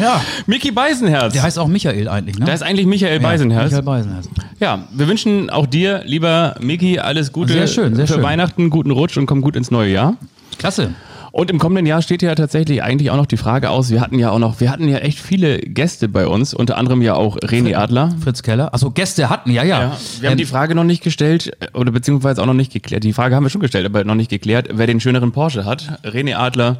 [0.00, 1.32] ja, Mickey Beisenherz.
[1.32, 2.44] der heißt auch Michael eigentlich, ne?
[2.44, 3.64] da ist eigentlich Michael Ja, Beisenherz.
[3.64, 4.28] Michael Beisenherz.
[4.60, 8.22] Ja, wir wünschen auch dir, lieber Miki, alles Gute Sehr schön, sehr für schön.
[8.22, 10.16] Weihnachten, guten Rutsch und komm gut ins neue Jahr.
[10.58, 10.94] Klasse.
[11.32, 14.18] Und im kommenden Jahr steht ja tatsächlich eigentlich auch noch die Frage aus, wir hatten
[14.18, 17.36] ja auch noch, wir hatten ja echt viele Gäste bei uns, unter anderem ja auch
[17.38, 18.14] René Adler.
[18.22, 18.74] Fritz Keller.
[18.74, 19.80] Achso, Gäste hatten, ja, ja.
[19.80, 23.04] Ja, wir haben Ähm, die Frage noch nicht gestellt, oder beziehungsweise auch noch nicht geklärt.
[23.04, 26.00] Die Frage haben wir schon gestellt, aber noch nicht geklärt, wer den schöneren Porsche hat.
[26.04, 26.78] René Adler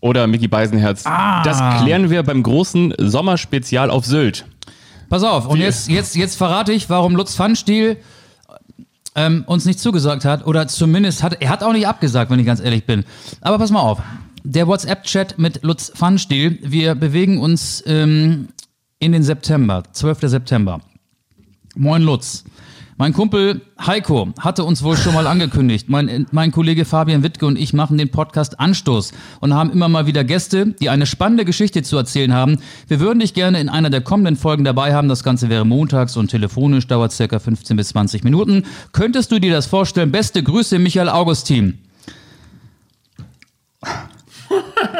[0.00, 1.04] oder Micky Beisenherz.
[1.06, 1.42] Ah.
[1.42, 4.44] Das klären wir beim großen Sommerspezial auf Sylt.
[5.08, 7.96] Pass auf, und jetzt, jetzt, jetzt verrate ich, warum Lutz Pfannstiel
[9.18, 10.46] ähm, uns nicht zugesagt hat.
[10.46, 13.04] Oder zumindest hat er hat auch nicht abgesagt, wenn ich ganz ehrlich bin.
[13.40, 14.00] Aber pass mal auf.
[14.44, 16.58] Der WhatsApp-Chat mit Lutz Pfannstiel.
[16.62, 18.48] Wir bewegen uns ähm,
[19.00, 20.20] in den September, 12.
[20.22, 20.80] September.
[21.74, 22.44] Moin Lutz.
[23.00, 25.88] Mein Kumpel Heiko hatte uns wohl schon mal angekündigt.
[25.88, 30.06] Mein, mein Kollege Fabian Wittke und ich machen den Podcast Anstoß und haben immer mal
[30.06, 32.58] wieder Gäste, die eine spannende Geschichte zu erzählen haben.
[32.88, 35.08] Wir würden dich gerne in einer der kommenden Folgen dabei haben.
[35.08, 38.64] Das Ganze wäre montags und telefonisch, dauert circa 15 bis 20 Minuten.
[38.90, 40.10] Könntest du dir das vorstellen?
[40.10, 41.78] Beste Grüße, Michael Augustin.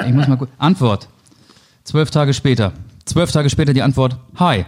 [0.06, 0.52] Ich muss mal kurz.
[0.58, 1.08] Antwort.
[1.82, 2.74] Zwölf Tage später.
[3.06, 4.18] Zwölf Tage später die Antwort.
[4.36, 4.66] Hi.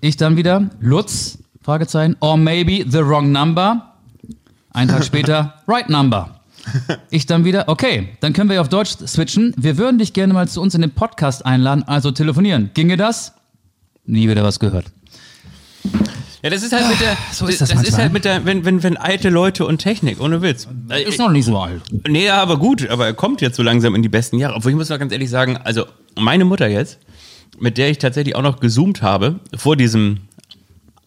[0.00, 3.94] Ich dann wieder, Lutz, Fragezeichen, or maybe the wrong number.
[4.72, 6.40] Ein Tag später, right number.
[7.10, 9.54] Ich dann wieder, okay, dann können wir auf Deutsch switchen.
[9.56, 12.70] Wir würden dich gerne mal zu uns in den Podcast einladen, also telefonieren.
[12.74, 13.32] Ginge das?
[14.04, 14.86] Nie wieder was gehört.
[16.42, 18.00] Ja, das ist halt mit der, so ist das ist manchmal.
[18.02, 20.68] halt mit der, wenn, wenn, wenn alte Leute und Technik, ohne Witz.
[21.06, 21.82] Ist noch nicht so alt.
[22.06, 24.54] Nee, aber gut, aber er kommt jetzt so langsam in die besten Jahre.
[24.54, 25.86] Obwohl ich muss mal ganz ehrlich sagen, also
[26.16, 26.98] meine Mutter jetzt,
[27.58, 30.18] mit der ich tatsächlich auch noch gezoomt habe, vor diesem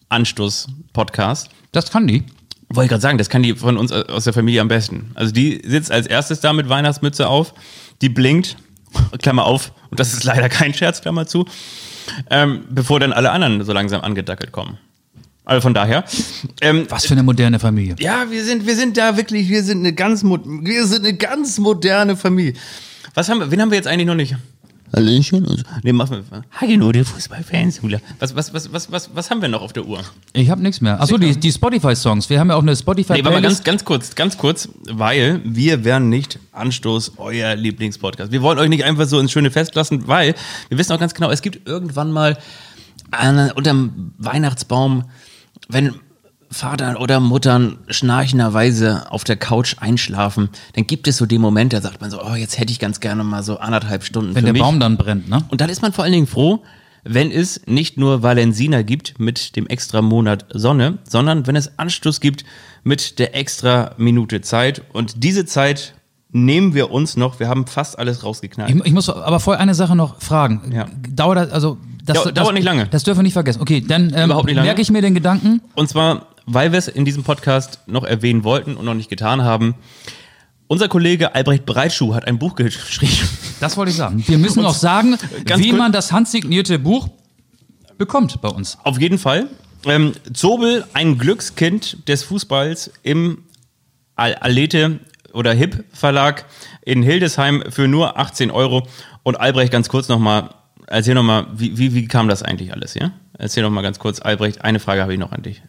[0.08, 2.24] Anstoß-Podcast, Das kann die.
[2.68, 5.10] wollte ich gerade sagen, das kann die von uns aus der Familie am besten.
[5.14, 7.54] Also die sitzt als erstes da mit Weihnachtsmütze auf,
[8.02, 8.56] die blinkt,
[9.22, 11.46] Klammer auf, und das ist leider kein Scherz, Klammer zu,
[12.30, 14.78] ähm, bevor dann alle anderen so langsam angedackelt kommen.
[15.44, 16.04] Also von daher.
[16.60, 17.96] Ähm, Was für eine moderne Familie.
[17.98, 21.58] ja, wir sind, wir sind da wirklich, wir sind eine ganz, wir sind eine ganz
[21.58, 22.54] moderne Familie.
[23.14, 24.36] Was haben wir, wen haben wir jetzt eigentlich noch nicht?
[24.94, 25.44] Hallöchen.
[25.46, 26.42] und- Nee, machen wir.
[26.60, 27.80] Hallo, die Fußballfans.
[28.18, 30.00] Was, was, was, was, was, was haben wir noch auf der Uhr?
[30.32, 31.00] Ich habe nichts mehr.
[31.00, 32.28] Achso, die, die Spotify-Songs.
[32.28, 32.78] Wir haben ja auch eine Nee,
[33.24, 38.32] warte mal ganz, ganz kurz, ganz kurz, weil wir werden nicht Anstoß euer Lieblingspodcast.
[38.32, 40.34] Wir wollen euch nicht einfach so ins schöne Fest lassen, weil
[40.68, 42.36] wir wissen auch ganz genau, es gibt irgendwann mal
[43.12, 45.04] an, unterm Weihnachtsbaum,
[45.68, 45.94] wenn
[46.52, 51.80] Vatern oder Muttern schnarchenderweise auf der Couch einschlafen, dann gibt es so den Moment, da
[51.80, 54.52] sagt man so, oh, jetzt hätte ich ganz gerne mal so anderthalb Stunden Wenn der
[54.52, 54.62] mich.
[54.62, 55.44] Baum dann brennt, ne?
[55.48, 56.62] Und dann ist man vor allen Dingen froh,
[57.04, 62.20] wenn es nicht nur Valensina gibt mit dem extra Monat Sonne, sondern wenn es Anstoß
[62.20, 62.44] gibt
[62.82, 64.82] mit der extra Minute Zeit.
[64.92, 65.94] Und diese Zeit
[66.32, 67.40] nehmen wir uns noch.
[67.40, 68.74] Wir haben fast alles rausgeknallt.
[68.74, 70.72] Ich, ich muss aber vorher eine Sache noch fragen.
[70.74, 70.86] Ja.
[71.10, 72.86] Dauert das, also das, Dau- das, dauert nicht lange.
[72.86, 73.60] Das dürfen wir nicht vergessen.
[73.62, 75.60] Okay, dann ähm, merke ich mir den Gedanken.
[75.74, 79.42] Und zwar, weil wir es in diesem Podcast noch erwähnen wollten und noch nicht getan
[79.42, 79.74] haben.
[80.66, 83.12] Unser Kollege Albrecht Breitschuh hat ein Buch geschrieben.
[83.60, 84.22] Das wollte ich sagen.
[84.26, 85.16] Wir müssen auch sagen,
[85.56, 87.08] wie kurz- man das handsignierte Buch
[87.98, 88.78] bekommt bei uns.
[88.84, 89.48] Auf jeden Fall.
[89.86, 93.44] Ähm, Zobel, ein Glückskind des Fußballs im
[94.14, 95.00] Al Alete
[95.32, 96.44] oder Hip Verlag
[96.84, 98.86] in Hildesheim für nur 18 Euro.
[99.22, 100.50] Und Albrecht, ganz kurz nochmal,
[100.86, 103.12] erzähl nochmal, wie, wie, wie kam das eigentlich alles, ja?
[103.38, 105.62] Erzähl nochmal ganz kurz, Albrecht, eine Frage habe ich noch an dich.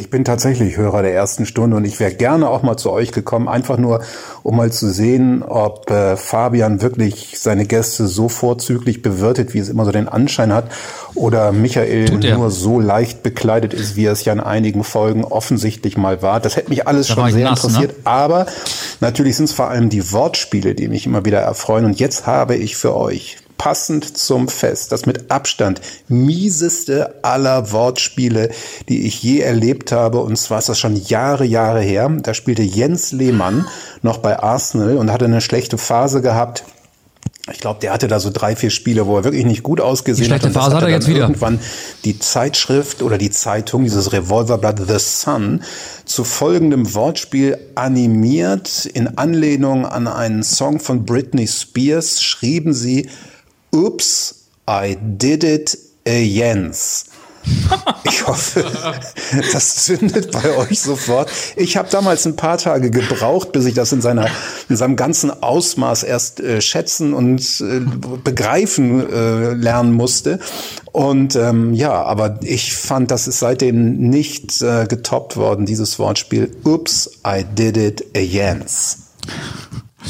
[0.00, 3.12] Ich bin tatsächlich Hörer der ersten Stunde und ich wäre gerne auch mal zu euch
[3.12, 4.00] gekommen, einfach nur,
[4.42, 9.68] um mal zu sehen, ob äh, Fabian wirklich seine Gäste so vorzüglich bewirtet, wie es
[9.68, 10.70] immer so den Anschein hat,
[11.14, 15.98] oder Michael nur so leicht bekleidet ist, wie er es ja in einigen Folgen offensichtlich
[15.98, 16.40] mal war.
[16.40, 17.68] Das hätte mich alles Da schon sehr nass, ne?
[17.68, 18.46] interessiert, aber
[19.00, 21.84] natürlich sind es vor allem die Wortspiele, die mich immer wieder erfreuen.
[21.84, 28.48] Und jetzt habe ich für euch passend zum Fest das mit Abstand mieseste aller Wortspiele,
[28.88, 30.20] die ich je erlebt habe.
[30.20, 32.10] Und zwar ist das schon Jahre, Jahre her.
[32.22, 33.68] Da spielte Jens Lehmann
[34.00, 36.64] noch bei Arsenal und hatte eine schlechte Phase gehabt.
[37.52, 40.24] Ich glaube, der hatte da so drei, vier Spiele, wo er wirklich nicht gut ausgesehen
[40.24, 40.50] Die schlechte hat.
[40.50, 41.20] Und das Phase hat er dann jetzt wieder.
[41.20, 41.60] Irgendwann
[42.04, 45.62] die Zeitschrift oder die Zeitung, dieses Revolverblatt The Sun,
[46.06, 48.86] zu folgendem Wortspiel animiert.
[48.86, 53.10] In Anlehnung an einen Song von Britney Spears schrieben sie,
[53.72, 57.06] Oops, I did it Jens.
[58.04, 58.64] Ich hoffe,
[59.52, 61.30] das zündet bei euch sofort.
[61.56, 64.26] Ich habe damals ein paar Tage gebraucht, bis ich das in, seiner,
[64.68, 67.80] in seinem ganzen Ausmaß erst äh, schätzen und äh,
[68.22, 70.38] begreifen äh, lernen musste.
[70.92, 76.54] Und ähm, ja, aber ich fand, das ist seitdem nicht äh, getoppt worden, dieses Wortspiel.
[76.64, 78.98] Oops, I did it Jens.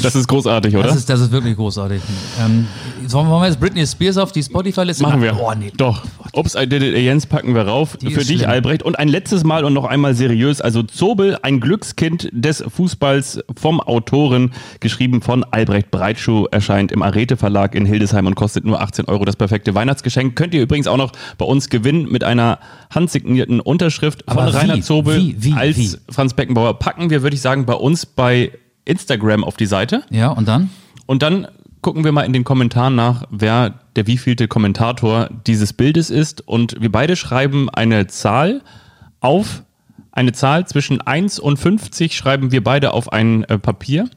[0.02, 0.88] Das ist großartig, oder?
[0.88, 2.00] Das ist, das ist wirklich großartig.
[2.40, 2.66] Ähm,
[3.06, 5.38] sollen wir jetzt Britney Spears auf die Spotify-Liste Machen wir.
[5.38, 5.72] Oh, nee.
[5.76, 6.04] Doch.
[6.32, 7.96] Ups, I did it, Jens packen wir rauf.
[7.96, 8.50] Die Für dich, schlimm.
[8.50, 8.82] Albrecht.
[8.82, 10.60] Und ein letztes Mal und noch einmal seriös.
[10.60, 17.36] Also Zobel, ein Glückskind des Fußballs vom Autoren, geschrieben von Albrecht Breitschuh, erscheint im Arete
[17.36, 19.24] Verlag in Hildesheim und kostet nur 18 Euro.
[19.24, 20.36] Das perfekte Weihnachtsgeschenk.
[20.36, 22.60] Könnt ihr übrigens auch noch bei uns gewinnen mit einer
[22.94, 24.56] handsignierten Unterschrift von Aber wie?
[24.56, 25.36] Rainer Zobel Wie?
[25.38, 25.52] Wie?
[25.52, 25.98] als?
[26.10, 26.78] Franz Beckenbauer.
[26.78, 28.52] Packen wir, würde ich sagen, bei uns bei
[28.90, 30.02] Instagram auf die Seite.
[30.10, 30.70] Ja, und dann?
[31.06, 31.48] Und dann
[31.82, 36.46] gucken wir mal in den Kommentaren nach, wer der wievielte Kommentator dieses Bildes ist.
[36.46, 38.62] Und wir beide schreiben eine Zahl
[39.20, 39.62] auf,
[40.12, 44.08] eine Zahl zwischen 1 und 50 schreiben wir beide auf ein äh, Papier.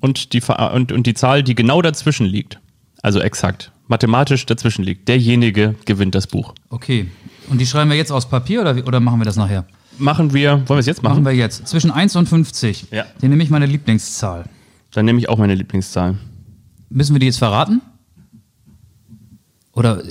[0.00, 2.60] Und die, Ver- und, und die Zahl, die genau dazwischen liegt,
[3.02, 6.54] also exakt, mathematisch dazwischen liegt, derjenige gewinnt das Buch.
[6.70, 7.08] Okay.
[7.48, 9.64] Und die schreiben wir jetzt aus Papier oder, oder machen wir das nachher?
[9.98, 11.22] Machen wir, wollen wir es jetzt machen?
[11.22, 11.66] Machen wir jetzt.
[11.68, 12.86] Zwischen 1 und 50.
[12.90, 13.04] Ja.
[13.22, 14.44] Den nehme ich meine Lieblingszahl.
[14.92, 16.16] Dann nehme ich auch meine Lieblingszahl.
[16.90, 17.80] Müssen wir die jetzt verraten?
[19.72, 20.02] Oder,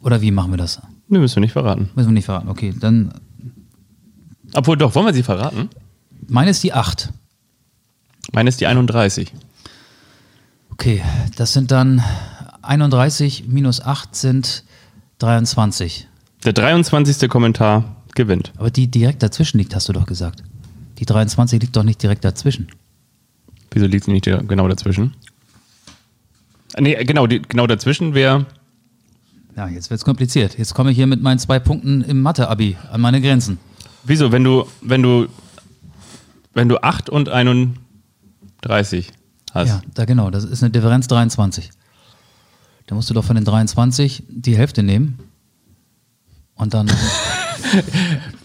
[0.00, 0.80] oder wie machen wir das?
[1.08, 1.90] Ne, müssen wir nicht verraten.
[1.94, 2.48] Müssen wir nicht verraten.
[2.48, 3.12] Okay, dann
[4.54, 5.68] Obwohl doch, wollen wir sie verraten?
[6.28, 7.10] meine ist die 8.
[8.32, 9.32] Meine ist die 31.
[10.72, 11.02] Okay,
[11.36, 12.02] das sind dann
[12.62, 14.64] 31 minus 8 sind
[15.18, 16.06] 23.
[16.44, 17.28] Der 23.
[17.28, 18.52] Kommentar gewinnt.
[18.56, 20.42] Aber die direkt dazwischen liegt, hast du doch gesagt.
[20.98, 22.68] Die 23 liegt doch nicht direkt dazwischen.
[23.70, 25.14] Wieso liegt sie nicht genau dazwischen?
[26.78, 28.46] Nee, genau, die, genau dazwischen wäre.
[29.56, 30.58] Ja, jetzt wird's kompliziert.
[30.58, 33.58] Jetzt komme ich hier mit meinen zwei Punkten im Mathe-Abi an meine Grenzen.
[34.04, 35.26] Wieso, wenn du, wenn du,
[36.54, 39.12] wenn du 8 und 31
[39.52, 39.68] hast.
[39.68, 41.70] Ja, da genau, das ist eine Differenz 23.
[42.86, 45.18] Da musst du doch von den 23 die Hälfte nehmen.
[46.54, 46.90] Und dann.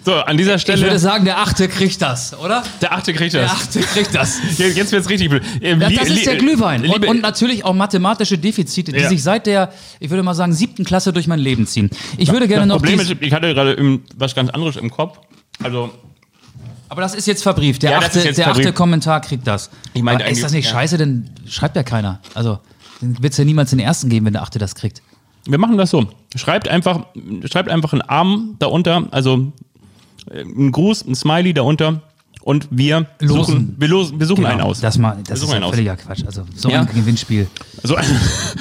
[0.04, 0.82] So, an dieser ich Stelle.
[0.84, 2.64] würde sagen, der Achte kriegt das, oder?
[2.82, 3.52] der achte kriegt Der das.
[3.52, 4.40] Achte kriegt das.
[4.58, 5.42] Jetzt, jetzt wird's richtig blöd.
[5.62, 6.86] Ähm, lie- das ist der Glühwein.
[6.86, 9.10] Und, und natürlich auch mathematische Defizite, die Ja.
[9.10, 11.90] sich seit der, ich würde mal sagen, siebten Klasse durch mein Leben ziehen.
[12.18, 12.78] Ich würde gerne das noch.
[12.78, 15.18] Problem ist, ich hatte gerade im, was ganz anderes im Kopf.
[15.64, 15.90] Also,
[16.88, 17.82] aber das ist jetzt verbrieft.
[17.82, 18.76] Der, Ja, das achte, der achte verbrieft.
[18.76, 19.72] Kommentar kriegt das.
[19.96, 20.72] Ich meinte aber ist das nicht ja.
[20.72, 20.98] scheiße?
[21.00, 22.20] Denn schreibt ja keiner.
[22.36, 22.60] Also,
[23.02, 25.02] dann wird es ja niemals den ersten geben, wenn der achte das kriegt.
[25.48, 26.06] Wir machen das so.
[26.36, 27.06] Schreibt einfach,
[27.46, 29.52] schreibt einfach einen Arm darunter, also
[30.30, 32.02] äh, einen Gruß, ein Smiley darunter
[32.46, 33.44] und wir Losen.
[33.44, 34.80] suchen, wir, losen, wir suchen Genau, einen aus.
[34.80, 35.72] Das, mal, das Wir ist ja aus.
[35.72, 36.24] völliger Quatsch.
[36.28, 36.82] Also so Ja.
[36.82, 37.48] ein Gewinnspiel.
[37.82, 37.98] So,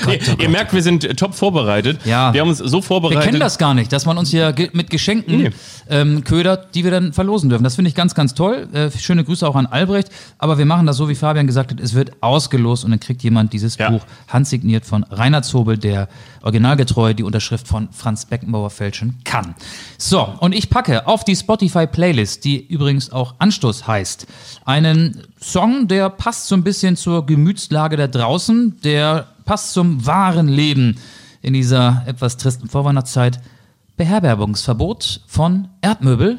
[0.07, 2.01] nee, ihr merkt, wir sind äh, top vorbereitet.
[2.07, 2.33] Ja.
[2.33, 3.25] Wir haben uns so Wir vorbereitet.
[3.25, 5.51] kennen das gar nicht, dass man uns hier ge mit Geschenken Nee.
[5.91, 7.63] ähm, ködert, die wir dann verlosen dürfen.
[7.63, 8.69] Das finde ich ganz, ganz toll.
[8.73, 10.09] Äh, schöne Grüße auch an Albrecht.
[10.39, 13.23] Aber wir machen das so, wie Fabian gesagt hat, es wird ausgelost und dann kriegt
[13.23, 13.91] jemand dieses Ja.
[13.91, 16.09] Buch handsigniert von Rainer Zobel, der
[16.41, 19.55] originalgetreu die Unterschrift von Franz Beckenbauer fälschen kann.
[19.99, 24.27] So, und ich packe auf die Spotify-Playlist, die übrigens auch Anstoß heißt,
[24.65, 30.49] einen Song, der passt so ein bisschen zur Gemütslage da draußen, der passt zum wahren
[30.49, 30.97] Leben
[31.43, 33.41] in dieser etwas tristen Vorweihnachtszeit.
[33.97, 36.39] Beherbergungsverbot von Erdmöbel.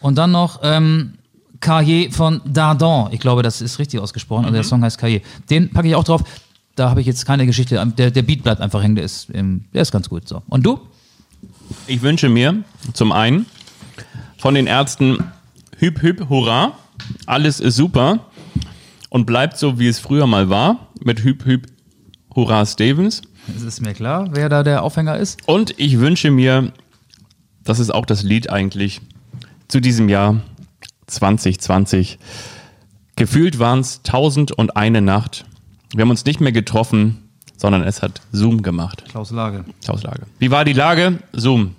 [0.00, 1.14] Und dann noch ähm,
[1.60, 3.08] Cahier von Dardon.
[3.12, 4.44] Ich glaube, das ist richtig ausgesprochen.
[4.44, 5.20] Also der Song heißt Cahier.
[5.50, 6.22] Den packe ich auch drauf.
[6.74, 7.84] Da habe ich jetzt keine Geschichte.
[7.98, 8.94] Der, der Beat bleibt einfach hängen.
[8.94, 10.26] Der ist, der ist ganz gut.
[10.26, 10.42] So.
[10.48, 10.80] Und du?
[11.86, 12.62] Ich wünsche mir
[12.94, 13.46] zum einen
[14.38, 15.18] von den Ärzten
[15.80, 16.74] Hüb, Hüb, Hurra.
[17.24, 18.26] Alles ist super
[19.08, 21.68] und bleibt so, wie es früher mal war, mit Hüb, Hüb,
[22.34, 23.22] Hurra Stevens.
[23.56, 25.40] Es ist mir klar, wer da der Aufhänger ist.
[25.48, 26.74] Und ich wünsche mir,
[27.64, 29.00] das ist auch das Lied eigentlich,
[29.68, 30.42] zu diesem Jahr
[31.06, 32.18] 2020.
[33.16, 35.46] Gefühlt waren es tausend und eine Nacht.
[35.94, 39.04] Wir haben uns nicht mehr getroffen, sondern es hat Zoom gemacht.
[39.08, 39.64] Klaus Lage.
[39.82, 40.26] Klaus Lage.
[40.38, 41.20] Wie war die Lage?
[41.32, 41.74] Zoom,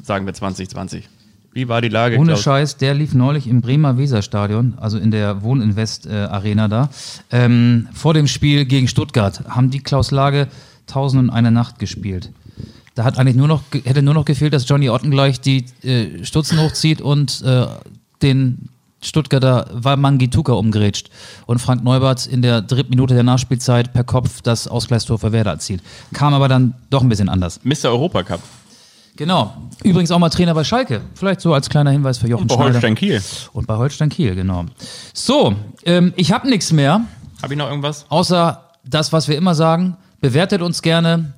[0.00, 1.08] sagen wir 2020.
[1.52, 2.42] Wie war die Lage, Ohne Klaus?
[2.42, 6.88] Scheiß, der lief neulich im Bremer Weserstadion, also in der Wohninvest äh, Arena da.
[7.30, 10.48] Ähm, vor dem Spiel gegen Stuttgart haben die Klaus Lage
[10.86, 12.30] Tausend und eine Nacht gespielt.
[12.94, 16.24] Da hat eigentlich nur noch, hätte nur noch gefehlt, dass Johnny Otten gleich die äh,
[16.24, 17.66] Stutzen hochzieht und äh,
[18.20, 18.68] den
[19.00, 21.10] Stuttgarter Wamangituka umgrätscht
[21.46, 25.52] und Frank Neubert in der dritten Minute der Nachspielzeit per Kopf das Ausgleichstor für Werder
[25.52, 25.82] erzielt.
[26.12, 27.60] Kam aber dann doch ein bisschen anders.
[27.64, 27.86] Mr.
[27.86, 28.40] Europacup.
[29.16, 29.54] Genau.
[29.84, 31.02] Übrigens auch mal Trainer bei Schalke.
[31.14, 32.72] Vielleicht so als kleiner Hinweis für Jochen Bei Schneider.
[32.74, 33.22] Holstein Kiel.
[33.52, 34.64] Und bei Holstein Kiel, genau.
[35.12, 37.02] So, ähm, ich habe nichts mehr,
[37.42, 38.06] Habe ich noch irgendwas?
[38.08, 39.96] außer das, was wir immer sagen.
[40.20, 41.34] Bewertet uns gerne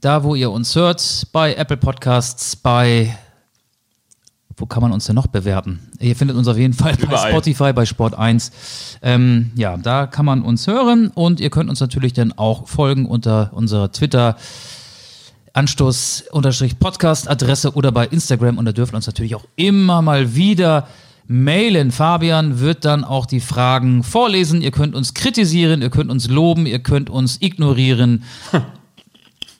[0.00, 3.16] da, wo ihr uns hört, bei Apple Podcasts, bei
[4.56, 5.80] wo kann man uns denn noch bewerten?
[5.98, 7.30] Ihr findet uns auf jeden Fall bei Überall.
[7.30, 8.52] Spotify, bei Sport 1.
[9.02, 13.06] Ähm, ja, da kann man uns hören und ihr könnt uns natürlich dann auch folgen
[13.06, 14.36] unter unserer Twitter
[15.54, 20.88] Anstoß-Podcast-Adresse oder bei Instagram und da dürfen uns natürlich auch immer mal wieder
[21.26, 21.90] mailen.
[21.90, 24.60] Fabian wird dann auch die Fragen vorlesen.
[24.60, 28.24] Ihr könnt uns kritisieren, ihr könnt uns loben, ihr könnt uns ignorieren.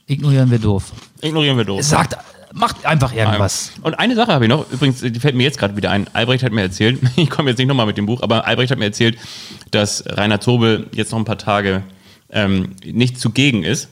[0.06, 0.92] Ignorieren wir doof.
[1.22, 1.82] Ignorieren wir doof.
[1.82, 2.18] Sagt,
[2.52, 3.72] macht einfach irgendwas.
[3.80, 6.08] Und eine Sache habe ich noch, übrigens, die fällt mir jetzt gerade wieder ein.
[6.12, 8.78] Albrecht hat mir erzählt, ich komme jetzt nicht nochmal mit dem Buch, aber Albrecht hat
[8.78, 9.16] mir erzählt,
[9.70, 11.82] dass Rainer Zobel jetzt noch ein paar Tage
[12.30, 13.88] ähm, nicht zugegen ist.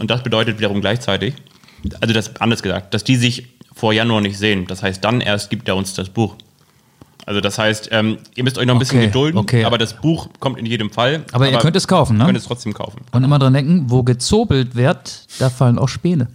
[0.00, 1.34] Und das bedeutet wiederum gleichzeitig,
[2.00, 4.66] also das anders gesagt, dass die sich vor Januar nicht sehen.
[4.66, 6.36] Das heißt, dann erst gibt er uns das Buch.
[7.26, 9.64] Also das heißt, ähm, ihr müsst euch noch ein bisschen Okay, gedulden, okay.
[9.64, 11.24] aber das Buch kommt in jedem Fall.
[11.32, 12.22] Aber ihr könnt es kaufen, ne?
[12.24, 13.02] Ihr könnt es trotzdem kaufen.
[13.12, 16.28] Und immer dran denken, wo gezobelt wird, da fallen auch Späne.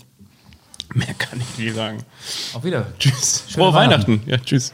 [0.93, 1.97] Mehr kann ich nicht sagen.
[2.53, 2.85] Auf wieder.
[2.99, 3.45] Tschüss.
[3.49, 4.11] Schöne Frohe Weihnachten.
[4.11, 4.29] Weihnachten.
[4.29, 4.73] Ja, tschüss.